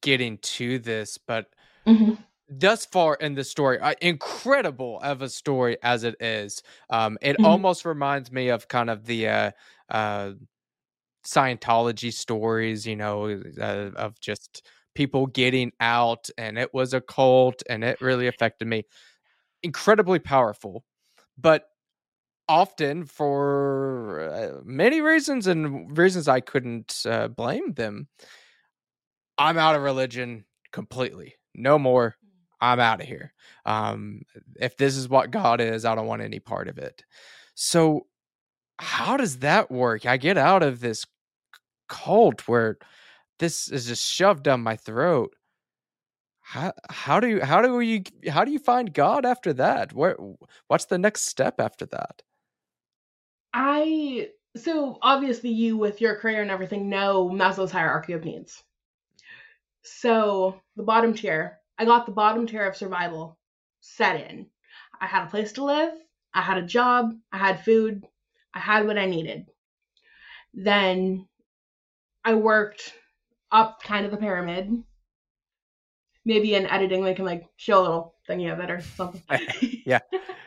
[0.00, 1.46] getting to this, but
[2.60, 6.62] thus far in the story, uh, incredible of a story as it is.
[6.90, 7.42] Um, it Mhm.
[7.42, 9.50] almost reminds me of kind of the uh,
[9.90, 10.32] uh,
[11.24, 17.62] Scientology stories, you know, uh, of just people getting out, and it was a cult,
[17.70, 18.84] and it really affected me.
[19.62, 20.84] Incredibly powerful,
[21.38, 21.68] but
[22.48, 28.08] often for uh, many reasons and reasons I couldn't uh, blame them.
[29.38, 31.36] I'm out of religion completely.
[31.54, 32.16] No more.
[32.62, 33.34] I'm out of here.
[33.66, 34.22] Um,
[34.60, 37.04] if this is what God is, I don't want any part of it.
[37.54, 38.06] So,
[38.78, 40.06] how does that work?
[40.06, 41.04] I get out of this
[41.88, 42.78] cult where
[43.38, 45.34] this is just shoved down my throat.
[46.40, 49.92] How how do you how do you how do you find God after that?
[49.92, 50.16] Where
[50.68, 52.22] what's the next step after that?
[53.52, 58.62] I so obviously you with your career and everything know Maslow's hierarchy of needs.
[59.82, 63.36] So the bottom tier, I got the bottom tier of survival
[63.80, 64.46] set in.
[65.00, 65.92] I had a place to live,
[66.32, 68.06] I had a job, I had food,
[68.54, 69.46] I had what I needed.
[70.54, 71.26] Then
[72.24, 72.94] I worked
[73.50, 74.84] up kind of the pyramid.
[76.24, 79.22] Maybe in editing they can like show a little thingy of it or something.
[79.84, 79.98] Yeah,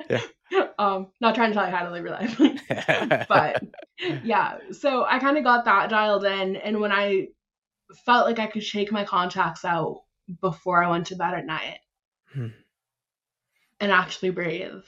[0.10, 0.22] yeah.
[0.80, 3.28] um, not trying to tell you how to live your life.
[3.28, 3.62] but
[4.24, 7.28] yeah, so I kind of got that dialed in, and when I
[8.06, 10.05] felt like I could shake my contacts out
[10.42, 11.80] before I went to bed at night
[12.34, 12.50] Hmm.
[13.80, 14.84] and actually breathe,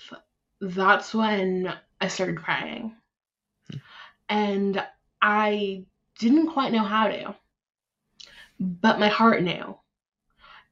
[0.62, 2.96] that's when I started crying.
[4.30, 4.86] And
[5.22, 5.86] I
[6.20, 7.36] didn't quite know how to,
[8.60, 9.78] but my heart knew.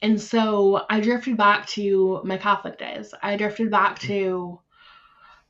[0.01, 3.13] And so I drifted back to my Catholic days.
[3.21, 4.59] I drifted back to,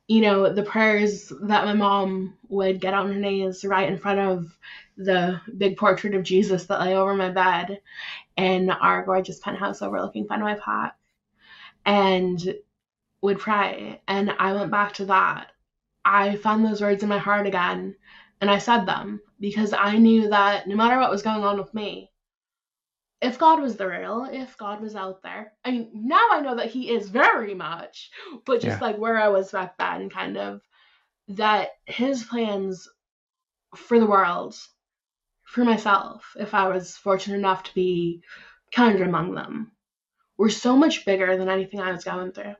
[0.07, 4.19] you know, the prayers that my mom would get on her knees right in front
[4.19, 4.57] of
[4.97, 7.79] the big portrait of Jesus that lay over my bed
[8.37, 10.93] in our gorgeous penthouse overlooking Fenway Park
[11.85, 12.55] and
[13.21, 14.01] would pray.
[14.07, 15.51] And I went back to that
[16.05, 17.95] I found those words in my heart again
[18.39, 21.73] and I said them because I knew that no matter what was going on with
[21.73, 22.11] me,
[23.21, 26.55] if God was the real, if God was out there, I mean, now I know
[26.55, 28.11] that He is very much,
[28.45, 28.87] but just Yeah.
[28.87, 30.61] like where I was back then, kind of,
[31.29, 32.87] that His plans
[33.75, 34.55] for the world,
[35.43, 38.21] for myself, if I was fortunate enough to be
[38.71, 39.71] counted among them,
[40.37, 42.55] were so much bigger than anything I was going through.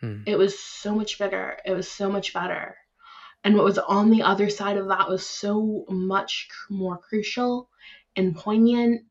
[0.00, 0.22] Hmm.
[0.26, 1.58] It was so much bigger.
[1.64, 2.76] It was so much better.
[3.44, 7.70] And what was on the other side of that was so much more crucial
[8.16, 9.06] and poignant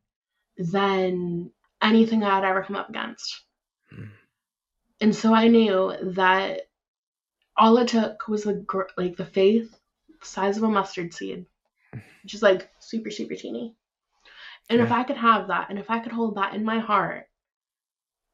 [0.58, 1.52] than
[1.82, 3.44] anything I had ever come up against.
[3.90, 4.06] Hmm.
[5.02, 6.62] And so I knew that
[7.58, 9.76] all it took was the gr- like the faith
[10.20, 11.46] the size of a mustard seed,
[12.24, 13.76] which is like super super teeny.
[14.70, 17.28] And if I could have that, and if I could hold that in my heart,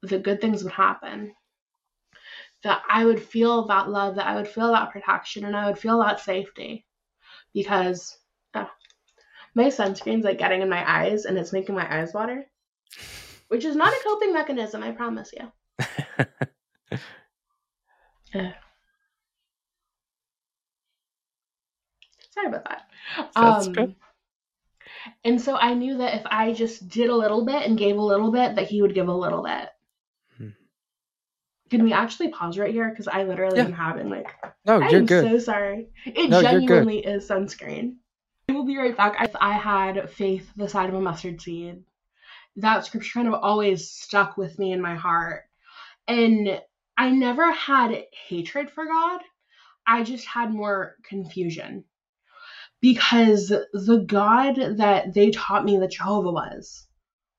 [0.01, 1.35] the good things would happen.
[2.63, 5.79] That I would feel that love, that I would feel that protection, and I would
[5.79, 6.85] feel that safety.
[7.53, 8.17] Because
[8.53, 8.69] oh,
[9.53, 12.45] my sunscreen's like getting in my eyes and it's making my eyes water,
[13.49, 15.51] which is not a coping mechanism, I promise you.
[18.33, 18.53] Yeah.
[22.31, 22.83] Sorry about that.
[23.35, 23.95] That's um, good.
[25.23, 28.01] And so I knew that if I just did a little bit and gave a
[28.01, 29.69] little bit, that he would give a little bit.
[30.37, 30.49] Hmm.
[31.69, 32.89] Can we actually pause right here?
[32.89, 33.65] Because I literally Yeah.
[33.65, 34.33] am having like
[34.65, 35.25] No, I you're am good.
[35.25, 35.89] so sorry.
[36.05, 37.95] It No, genuinely is sunscreen.
[38.51, 39.15] I will be right back.
[39.17, 41.85] I, I had faith the side of a mustard seed.
[42.57, 45.43] That scripture kind of always stuck with me in my heart.
[46.05, 46.61] And
[46.97, 49.21] I never had hatred for God.
[49.87, 51.85] I just had more confusion.
[52.81, 56.85] Because the God that they taught me that Jehovah was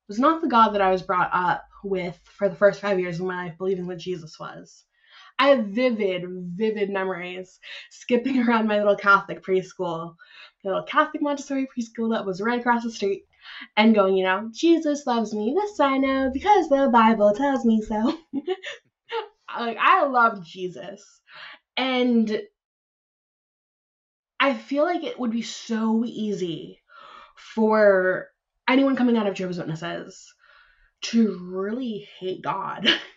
[0.07, 3.19] was not the God that I was brought up with for the first five years
[3.19, 4.83] of my life believing that Jesus was.
[5.39, 6.23] I have vivid,
[6.55, 7.59] vivid memories
[7.89, 10.15] skipping around my little Catholic preschool,
[10.63, 13.25] the little Catholic Montessori preschool that was right across the street,
[13.75, 17.81] and going, you know, Jesus loves me, this I know because the Bible tells me
[17.81, 18.17] so.
[19.59, 21.21] like, I love Jesus.
[21.75, 22.41] And
[24.39, 26.81] I feel like it would be so easy
[27.35, 28.27] for
[28.67, 30.33] anyone coming out of Jehovah's Witnesses
[31.03, 32.87] to really hate God.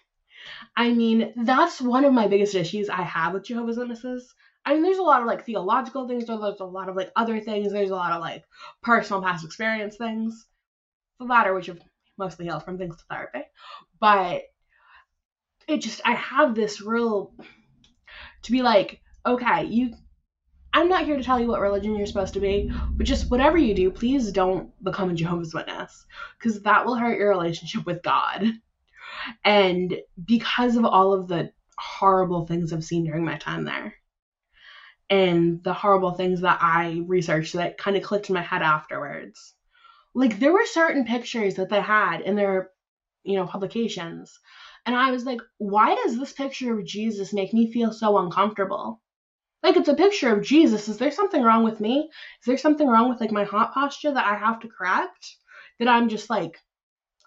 [0.77, 4.35] I mean, that's one of my biggest issues I have with Jehovah's Witnesses.
[4.65, 7.13] I mean, there's a lot of like theological things, or there's a lot of like
[7.15, 7.73] other things.
[7.73, 8.45] There's a lot of like
[8.83, 10.47] personal past experience things.
[11.19, 11.79] The latter, which have
[12.19, 13.43] mostly hailed from things to therapy.
[14.01, 14.43] But
[15.69, 17.33] it just, I have this real,
[18.43, 19.95] to be like, okay, you,
[20.73, 23.57] I'm not here to tell you what religion you're supposed to be, but just whatever
[23.57, 26.07] you do, please don't become a Jehovah's Witness,
[26.39, 28.45] because that will hurt your relationship with God.
[29.45, 33.95] And because of all of the horrible things I've seen during my time there,
[35.09, 39.55] and the horrible things that I researched that kind of clicked in my head afterwards,
[40.15, 42.71] like there were certain pictures that they had in their,
[43.23, 44.39] you know, publications.
[44.85, 49.01] And I was like, why does this picture of Jesus make me feel so uncomfortable?
[49.63, 50.89] Like it's a picture of Jesus.
[50.89, 52.09] Is there something wrong with me?
[52.41, 55.37] Is there something wrong with like my hot posture that I have to correct?
[55.79, 56.59] That I'm just like,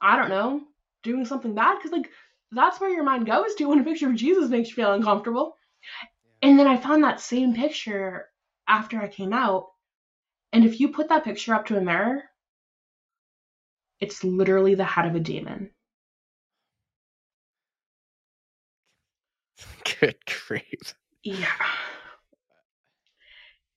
[0.02, 0.62] I don't know,
[1.04, 1.78] doing something bad?
[1.78, 2.10] Because like
[2.52, 5.56] that's where your mind goes to when a picture of Jesus makes you feel uncomfortable.
[6.41, 8.28] And then I found that same picture
[8.68, 9.68] after I came out.
[10.54, 12.24] And if you put that picture up to a mirror,
[14.00, 15.72] it's literally the head of a demon.
[20.00, 20.16] Good
[20.47, 20.95] grief.
[21.24, 21.45] Yeah.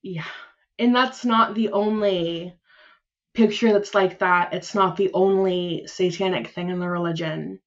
[0.01, 0.25] Yeah.
[0.79, 2.55] And that's not the only
[3.33, 4.53] picture that's like that.
[4.53, 7.59] It's not the only satanic thing in the religion.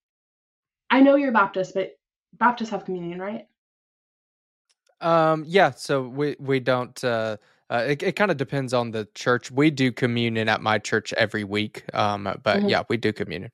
[0.90, 1.92] I know you're Baptist, but
[2.34, 3.46] Baptists have communion, right?
[5.00, 7.02] Um, yeah, so we we don't.
[7.04, 7.36] Uh,
[7.68, 9.50] uh, it it kind of depends on the church.
[9.50, 11.84] We do communion at my church every week.
[11.94, 12.70] Um, but Mhm.
[12.70, 13.50] yeah, we do communion.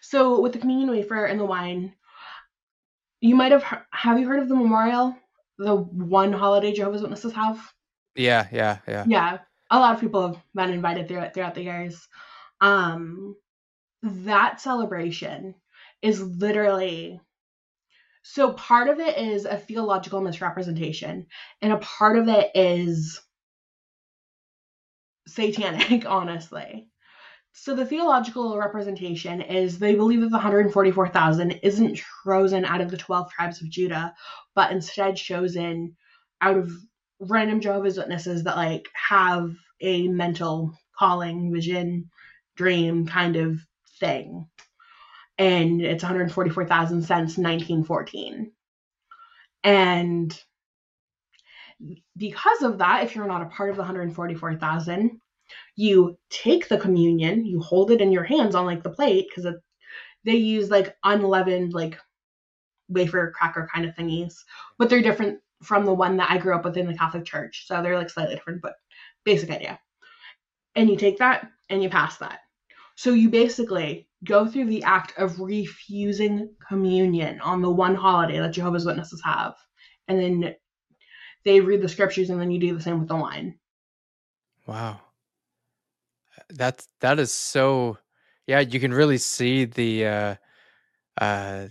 [0.00, 1.94] So with the communion wafer and the wine,
[3.20, 5.16] you might have have you heard of the memorial?
[5.58, 7.72] The one holiday Jehovah's Witnesses have?
[8.16, 9.04] Yeah, yeah, yeah.
[9.06, 9.38] yeah
[9.74, 12.08] a lot of people have been invited throughout throughout the years.
[12.60, 13.36] Um
[14.02, 15.54] that celebration
[16.02, 17.20] is literally
[18.22, 21.26] so part of it is a theological misrepresentation
[21.60, 23.20] and a part of it is
[25.26, 26.88] satanic honestly.
[27.52, 32.96] So the theological representation is they believe that the 144,000 isn't chosen out of the
[32.96, 34.12] 12 tribes of Judah,
[34.56, 35.96] but instead chosen
[36.40, 36.72] out of
[37.20, 39.50] random Jehovah's Witnesses that like have
[39.84, 42.10] a mental calling, vision,
[42.56, 43.60] dream kind of
[44.00, 44.48] thing.
[45.38, 48.52] And it's 144,000 since 1914.
[49.64, 50.42] And
[52.16, 55.20] because of that, if you're not a part of the 144,000,
[55.76, 59.52] you take the communion, you hold it in your hands on like the plate because
[60.24, 61.98] they use like unleavened like
[62.88, 64.34] wafer cracker kind of thingies,
[64.78, 67.64] but they're different from the one that I grew up with in the Catholic Church.
[67.66, 68.74] So they're like slightly different, but
[69.24, 69.78] basic idea.
[70.74, 72.40] And you take that and you pass that.
[72.96, 78.52] So you basically go through the act of refusing communion on the one holiday that
[78.52, 79.54] Jehovah's Witnesses have.
[80.08, 80.54] And then
[81.44, 83.58] they read the scriptures and then you do the same with the wine.
[84.66, 85.00] Wow.
[86.50, 87.98] That's that is so
[88.46, 90.34] yeah, you can really see the uh
[91.20, 91.66] uh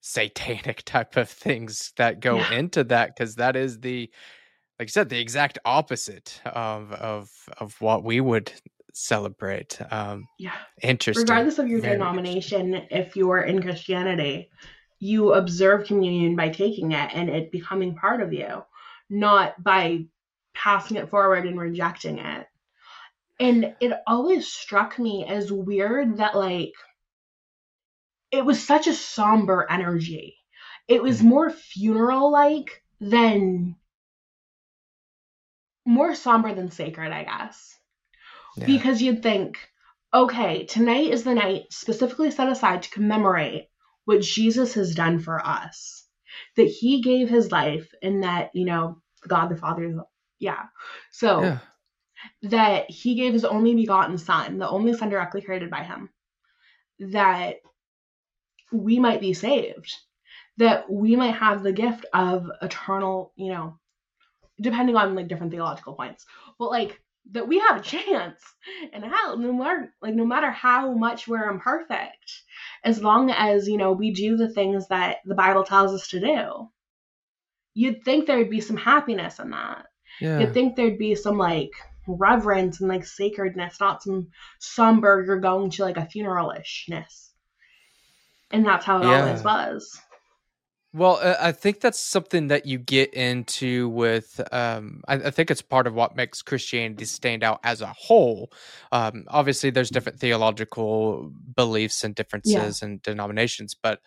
[0.00, 2.52] satanic type of things that go yeah.
[2.54, 4.10] into that because that is the
[4.82, 8.52] like you said the exact opposite of of of what we would
[8.92, 14.50] celebrate um yeah interesting regardless of your Very denomination if you're in christianity
[14.98, 18.64] you observe communion by taking it and it becoming part of you
[19.08, 20.04] not by
[20.54, 22.46] passing it forward and rejecting it
[23.38, 26.74] and it always struck me as weird that like
[28.32, 30.38] it was such a somber energy.
[30.88, 31.26] It was mm.
[31.26, 33.76] more funeral like than
[35.84, 37.78] more somber than sacred, I guess.
[38.56, 38.66] Yeah.
[38.66, 39.58] Because you'd think,
[40.12, 43.68] okay, tonight is the night specifically set aside to commemorate
[44.04, 46.06] what Jesus has done for us.
[46.56, 50.02] That he gave his life and that, you know, God the Father,
[50.38, 50.64] yeah.
[51.10, 51.58] So yeah.
[52.42, 56.10] that he gave his only begotten son, the only son directly created by him,
[56.98, 57.56] that
[58.72, 59.94] we might be saved,
[60.56, 63.78] that we might have the gift of eternal, you know,
[64.62, 66.24] depending on like different theological points,
[66.58, 67.00] but like
[67.32, 68.42] that we have a chance
[68.92, 72.42] and hell no matter like no matter how much we're imperfect
[72.82, 76.18] as long as you know we do the things that the bible tells us to
[76.18, 76.68] do
[77.74, 79.86] you'd think there'd be some happiness in that
[80.20, 80.40] yeah.
[80.40, 81.70] you'd think there'd be some like
[82.08, 84.26] reverence and like sacredness not some
[84.58, 87.30] somber you're going to like a funeralishness
[88.52, 89.22] and that's how it yeah.
[89.22, 90.00] always was.
[90.94, 94.38] Well, I think that's something that you get into with.
[94.52, 98.52] Um, I, I, think it's part of what makes Christianity stand out as a whole.
[98.90, 102.86] Um, obviously, there's different theological beliefs and differences yeah.
[102.86, 104.00] and denominations, but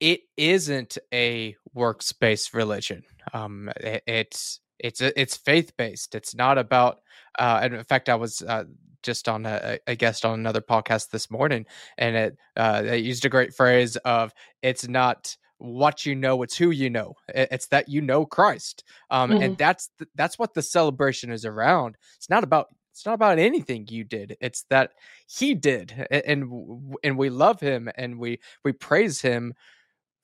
[0.00, 3.02] it isn't a works based religion.
[3.34, 6.14] Um, it, it's it's it's faith based.
[6.14, 7.00] It's not about.
[7.38, 8.64] Uh, and in fact, I was uh,
[9.02, 11.66] just on a, a, guest on another podcast this morning,
[11.98, 16.56] and it uh, they used a great phrase of "It's not what you know, it's
[16.56, 17.14] who you know.
[17.28, 19.42] It's that you know Christ, um, mm-hmm.
[19.42, 21.96] and that's th- that's what the celebration is around.
[22.16, 24.36] It's not about it's not about anything you did.
[24.40, 24.92] It's that
[25.26, 29.54] He did, and and we love Him, and we we praise Him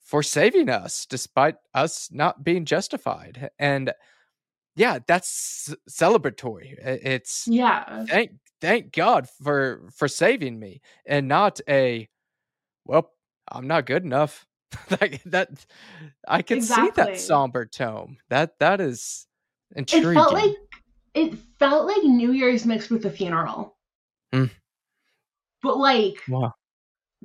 [0.01, 3.93] for saving us despite us not being justified and
[4.75, 12.09] yeah that's celebratory it's yeah thank thank God for for saving me and not a
[12.85, 13.11] well,
[13.51, 14.45] I'm not good enough.
[14.89, 15.65] that, that
[16.27, 16.87] I can exactly.
[16.87, 18.17] see that somber tone.
[18.29, 19.27] That that is
[19.75, 20.11] intriguing.
[20.11, 20.55] It felt like
[21.13, 23.75] it felt like New Year's mixed with a funeral.
[24.33, 24.49] Mm.
[25.61, 26.53] But like wow.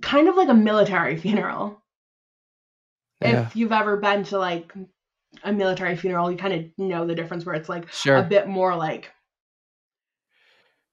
[0.00, 1.82] kind of like a military funeral.
[3.20, 3.46] Yeah.
[3.46, 4.72] If you've ever been to like
[5.42, 8.16] a military funeral, you kind of know the difference where it's like sure.
[8.16, 9.10] a bit more like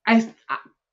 [0.08, 0.28] I,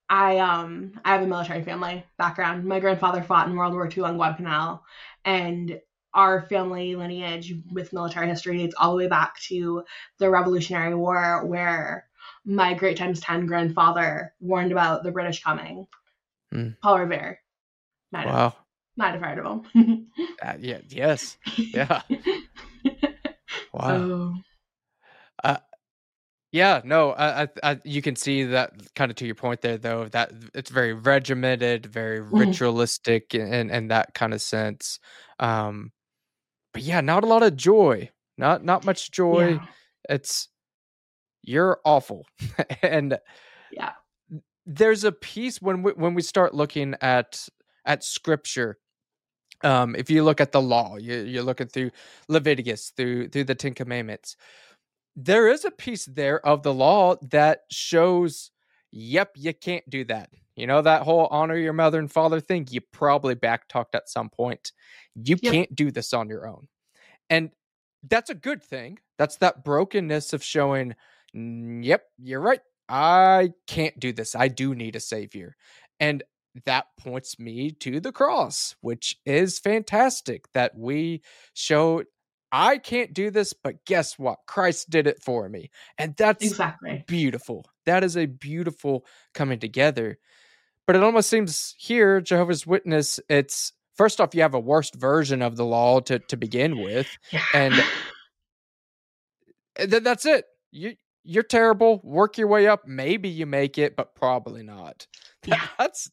[0.09, 2.64] I um I have a military family background.
[2.64, 4.82] My grandfather fought in World War II on Guadalcanal,
[5.24, 5.80] and
[6.14, 9.84] our family lineage with military history dates all the way back to
[10.18, 12.07] the Revolutionary War, where
[12.44, 15.86] my great times ten grandfather warned about the British coming.
[16.53, 16.76] Mm.
[16.82, 17.40] Paul Revere.
[18.11, 18.32] Might wow.
[18.32, 18.57] Have,
[18.96, 20.09] might have heard of him.
[20.42, 20.80] uh, yeah.
[20.88, 21.38] Yes.
[21.57, 22.03] Yeah.
[23.72, 23.88] wow.
[23.88, 24.34] So,
[26.53, 29.78] yeah, no, I, I, I, you can see that kind of to your point there,
[29.78, 32.36] though, that it's very regimented, very mm-hmm.
[32.36, 35.00] ritualistic, and and that kind of sense.
[35.40, 35.92] Um,
[36.74, 39.53] but yeah, not a lot of joy, not not much joy.
[39.55, 39.66] Yeah.
[40.11, 40.48] It's
[41.42, 42.26] you're awful,
[42.82, 43.18] and
[43.70, 43.92] yeah,
[44.66, 47.48] there's a piece when we when we start looking at
[47.84, 48.78] at scripture
[49.64, 51.90] um if you look at the law you, you're looking through
[52.28, 54.36] leviticus through through the ten commandments
[55.17, 58.51] there is a piece there of the law that shows,
[58.91, 60.31] yep, you can't do that.
[60.57, 64.29] You know, that whole honor your mother and father thing, you probably backtalked at some
[64.29, 64.73] point.
[65.15, 65.53] You yep.
[65.53, 66.69] can't do this on your own.
[67.31, 67.51] And
[68.09, 68.99] that's a good thing.
[69.19, 70.95] That's that brokenness of showing,
[71.33, 72.61] yep, you're right.
[72.89, 74.35] I can't do this.
[74.35, 75.57] I do need a savior.
[76.01, 76.23] And
[76.67, 81.23] that points me to the cross, which is fantastic that we
[81.55, 82.03] show
[82.53, 84.40] I can't do this, but guess what?
[84.46, 85.70] Christ did it for me.
[85.96, 87.64] And that's exactly beautiful.
[87.86, 90.18] That is a beautiful coming together.
[90.86, 95.40] But it almost seems here, Jehovah's Witness, it's first off, you have a worst version
[95.40, 97.07] of the law to, to begin with.
[97.30, 97.40] yeah.
[97.55, 97.74] And
[99.78, 100.44] th- that's it.
[100.70, 100.94] You
[101.24, 102.00] you're terrible.
[102.03, 102.86] Work your way up.
[102.86, 105.07] Maybe you make it, but probably not.
[105.44, 105.61] Yeah.
[105.76, 106.09] That's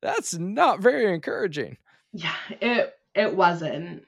[0.00, 1.76] that's not very encouraging.
[2.12, 4.04] yeah it it wasn't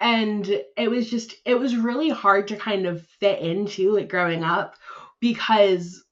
[0.00, 4.44] and it was just it was really hard to kind of fit into like growing
[4.44, 4.76] up
[5.20, 6.04] because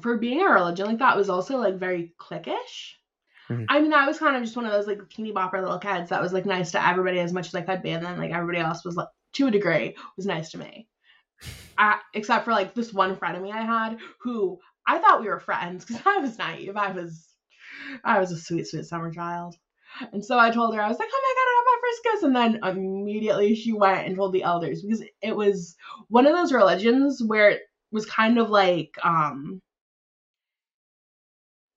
[0.00, 2.94] for being a religion like that was also like very cliquish.
[3.50, 3.66] Mhm.
[3.68, 6.10] i mean i was kind of just one of those like teeny bopper little kids
[6.10, 8.30] that was like nice to everybody as much as i could be and then like
[8.30, 10.86] everybody else was like to a degree was nice to me.
[11.78, 15.28] I, except for like this one friend of me i had who i thought we
[15.28, 16.76] were friends because i was naive.
[16.76, 17.28] I was
[18.04, 19.56] i was a sweet sweet summer child.
[20.12, 21.61] And so I told her, I was like, oh my God,
[22.00, 22.22] I got my first kiss.
[22.22, 25.76] And then immediately she went and told the elders because it was
[26.08, 27.62] one of those religions where it
[27.92, 29.60] was kind of like, um,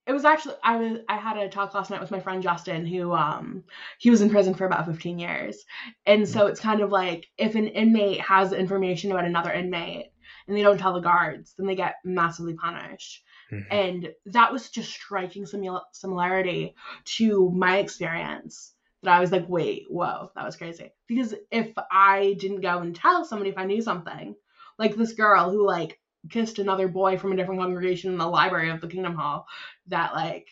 [0.07, 2.85] it was actually I was I had a talk last night with my friend Justin
[2.85, 3.63] who um
[3.99, 5.65] he was in prison for about 15 years.
[6.05, 10.11] And so it's kind of like if an inmate has information about another inmate
[10.47, 13.65] and they don't tell the guards, then they get massively punished Mhm.
[13.71, 18.74] and that was just striking simil- similarity to my experience
[19.05, 20.91] that i was like wait whoa that was crazy.
[21.07, 24.35] Because if i didn't go and tell somebody if i knew something
[24.77, 25.99] like this girl who like
[26.29, 29.47] kissed another boy from a different congregation in the library of the kingdom hall
[29.87, 30.47] that like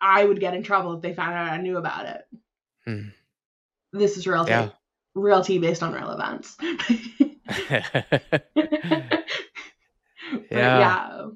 [0.00, 2.22] i would get in trouble if they found out i knew about it.
[2.84, 3.08] Hmm.
[3.92, 4.72] this is real tea
[5.14, 6.56] real tea based on real events.
[10.50, 10.78] But Yeah.
[10.78, 11.26] yeah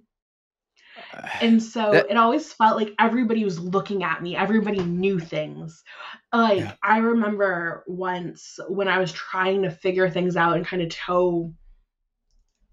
[1.42, 4.36] And so That- it always felt like everybody was looking at me.
[4.36, 5.82] Everybody knew things.
[6.32, 6.74] Like Yeah.
[6.82, 11.52] I remember once when I was trying to figure things out and kind of toe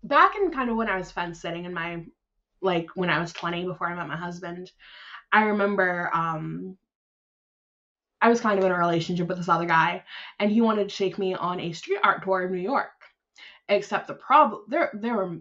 [0.04, 2.06] back in kind of when I was fence sitting in my
[2.62, 4.72] like when I was 20 before I met my husband.
[5.32, 6.78] I remember um
[8.22, 10.04] I was kind of in a relationship with this other guy
[10.40, 12.90] and he wanted to take me on a street art tour of New York.
[13.70, 15.38] Except the problem there there were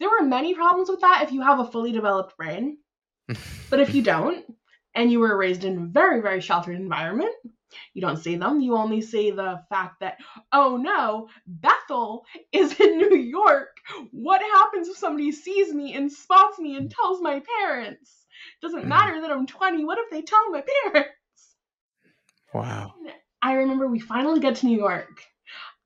[0.00, 2.78] there were many problems with that if you have a fully developed brain.
[3.70, 4.44] But if you don't,
[4.94, 7.34] and you were raised in a very, very sheltered environment,
[7.94, 8.60] you don't see them.
[8.60, 10.18] You only see the fact that,
[10.52, 13.68] oh no, Bethel is in New York.
[14.10, 18.26] What happens if somebody sees me and spots me and tells my parents?
[18.60, 18.88] Doesn't Mhm.
[18.88, 19.84] matter that I'm 20.
[19.84, 20.62] What if they tell my
[20.92, 21.56] parents?
[22.52, 22.92] wow.
[23.40, 25.22] I remember we finally get to New York.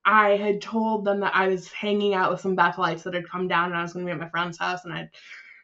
[0.06, 3.48] I had told them that I was hanging out with some Bethelites that had come
[3.48, 5.10] down and I was going to be at my friend's house and I'd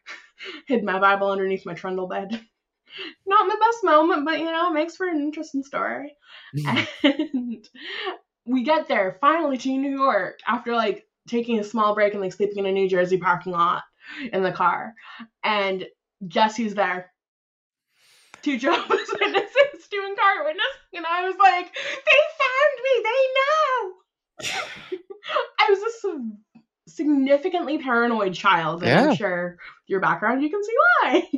[0.66, 2.28] hid my Bible underneath my trundle bed.
[3.26, 6.14] Not my best moment, but you know, it makes for an interesting story.
[6.56, 7.06] Mm-hmm.
[7.06, 7.68] And
[8.44, 12.32] we get there finally to New York after like taking a small break and like
[12.32, 13.84] sleeping in a New Jersey parking lot
[14.32, 14.92] in the car.
[15.44, 15.86] And
[16.26, 17.12] guess who's there?
[18.42, 20.94] Two Jehovah's Witnesses doing car witnessing.
[20.94, 23.02] And I was like, they found me.
[23.04, 24.01] They know.
[24.40, 28.82] I was a sig- significantly paranoid child.
[28.82, 29.10] Yeah.
[29.10, 31.28] I'm sure your background, you can see why.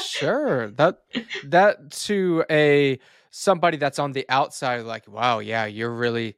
[0.00, 0.98] sure that
[1.44, 2.98] that to a
[3.30, 6.36] somebody that's on the outside like wow yeah you're really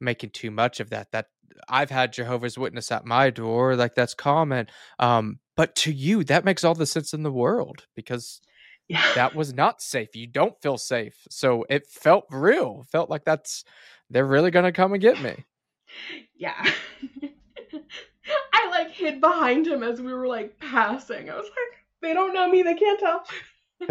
[0.00, 1.26] making too much of that that
[1.68, 4.66] i've had jehovah's witness at my door like that's common
[4.98, 8.40] um but to you that makes all the sense in the world because
[8.90, 9.02] yeah.
[9.14, 13.64] that was not safe you don't feel safe so it felt real felt like that's
[14.10, 15.44] they're really gonna come and get me
[16.36, 16.54] Yeah.
[18.52, 21.30] I like hid behind him as we were like passing.
[21.30, 23.24] I was like, they don't know me, they can't tell.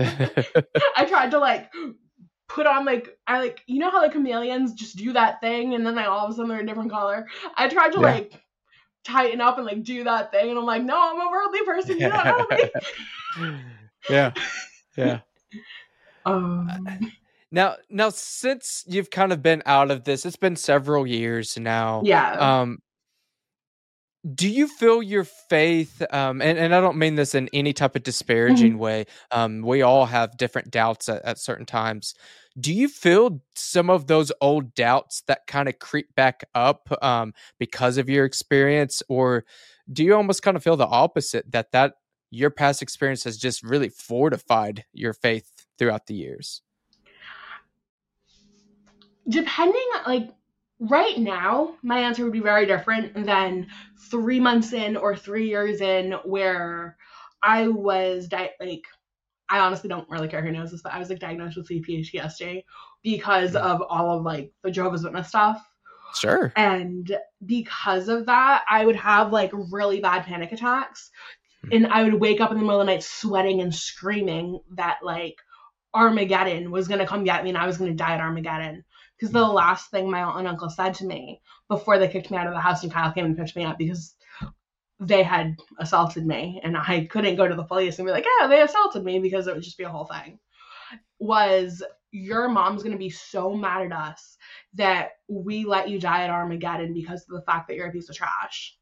[0.96, 1.72] I tried to like
[2.48, 5.86] put on like I like you know how like chameleons just do that thing and
[5.86, 7.28] then they all of a sudden they're a different color.
[7.56, 8.08] I tried to Yeah.
[8.14, 8.42] like
[9.04, 12.00] tighten up and like do that thing and I'm like, no, I'm a worldly person.
[12.00, 13.60] You don't know me.
[14.10, 14.32] yeah
[14.98, 15.20] yeah
[16.26, 16.70] Um,
[17.52, 22.04] Now, now, since you've kind of been out of this, it's been several years now.
[22.06, 22.34] yeah.
[22.34, 22.80] Um,
[24.36, 26.04] do you feel your faith?
[26.12, 29.06] Um, and, and I don't mean this in any type of disparaging way.
[29.32, 32.14] Um, we all have different doubts at, at certain times.
[32.60, 37.34] Do you feel some of those old doubts that kind of creep back up um,
[37.60, 39.46] because of your experience, or
[39.92, 41.94] do you almost kind of feel the opposite that that
[42.32, 46.62] your past experience has just really fortified your faith throughout the years?
[49.28, 50.30] depending like
[50.80, 53.68] right now my answer would be very different than
[54.10, 56.98] three months in or three years in where
[57.44, 58.82] i was di- like
[59.50, 62.64] i honestly don't really care who knows this but i was like diagnosed with cptsd
[63.04, 63.62] because Mhm.
[63.62, 65.64] of all of like the jehovah's witness stuff
[66.16, 66.52] Sure.
[66.56, 67.16] And
[67.46, 71.12] because of that, I would have like really bad panic attacks.
[71.66, 71.70] Hmm.
[71.72, 75.00] And I would wake up in the middle of the night sweating and screaming that
[75.04, 75.36] like
[75.94, 78.84] Armageddon was going to come get me and I was going to die at Armageddon.
[79.18, 82.38] Because the last thing my aunt and uncle said to me before they kicked me
[82.38, 84.16] out of the house and Kyle came and picked me up because
[85.02, 88.48] they had assaulted me and I couldn't go to the police and be like, yeah,
[88.48, 90.40] they assaulted me because it would just be a whole thing.
[91.20, 94.38] Was your mom's going to be so mad at us
[94.74, 98.10] that we let you die at Armageddon because of the fact that you're a piece
[98.10, 98.76] of trash.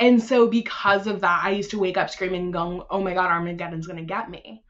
[0.00, 3.14] And so, because of that, I used to wake up screaming and going, oh my
[3.14, 4.62] God, Armageddon's going to get me.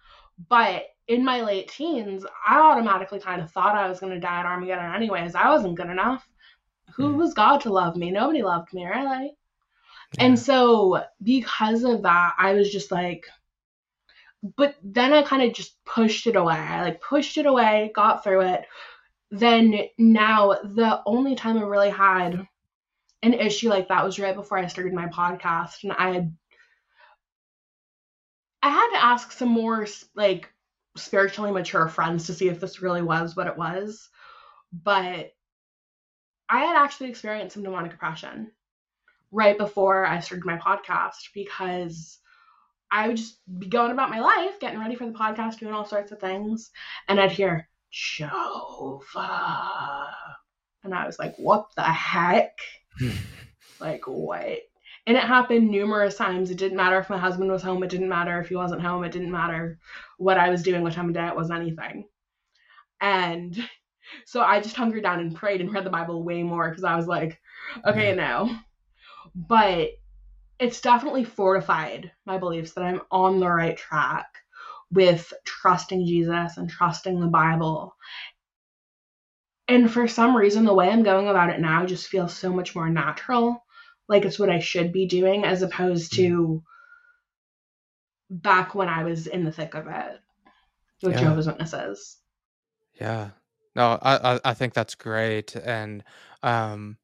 [0.48, 4.40] But in my late teens, I automatically kind of thought I was going to die
[4.40, 5.34] at Armageddon anyways.
[5.36, 6.26] I wasn't good enough.
[6.96, 7.16] Who Mm.
[7.16, 8.10] was God to love me?
[8.10, 9.36] Nobody loved me, really.
[10.18, 10.26] Yeah.
[10.26, 13.26] And so, because of that, I was just like,
[14.56, 16.54] but then I kind of just pushed it away.
[16.56, 18.66] I like pushed it away, got through it.
[19.30, 22.46] Then now, the only time I really had
[23.22, 26.36] an issue like that was right before I started my podcast, and I had
[28.62, 30.50] I had to ask some more like
[30.96, 34.08] spiritually mature friends to see if this really was what it was.
[34.72, 35.32] But
[36.48, 38.50] I had actually experienced some demonic oppression
[39.30, 42.18] right before I started my podcast because
[42.90, 45.84] I would just be going about my life, getting ready for the podcast, doing all
[45.84, 46.70] sorts of things,
[47.08, 49.20] and I'd hear Jehovah.
[50.82, 52.58] And I was like, what the heck?
[53.80, 54.58] like, what?
[55.06, 56.50] And it happened numerous times.
[56.50, 59.04] It didn't matter if my husband was home, it didn't matter if he wasn't home,
[59.04, 59.78] it didn't matter
[60.18, 62.04] what I was doing, what time of day it was, anything.
[63.00, 63.56] And
[64.26, 66.96] so I just hunkered down and prayed and read the Bible way more because I
[66.96, 67.40] was like,
[67.86, 68.14] okay, Yeah.
[68.14, 68.56] no.
[69.34, 69.90] But
[70.58, 74.26] it's definitely fortified my beliefs that I'm on the right track
[74.92, 77.96] with trusting Jesus and trusting the Bible.
[79.70, 82.74] And for some reason, the way I'm going about it now just feels so much
[82.74, 83.64] more natural.
[84.08, 86.64] Like it's what I should be doing as opposed to
[88.30, 90.20] back when I was in the thick of it
[91.02, 91.20] with Yeah.
[91.20, 92.18] Jehovah's Witnesses.
[93.00, 93.30] Yeah.
[93.76, 96.02] No, I, I I think that's great and
[96.42, 96.96] um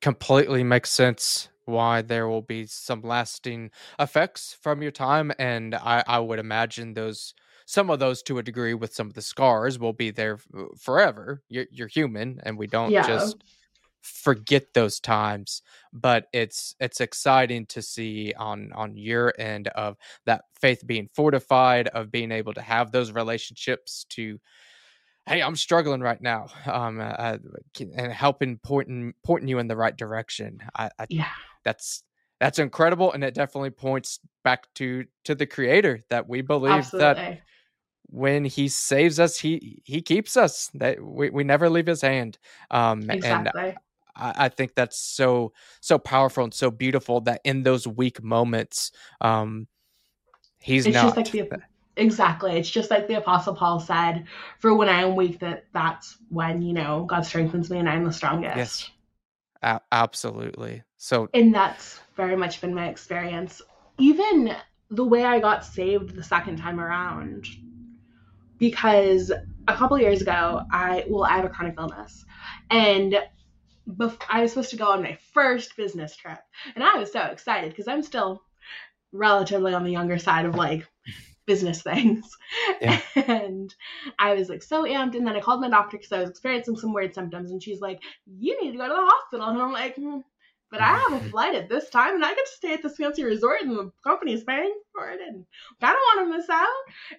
[0.00, 6.04] completely makes sense why there will be some lasting effects from your time and I
[6.06, 7.34] I would imagine those
[7.66, 10.38] some of those to a degree with some of the scars will be there
[10.78, 11.42] forever.
[11.48, 13.06] You're you're human and we don't Yeah.
[13.06, 13.42] just
[14.02, 15.62] forget those times
[15.94, 19.96] but it's it's exciting to see on on your end of
[20.26, 24.38] that faith being fortified of being able to have those relationships to
[25.26, 27.38] hey i'm struggling right now um uh,
[27.72, 31.28] can- and helping pointing pointing you in the right direction i, I Yeah.
[31.64, 32.02] that's
[32.40, 37.40] that's incredible and it definitely points back to to the creator that we believe that
[38.06, 42.38] when he saves us he he keeps us that we, we never leave his hand
[42.70, 43.76] um and Exactly.
[44.16, 48.92] I, I think that's so so powerful and so beautiful that in those weak moments
[49.20, 49.66] um
[50.58, 51.60] he's It's not just like the
[51.96, 52.56] exactly.
[52.56, 54.26] It's just like the Apostle Paul said,
[54.58, 58.04] "For when I am weak, that that's when you know God strengthens me, and I'm
[58.04, 58.90] the strongest." Yes.
[59.62, 63.62] A- absolutely so and that's very much been my experience.
[63.98, 64.54] Even
[64.90, 67.46] the way I got saved the second time around,
[68.58, 69.30] because
[69.68, 72.24] a couple years ago, I well, I have a chronic illness,
[72.70, 73.16] and
[73.88, 76.38] bef- I was supposed to go on my first business trip,
[76.74, 78.42] and I was so excited because I'm still
[79.12, 80.86] relatively on the younger side of like
[81.46, 82.24] business things,
[82.80, 83.00] Yeah.
[83.16, 83.74] and
[84.18, 86.76] I was like so amped, and then I called my doctor because I was experiencing
[86.76, 89.72] some weird symptoms, and she's like, "You need to go to the hospital," and I'm
[89.72, 89.96] like.
[89.96, 90.18] Hmm.
[90.70, 92.96] But I have a flight at this time, and I get to stay at this
[92.96, 95.44] fancy resort, and the company is paying for it, and
[95.80, 96.66] I don't want to miss out.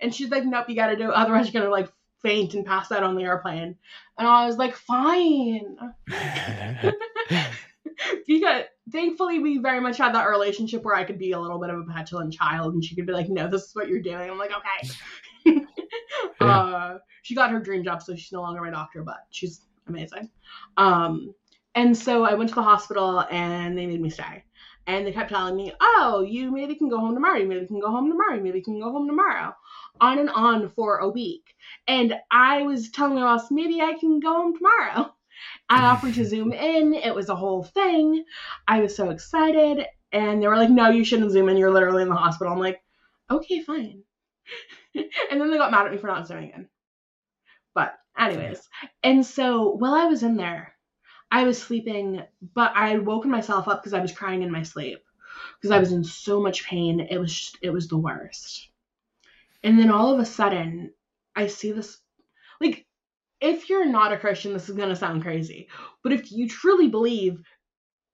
[0.02, 1.90] And she's like, "Nope, you got to do it, otherwise you're gonna like
[2.22, 3.78] faint and pass out on the airplane."
[4.18, 5.78] And I was like, "Fine,"
[8.28, 11.70] because thankfully we very much had that relationship where I could be a little bit
[11.70, 14.30] of a petulant child, and she could be like, "No, this is what you're doing."
[14.30, 15.62] I'm like, "Okay."
[16.42, 16.48] Yeah.
[16.48, 20.30] uh, she got her dream job, so she's no longer my doctor, but she's amazing.
[20.78, 21.34] Um,
[21.76, 24.44] and so I went to the hospital, and they made me stay.
[24.88, 27.38] And they kept telling me, "Oh, you maybe can go home tomorrow.
[27.38, 28.36] You maybe can go home tomorrow.
[28.36, 29.54] You maybe can go home tomorrow."
[30.02, 31.56] On and on for a week.
[31.88, 35.16] And I was telling my boss, "Maybe I can go home tomorrow."
[35.70, 36.94] I offered to zoom in.
[36.94, 38.24] It was a whole thing.
[38.68, 41.58] I was so excited, and they were like, "No, you shouldn't zoom in.
[41.58, 42.82] You're literally in the hospital." I'm like,
[43.30, 44.04] "Okay, fine."
[44.96, 46.70] and then they got mad at me for not zooming in.
[47.74, 48.70] But anyways,
[49.04, 50.75] and so while I was in there,
[51.32, 52.24] I was sleeping,
[52.54, 55.00] but I had woken myself up because I was crying in my sleep
[55.56, 57.00] because I was in so much pain.
[57.00, 58.70] It was just, it was the worst.
[59.64, 60.94] And then all of a sudden,
[61.36, 62.00] I see this
[62.62, 62.86] like
[63.42, 65.68] if you're not a Christian, this is going to sound crazy,
[66.04, 67.42] but if you truly believe,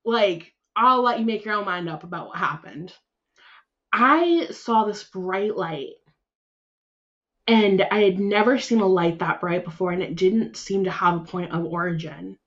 [0.04, 2.94] like, I'll let you make your own mind up about what happened.
[3.94, 5.94] I saw this bright light
[7.48, 10.92] and I had never seen a light that bright before, and it didn't seem to
[10.92, 12.38] have a point of origin.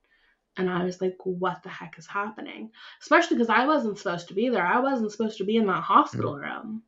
[0.57, 2.71] And I was like, what the heck is happening?
[3.03, 4.65] Especially because I wasn't supposed to be there.
[4.65, 6.83] I wasn't supposed to be in that hospital room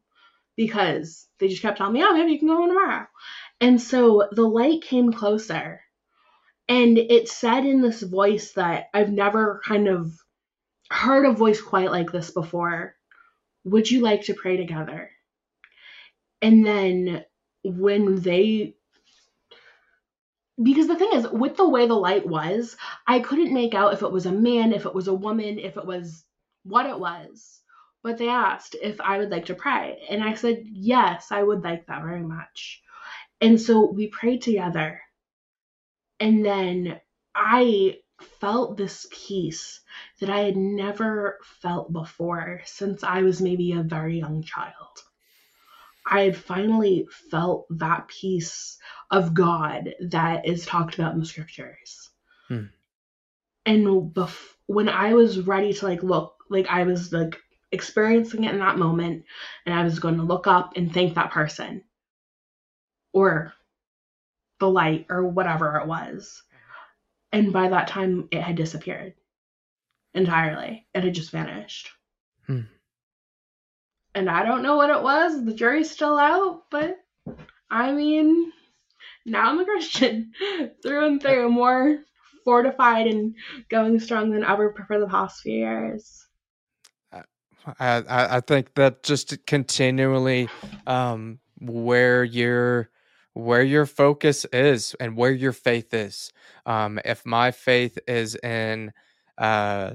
[0.57, 3.07] because they just kept telling me, oh, maybe you can go home tomorrow.
[3.61, 5.81] And so the light came closer
[6.69, 10.13] and it said in this voice that I've never kind of
[10.91, 12.95] heard a voice quite like this before.
[13.65, 15.11] Would you like to pray together?
[16.41, 17.25] And then
[17.65, 18.76] when they
[20.63, 22.77] because the thing is with the way the light was
[23.07, 25.77] i couldn't make out if it was a man if it was a woman if
[25.77, 26.25] it was
[26.67, 27.61] what it was.
[28.03, 29.99] But they asked if i would like to pray.
[30.11, 32.83] And i said yes i would like that very much.
[33.41, 35.01] And so we prayed together.
[36.21, 37.01] And then
[37.35, 37.99] i
[38.41, 39.81] felt this peace
[40.21, 45.03] that i had never felt before since i was maybe a very young child
[46.07, 48.79] I had finally felt that peace
[49.11, 52.11] of God that is talked about in the scriptures.
[52.49, 52.65] Hmm.
[53.65, 57.37] And bef- when I was ready to like look, like I was like
[57.73, 59.25] experiencing it in that moment,
[59.65, 61.83] and I was going to look up and thank that person
[63.13, 63.53] or
[64.61, 66.43] the light or whatever it was.
[67.33, 69.15] And by that time, it had disappeared
[70.15, 70.87] entirely.
[70.95, 71.91] It had just vanished.
[72.47, 72.61] Hmm
[74.17, 75.45] and I don't know what it was.
[75.45, 76.97] The jury's still out, but
[77.71, 78.51] I mean,
[79.27, 80.33] now I'm a Christian
[80.83, 81.99] through and through, more
[82.43, 83.35] fortified and
[83.69, 86.27] going strong than ever for the past few years.
[87.79, 90.49] I I, think that just continually
[90.87, 92.89] um, where your
[93.35, 96.33] where your focus is and where your faith is.
[96.65, 98.93] Um, if my faith is in
[99.37, 99.95] uh,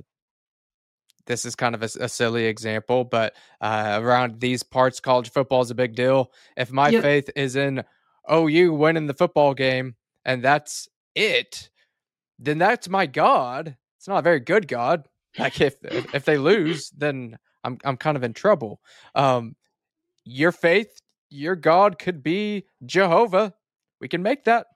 [1.26, 5.61] this is kind of a, a silly example, but uh, around these parts, college football
[5.61, 6.31] is a big deal.
[6.57, 7.03] If my yep.
[7.03, 7.84] faith is in
[8.31, 9.95] OU winning the football game
[10.26, 11.69] and that's it,
[12.39, 13.76] then that's my God.
[13.98, 15.07] It's not a very good God.
[15.39, 18.81] Like if if they lose, then I'm I'm kind of in trouble.
[19.15, 19.56] Um,
[20.26, 20.99] your faith,
[21.30, 23.53] your God could be Jehovah.
[24.02, 24.68] We can make that,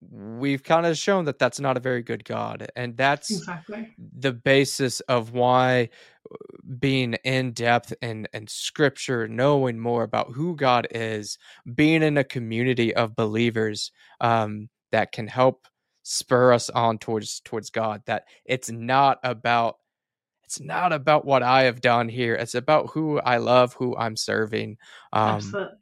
[0.00, 2.70] we've kind of shown that that's not a very good God.
[2.76, 3.94] And that's exactly.
[3.98, 5.90] the basis of why
[6.30, 6.36] uh,
[6.78, 11.38] being in depth in, in scripture, knowing more about who God is,
[11.74, 15.66] being in a community of believers um, that can help
[16.04, 18.02] spur us on towards towards God.
[18.06, 19.76] That it's not about
[20.44, 22.34] it's not about what I have done here.
[22.34, 24.78] It's about who I love, who I'm serving.
[25.12, 25.77] Um, Absolutely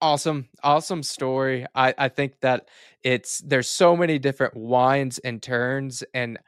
[0.00, 2.68] awesome awesome story i i think that
[3.02, 6.38] it's there's so many different winds and turns and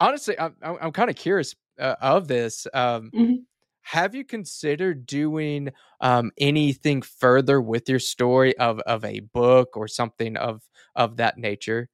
[0.00, 3.34] honestly i'm i'm, kind of curious uh, of this um mm-hmm.
[3.82, 5.70] have you considered doing
[6.00, 10.62] um anything further with your story of of a book or something of
[10.94, 11.88] of that nature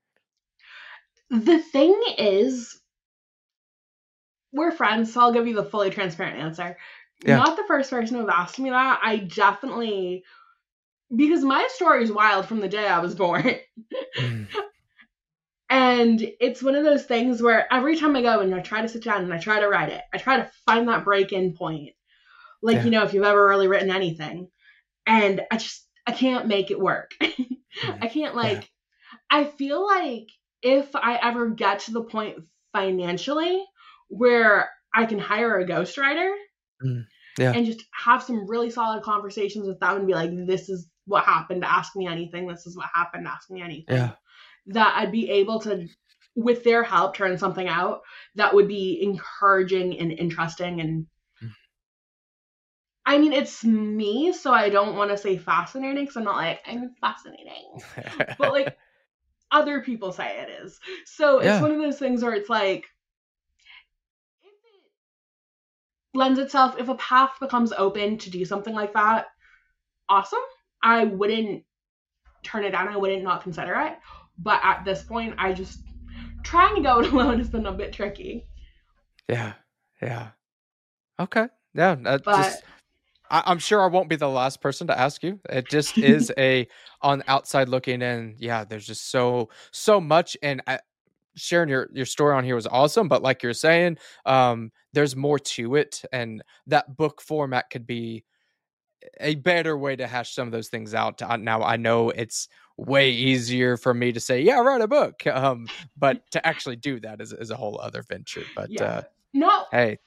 [1.31, 2.81] the thing is
[4.53, 6.77] we're friends so i'll give you the fully transparent answer
[7.25, 7.37] yeah.
[7.37, 10.23] not the first person who asked me that i definitely
[11.15, 13.57] because my story is wild from the day I was born.
[14.19, 14.47] mm.
[15.71, 18.89] And it's one of those things where every time I go and I try to
[18.89, 21.53] sit down and I try to write it, I try to find that break in
[21.53, 21.91] point.
[22.63, 22.85] Like, yeah.
[22.85, 24.49] you know, if you've ever really written anything.
[25.07, 27.13] And I just, I can't make it work.
[28.01, 29.19] I can't, like, yeah.
[29.31, 30.29] I feel like
[30.63, 32.39] if I ever get to the point
[32.73, 33.63] financially
[34.09, 36.35] where I can hire a ghostwriter
[36.83, 37.05] mm.
[37.39, 37.53] yeah.
[37.55, 41.25] and just have some really solid conversations with them and be like, this is what
[41.25, 42.47] happened, ask me anything.
[42.47, 43.97] This is what happened, ask me anything.
[43.97, 44.13] Yeah.
[44.67, 45.89] That I'd be able to,
[46.37, 48.03] with their help, turn something out
[48.35, 50.81] that would be encouraging and interesting.
[50.81, 51.07] And
[51.43, 51.51] mm.
[53.07, 56.61] I mean, it's me, so I don't want to say fascinating because I'm not like,
[56.67, 57.81] I'm fascinating.
[58.39, 58.77] but like,
[59.51, 60.79] other people say it is.
[61.07, 61.55] So yeah.
[61.55, 62.85] it's one of those things where it's like,
[64.43, 64.51] if
[66.13, 69.27] it lends itself, if a path becomes open to do something like that,
[70.09, 70.41] awesome.
[70.83, 71.65] I wouldn't
[72.43, 72.89] turn it down.
[72.89, 73.99] I wouldn't not consider it.
[74.39, 75.81] But at this point, I just
[76.43, 78.47] trying to go it alone has been a bit tricky.
[79.29, 79.55] Yeah,
[80.01, 80.29] yeah.
[81.21, 81.97] Okay, yeah.
[81.97, 82.63] That but, just,
[83.31, 85.41] I, am sure I won't be the last person to ask you.
[85.51, 86.69] It just is a
[87.03, 88.37] on outside looking in.
[88.39, 90.79] Yeah, there's just so so much, and I,
[91.37, 93.09] sharing your your story on here was awesome.
[93.09, 98.25] But like you're saying, um, there's more to it, and that book format could be
[99.21, 101.21] a better way to hash some of those things out.
[101.23, 105.27] Uh, now I know it's way easier for me to say, yeah, write a book.
[105.27, 108.45] Um, but to actually do that is, is a whole other venture.
[108.55, 108.85] But yeah.
[108.85, 109.03] uh,
[109.35, 109.99] no, hey,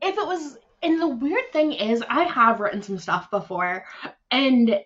[0.00, 3.84] if it was, and the weird thing is, I have written some stuff before,
[4.30, 4.78] and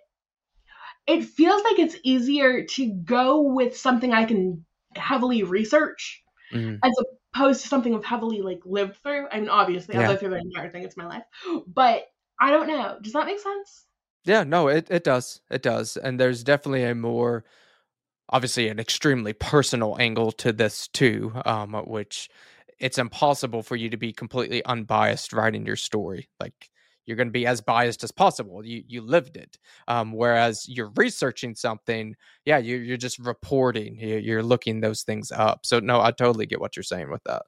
[1.06, 4.64] it feels like it's easier to go with something I can
[4.94, 6.22] heavily research
[6.52, 6.78] mm.
[6.82, 6.92] as
[7.34, 9.26] opposed to something I've heavily like lived through.
[9.30, 10.02] I mean, obviously, yeah.
[10.02, 10.84] I've lived through the entire thing.
[10.84, 11.24] It's my life,
[11.66, 12.04] but
[12.42, 12.98] I don't know.
[13.00, 13.86] Does that make sense?
[14.24, 15.40] Yeah, no, it, it does.
[15.48, 15.96] It does.
[15.96, 17.44] And there's definitely a more
[18.30, 22.28] obviously an extremely personal angle to this too, um, which
[22.80, 26.28] it's impossible for you to be completely unbiased writing your story.
[26.40, 26.70] Like
[27.06, 28.64] you're going to be as biased as possible.
[28.64, 29.56] You you lived it.
[29.86, 33.98] Um, whereas you're researching something, yeah, you, you're just reporting.
[34.00, 35.64] You're, you're looking those things up.
[35.64, 37.42] So no, I totally get what you're saying with that.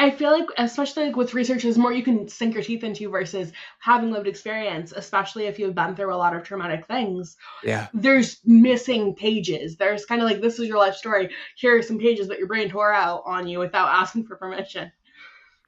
[0.00, 3.10] I feel like, especially like with research, is more you can sink your teeth into
[3.10, 7.36] versus having lived experience, especially if you've been through a lot of traumatic things.
[7.62, 7.88] Yeah.
[7.92, 9.76] There's missing pages.
[9.76, 11.28] There's kind of like, this is your life story.
[11.54, 14.90] Here are some pages that your brain tore out on you without asking for permission.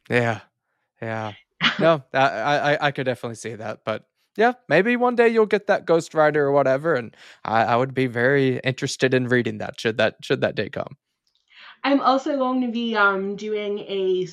[0.09, 0.41] Yeah.
[1.03, 1.33] Yeah.
[1.79, 3.81] No, I, I, I could definitely see that.
[3.85, 4.07] But
[4.39, 6.95] yeah, maybe one day you'll get that ghostwriter or whatever.
[6.95, 7.15] And
[7.45, 10.97] I, I would be very interested in reading that should that, should that day come.
[11.85, 14.27] I'm also going to be um doing a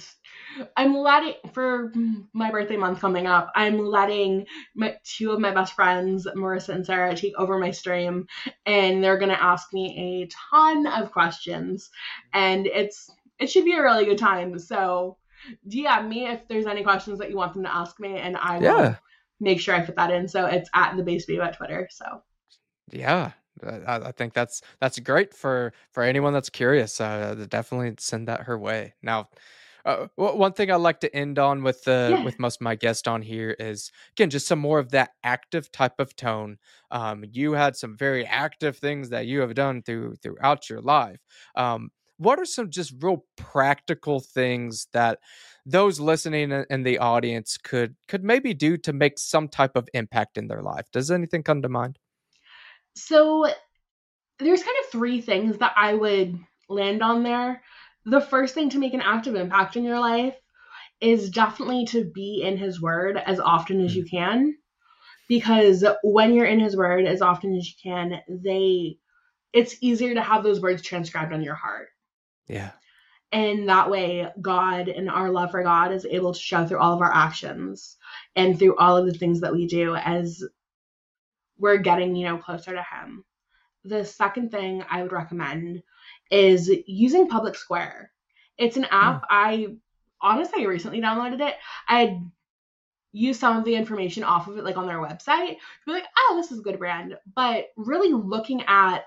[0.75, 1.93] I'm letting for
[2.33, 3.51] my birthday month coming up.
[3.55, 4.45] I'm letting
[4.75, 8.27] my two of my best friends, Marissa and Sarah, take over my stream,
[8.65, 11.89] and they're gonna ask me a ton of questions,
[12.33, 13.09] and it's
[13.39, 14.59] it should be a really good time.
[14.59, 15.17] So
[15.67, 18.57] DM me if there's any questions that you want them to ask me, and I
[18.57, 18.95] will yeah.
[19.39, 20.27] make sure I fit that in.
[20.27, 21.87] So it's at the base at Twitter.
[21.91, 22.23] So
[22.91, 23.31] yeah,
[23.63, 26.99] I, I, think that's that's great for for anyone that's curious.
[26.99, 28.93] Uh, definitely send that her way.
[29.01, 29.29] Now,
[29.85, 32.23] uh, one thing I like to end on with the yeah.
[32.23, 35.71] with most of my guests on here is again just some more of that active
[35.71, 36.57] type of tone.
[36.91, 41.19] Um, you had some very active things that you have done through throughout your life.
[41.55, 45.19] Um, what are some just real practical things that
[45.65, 50.37] those listening in the audience could could maybe do to make some type of impact
[50.37, 50.85] in their life?
[50.91, 51.97] Does anything come to mind?
[53.05, 53.47] So
[54.39, 56.39] there's kind of three things that I would
[56.69, 57.61] land on there.
[58.05, 60.35] The first thing to make an active impact in your life
[61.01, 64.09] is definitely to be in his word as often as you mm.
[64.09, 64.55] can
[65.27, 68.97] because when you're in his word as often as you can they
[69.53, 71.87] it's easier to have those words transcribed on your heart
[72.47, 72.71] yeah
[73.31, 76.93] and that way god and our love for god is able to show through all
[76.93, 77.95] of our actions
[78.35, 80.43] and through all of the things that we do as
[81.59, 83.23] we're getting, you know, closer to him.
[83.85, 85.83] The second thing I would recommend
[86.31, 88.11] is using Public Square.
[88.57, 89.21] It's an app.
[89.23, 89.27] Mm.
[89.29, 89.67] I
[90.21, 91.55] honestly recently downloaded it.
[91.87, 92.21] I
[93.11, 96.05] used some of the information off of it, like on their website, to be like,
[96.17, 97.17] oh, this is a good brand.
[97.35, 99.05] But really looking at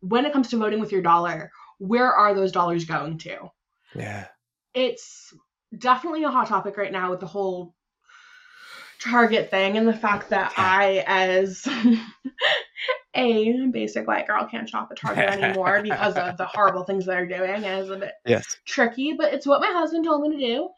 [0.00, 3.50] when it comes to voting with your dollar, where are those dollars going to?
[3.94, 4.26] Yeah.
[4.74, 5.34] It's
[5.76, 7.74] definitely a hot topic right now with the whole
[9.00, 11.66] Target thing and the fact that I, as
[13.14, 17.26] a basic white girl, can't shop at Target anymore because of the horrible things they're
[17.26, 18.56] doing is a bit yes.
[18.64, 19.14] tricky.
[19.14, 20.68] But it's what my husband told me to do,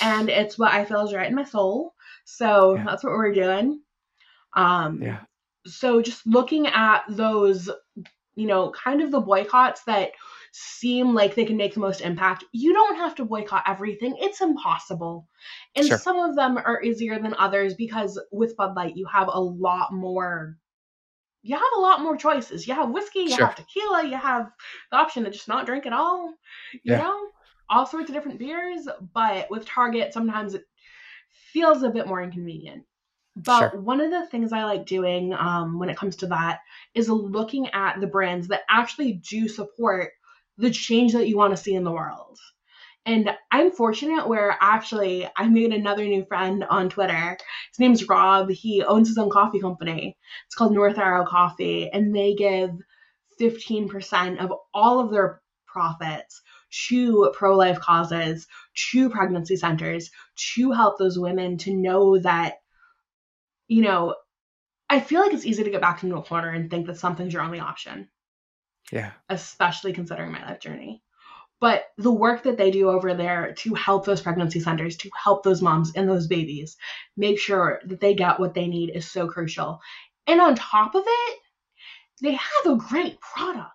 [0.00, 1.94] and it's what I feel is right in my soul.
[2.24, 2.84] So yeah.
[2.84, 3.80] that's what we're doing.
[4.54, 5.20] Um, yeah.
[5.66, 7.68] So just looking at those,
[8.34, 10.12] you know, kind of the boycotts that
[10.58, 12.44] seem like they can make the most impact.
[12.52, 14.16] You don't have to boycott everything.
[14.18, 15.28] It's impossible.
[15.74, 15.98] And sure.
[15.98, 19.92] some of them are easier than others because with Bud Light, you have a lot
[19.92, 20.56] more.
[21.42, 22.66] You have a lot more choices.
[22.66, 23.46] You have whiskey, you sure.
[23.46, 24.50] have tequila, you have
[24.90, 26.32] the option to just not drink at all.
[26.72, 27.02] You yeah.
[27.02, 27.28] know,
[27.68, 28.88] all sorts of different beers.
[29.12, 30.64] But with Target, sometimes it
[31.52, 32.84] feels a bit more inconvenient.
[33.36, 33.80] But sure.
[33.82, 36.60] one of the things I like doing um, when it comes to that
[36.94, 40.12] is looking at the brands that actually do support
[40.58, 42.38] the change that you want to see in the world.
[43.04, 47.36] And I'm fortunate where actually I made another new friend on Twitter.
[47.70, 48.50] His name's Rob.
[48.50, 50.16] He owns his own coffee company.
[50.46, 52.70] It's called North Arrow Coffee, and they give
[53.40, 56.42] 15% of all of their profits
[56.88, 58.48] to pro life causes,
[58.90, 60.10] to pregnancy centers,
[60.54, 62.54] to help those women to know that,
[63.68, 64.16] you know,
[64.90, 67.32] I feel like it's easy to get back into a corner and think that something's
[67.32, 68.08] your only option.
[68.92, 69.12] Yeah.
[69.28, 71.02] Especially considering my life journey.
[71.58, 75.42] But the work that they do over there to help those pregnancy centers, to help
[75.42, 76.76] those moms and those babies
[77.16, 79.80] make sure that they get what they need is so crucial.
[80.26, 81.38] And on top of it,
[82.20, 83.72] they have a great product.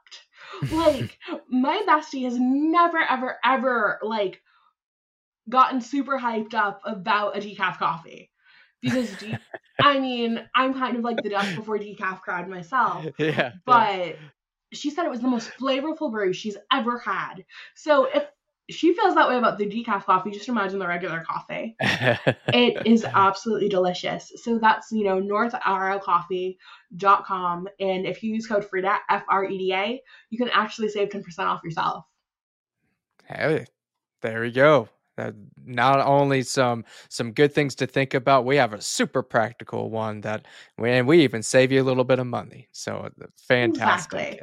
[0.72, 1.18] Like
[1.50, 4.42] my bestie has never ever ever like
[5.50, 8.30] gotten super hyped up about a decaf coffee
[8.82, 9.40] because de-
[9.82, 13.06] I mean, I'm kind of like the death before decaf crowd myself.
[13.18, 13.54] Yeah.
[13.66, 14.16] But yeah.
[14.73, 17.45] She said it was the most flavorful brew she's ever had.
[17.76, 18.26] So if
[18.69, 21.76] she feels that way about the decaf coffee, just imagine the regular coffee.
[21.81, 24.31] it is absolutely delicious.
[24.43, 27.68] So that's, you know, northarrowcoffee.com.
[27.80, 31.10] And if you use code FREDA, F R E D A, you can actually save
[31.10, 32.06] 10% off yourself.
[33.26, 33.65] Hey,
[34.22, 34.89] there we go.
[35.18, 35.31] Uh,
[35.65, 40.22] not only some some good things to think about, we have a super practical one
[40.22, 42.69] that, and we even save you a little bit of money.
[42.72, 44.22] So uh, fantastic.
[44.22, 44.41] Exactly.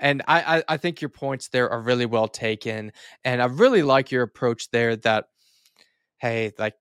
[0.00, 2.92] And I, I, I think your points there are really well taken,
[3.24, 4.96] and I really like your approach there.
[4.96, 5.26] That
[6.18, 6.74] hey, like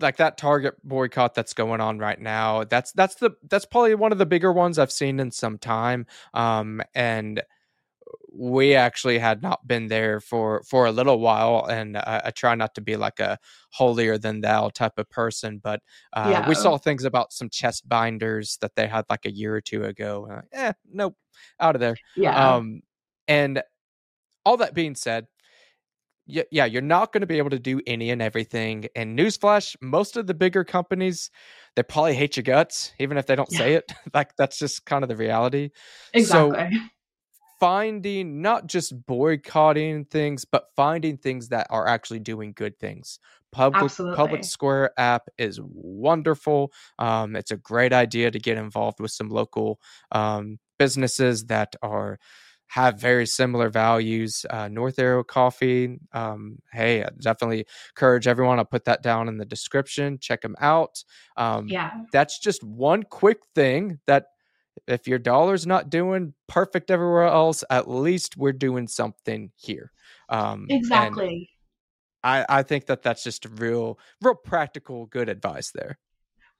[0.00, 4.12] like that target boycott that's going on right now that's that's the that's probably one
[4.12, 7.42] of the bigger ones i've seen in some time um and
[8.32, 12.54] we actually had not been there for for a little while and I, I try
[12.54, 13.38] not to be like a
[13.72, 15.80] holier than thou type of person but
[16.12, 16.48] uh, yeah.
[16.48, 19.84] we saw things about some chest binders that they had like a year or two
[19.84, 21.16] ago like, eh nope
[21.58, 22.80] out of there yeah um
[23.28, 23.62] and
[24.44, 25.26] all that being said
[26.26, 28.86] yeah, you're not going to be able to do any and everything.
[28.94, 31.30] And newsflash, most of the bigger companies,
[31.76, 33.58] they probably hate your guts, even if they don't yeah.
[33.58, 33.92] say it.
[34.14, 35.70] like that's just kind of the reality.
[36.14, 36.70] Exactly.
[36.72, 36.78] So
[37.60, 43.20] finding not just boycotting things, but finding things that are actually doing good things.
[43.52, 44.16] Public Absolutely.
[44.16, 46.72] Public Square app is wonderful.
[46.98, 49.80] Um, it's a great idea to get involved with some local
[50.12, 52.18] um, businesses that are
[52.68, 54.46] have very similar values.
[54.48, 55.98] Uh, North Arrow Coffee.
[56.12, 57.66] Um, hey, I definitely
[57.96, 58.60] encourage everyone.
[58.60, 60.18] I'll put that down in the description.
[60.20, 61.02] Check them out.
[61.36, 64.26] Um, yeah, that's just one quick thing that
[64.90, 69.92] if your dollar's not doing perfect everywhere else, at least we're doing something here.
[70.28, 71.50] Um, exactly.
[72.22, 75.98] I, I think that that's just real, real practical, good advice there.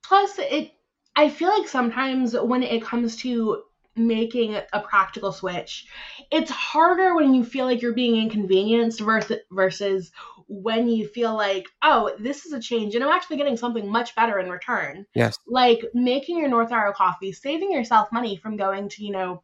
[0.05, 0.73] Plus, it,
[1.16, 3.62] I feel like sometimes when it comes to
[3.96, 5.86] making a practical switch.
[6.30, 10.12] It's harder when you feel like you're being inconvenienced versus versus
[10.46, 14.14] when you feel like, oh, this is a change and I'm actually getting something much
[14.16, 15.06] better in return.
[15.14, 15.38] Yes.
[15.46, 19.42] Like making your North Arrow coffee, saving yourself money from going to, you know,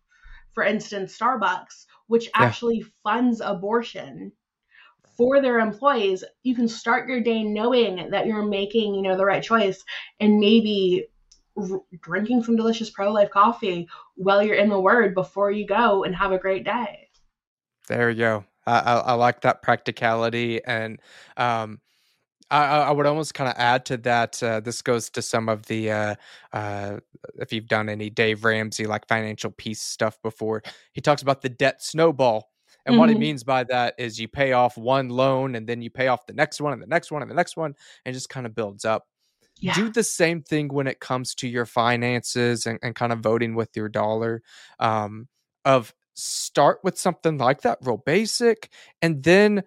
[0.52, 2.86] for instance, Starbucks, which actually yeah.
[3.04, 4.32] funds abortion
[5.16, 9.24] for their employees, you can start your day knowing that you're making, you know, the
[9.24, 9.82] right choice
[10.20, 11.06] and maybe
[11.56, 16.04] r- drinking some delicious pro life coffee while you're in the Word before you go
[16.04, 17.08] and have a great day.
[17.88, 18.44] There you go.
[18.66, 21.00] I, I, I like that practicality, and
[21.36, 21.80] um,
[22.50, 24.42] I, I would almost kind of add to that.
[24.42, 26.14] Uh, this goes to some of the uh,
[26.52, 26.98] uh,
[27.36, 30.62] if you've done any Dave Ramsey like financial peace stuff before.
[30.92, 32.50] He talks about the debt snowball.
[32.84, 33.00] And mm-hmm.
[33.00, 33.20] what he mm-hmm.
[33.20, 36.32] means by that is you pay off one loan and then you pay off the
[36.32, 37.74] next one and the next one and the next one
[38.04, 39.08] and just kind of builds up
[39.58, 39.74] yeah.
[39.74, 43.54] do the same thing when it comes to your finances and, and kind of voting
[43.54, 44.42] with your dollar
[44.78, 45.28] um,
[45.64, 48.70] of start with something like that real basic
[49.02, 49.62] and then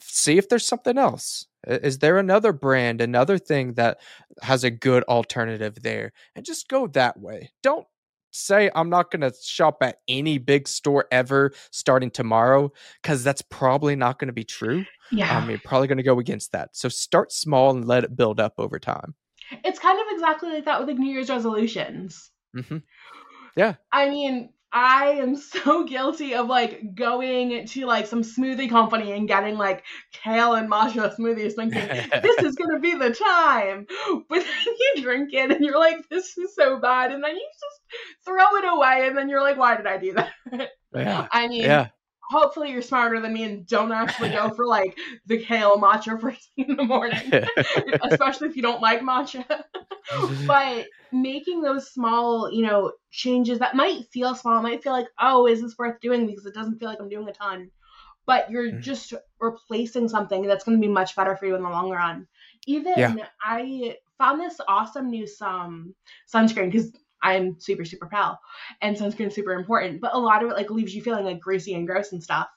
[0.00, 1.46] see if there's something else.
[1.66, 3.98] Is there another brand another thing that
[4.42, 6.12] has a good alternative there?
[6.34, 7.50] And just go that way.
[7.62, 7.86] Don't
[8.30, 12.72] say I'm not going to shop at any big store ever starting tomorrow
[13.02, 14.84] because that's probably not going to be true.
[15.10, 15.36] Yeah.
[15.36, 16.76] Um, you're probably going to go against that.
[16.76, 19.14] So start small and let it build up over time.
[19.64, 22.30] It's kind of exactly like that with like New Year's resolutions.
[22.56, 22.78] Mm-hmm.
[23.56, 23.74] Yeah.
[23.90, 29.26] I mean, I am so guilty of like going to like some smoothie company and
[29.26, 31.86] getting like kale and matcha smoothies thinking
[32.22, 33.86] this is gonna be the time.
[34.28, 37.12] But then you drink it and you're like, this is so bad.
[37.12, 40.14] And then you just throw it away and then you're like, why did I do
[40.14, 40.70] that?
[40.94, 41.28] Yeah.
[41.30, 41.88] I mean, yeah
[42.30, 46.50] hopefully you're smarter than me and don't actually go for like the kale matcha first
[46.54, 47.18] thing in the morning,
[48.02, 49.44] especially if you don't like matcha.
[50.46, 55.46] But making those small, you know, changes that might feel small, might feel like, oh,
[55.46, 57.70] is this worth doing because it doesn't feel like I'm doing a ton.
[58.26, 58.80] But you're mm.
[58.80, 62.26] just replacing something that's going to be much better for you in the long run.
[62.66, 63.14] Even yeah.
[63.42, 65.94] I found this awesome new um,
[66.32, 68.38] sunscreen because I'm super, super pale
[68.82, 70.02] and sunscreen's super important.
[70.02, 72.48] But a lot of it like leaves you feeling like greasy and gross and stuff.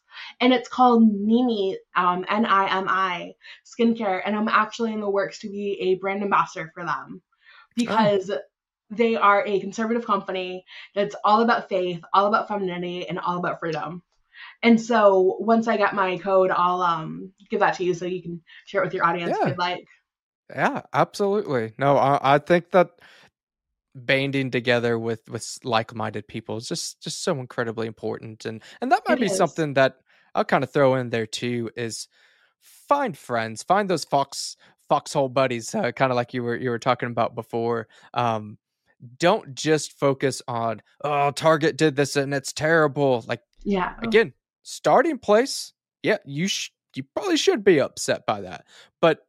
[0.41, 3.31] And it's called Nimi, um, N-I-M-I
[3.65, 4.21] skincare.
[4.25, 7.21] And I'm actually in the works to be a brand ambassador for them
[7.75, 8.39] because oh.
[8.89, 10.65] they are a conservative company
[10.95, 14.03] that's all about faith, all about femininity, and all about freedom.
[14.63, 18.21] And so once I get my code, I'll um give that to you so you
[18.21, 19.43] can share it with your audience yeah.
[19.43, 19.87] if you'd like.
[20.49, 21.73] Yeah, absolutely.
[21.77, 22.91] No, I, I think that
[23.95, 29.01] banding together with with like-minded people is just just so incredibly important and and that
[29.07, 29.35] might it be is.
[29.35, 29.97] something that
[30.33, 32.07] i'll kind of throw in there too is
[32.61, 34.55] find friends find those fox
[34.91, 37.87] foxhole buddies, uh, kind of like you were you were talking about before.
[38.13, 38.57] Um,
[39.19, 43.23] don't just focus on oh Target did this and it's terrible.
[43.25, 45.71] Like yeah, again, starting place.
[46.03, 48.65] Yeah, you sh- you probably should be upset by that,
[48.99, 49.19] but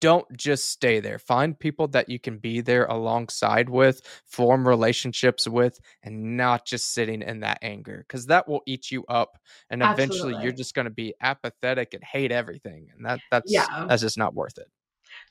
[0.00, 1.18] don't just stay there.
[1.18, 6.94] Find people that you can be there alongside with, form relationships with, and not just
[6.94, 9.36] sitting in that anger because that will eat you up.
[9.68, 10.42] And eventually Absolutely.
[10.44, 12.88] you're just going to be apathetic and hate everything.
[12.96, 13.66] And that that's Yeah.
[13.86, 14.68] that's just not worth it.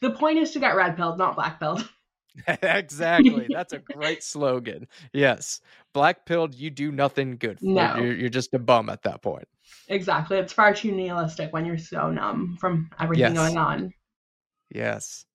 [0.02, 1.88] The point is to get red pilled, not black pilled.
[2.62, 3.48] exactly.
[3.50, 4.88] That's a great slogan.
[5.14, 5.62] Yes.
[5.94, 7.66] Black pilled, you do nothing good for.
[7.66, 7.96] No.
[7.98, 9.48] You're, you're just a bum at that point.
[9.88, 10.38] exactly.
[10.38, 13.38] It's far too nihilistic when you're so numb from everything Yes.
[13.38, 13.94] going on.
[14.74, 15.26] Yes.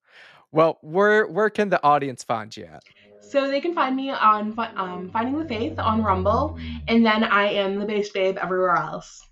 [0.52, 2.82] Well, where where can the audience find you at?
[3.20, 7.46] So they can find me on um, Finding the Faith on Rumble, and then I
[7.46, 9.26] am the Based Babe everywhere else.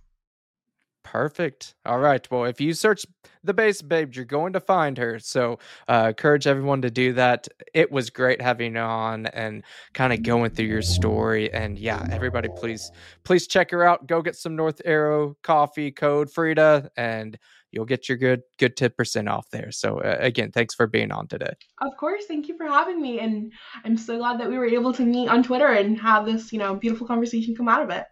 [1.05, 1.75] Perfect.
[1.85, 2.27] All right.
[2.31, 3.05] Well, if you search
[3.43, 5.19] the based babe, you're going to find her.
[5.19, 5.59] So,
[5.89, 7.49] uh, encourage everyone to do that.
[7.75, 9.65] It was great having you on and
[9.95, 11.53] kind of going through your story.
[11.53, 12.91] And yeah, everybody, please,
[13.25, 14.07] please check her out.
[14.07, 17.37] Go get some North Arrow coffee code Freda, and
[17.73, 19.73] you'll get your good good ten percent off there.
[19.73, 21.53] So, uh, again, thanks for being on today.
[21.81, 23.53] Of course, thank you for having me, and
[23.85, 26.61] I'm so glad that we were able to meet on Twitter and have this, you
[26.61, 28.05] know, beautiful conversation come out of it.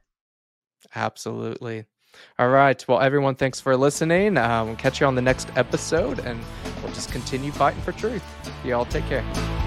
[0.94, 1.84] Absolutely.
[2.38, 2.82] All right.
[2.88, 4.36] Well, everyone, thanks for listening.
[4.36, 6.40] Um, we'll catch you on the next episode, and
[6.82, 8.24] we'll just continue fighting for truth.
[8.64, 9.59] Y'all take care.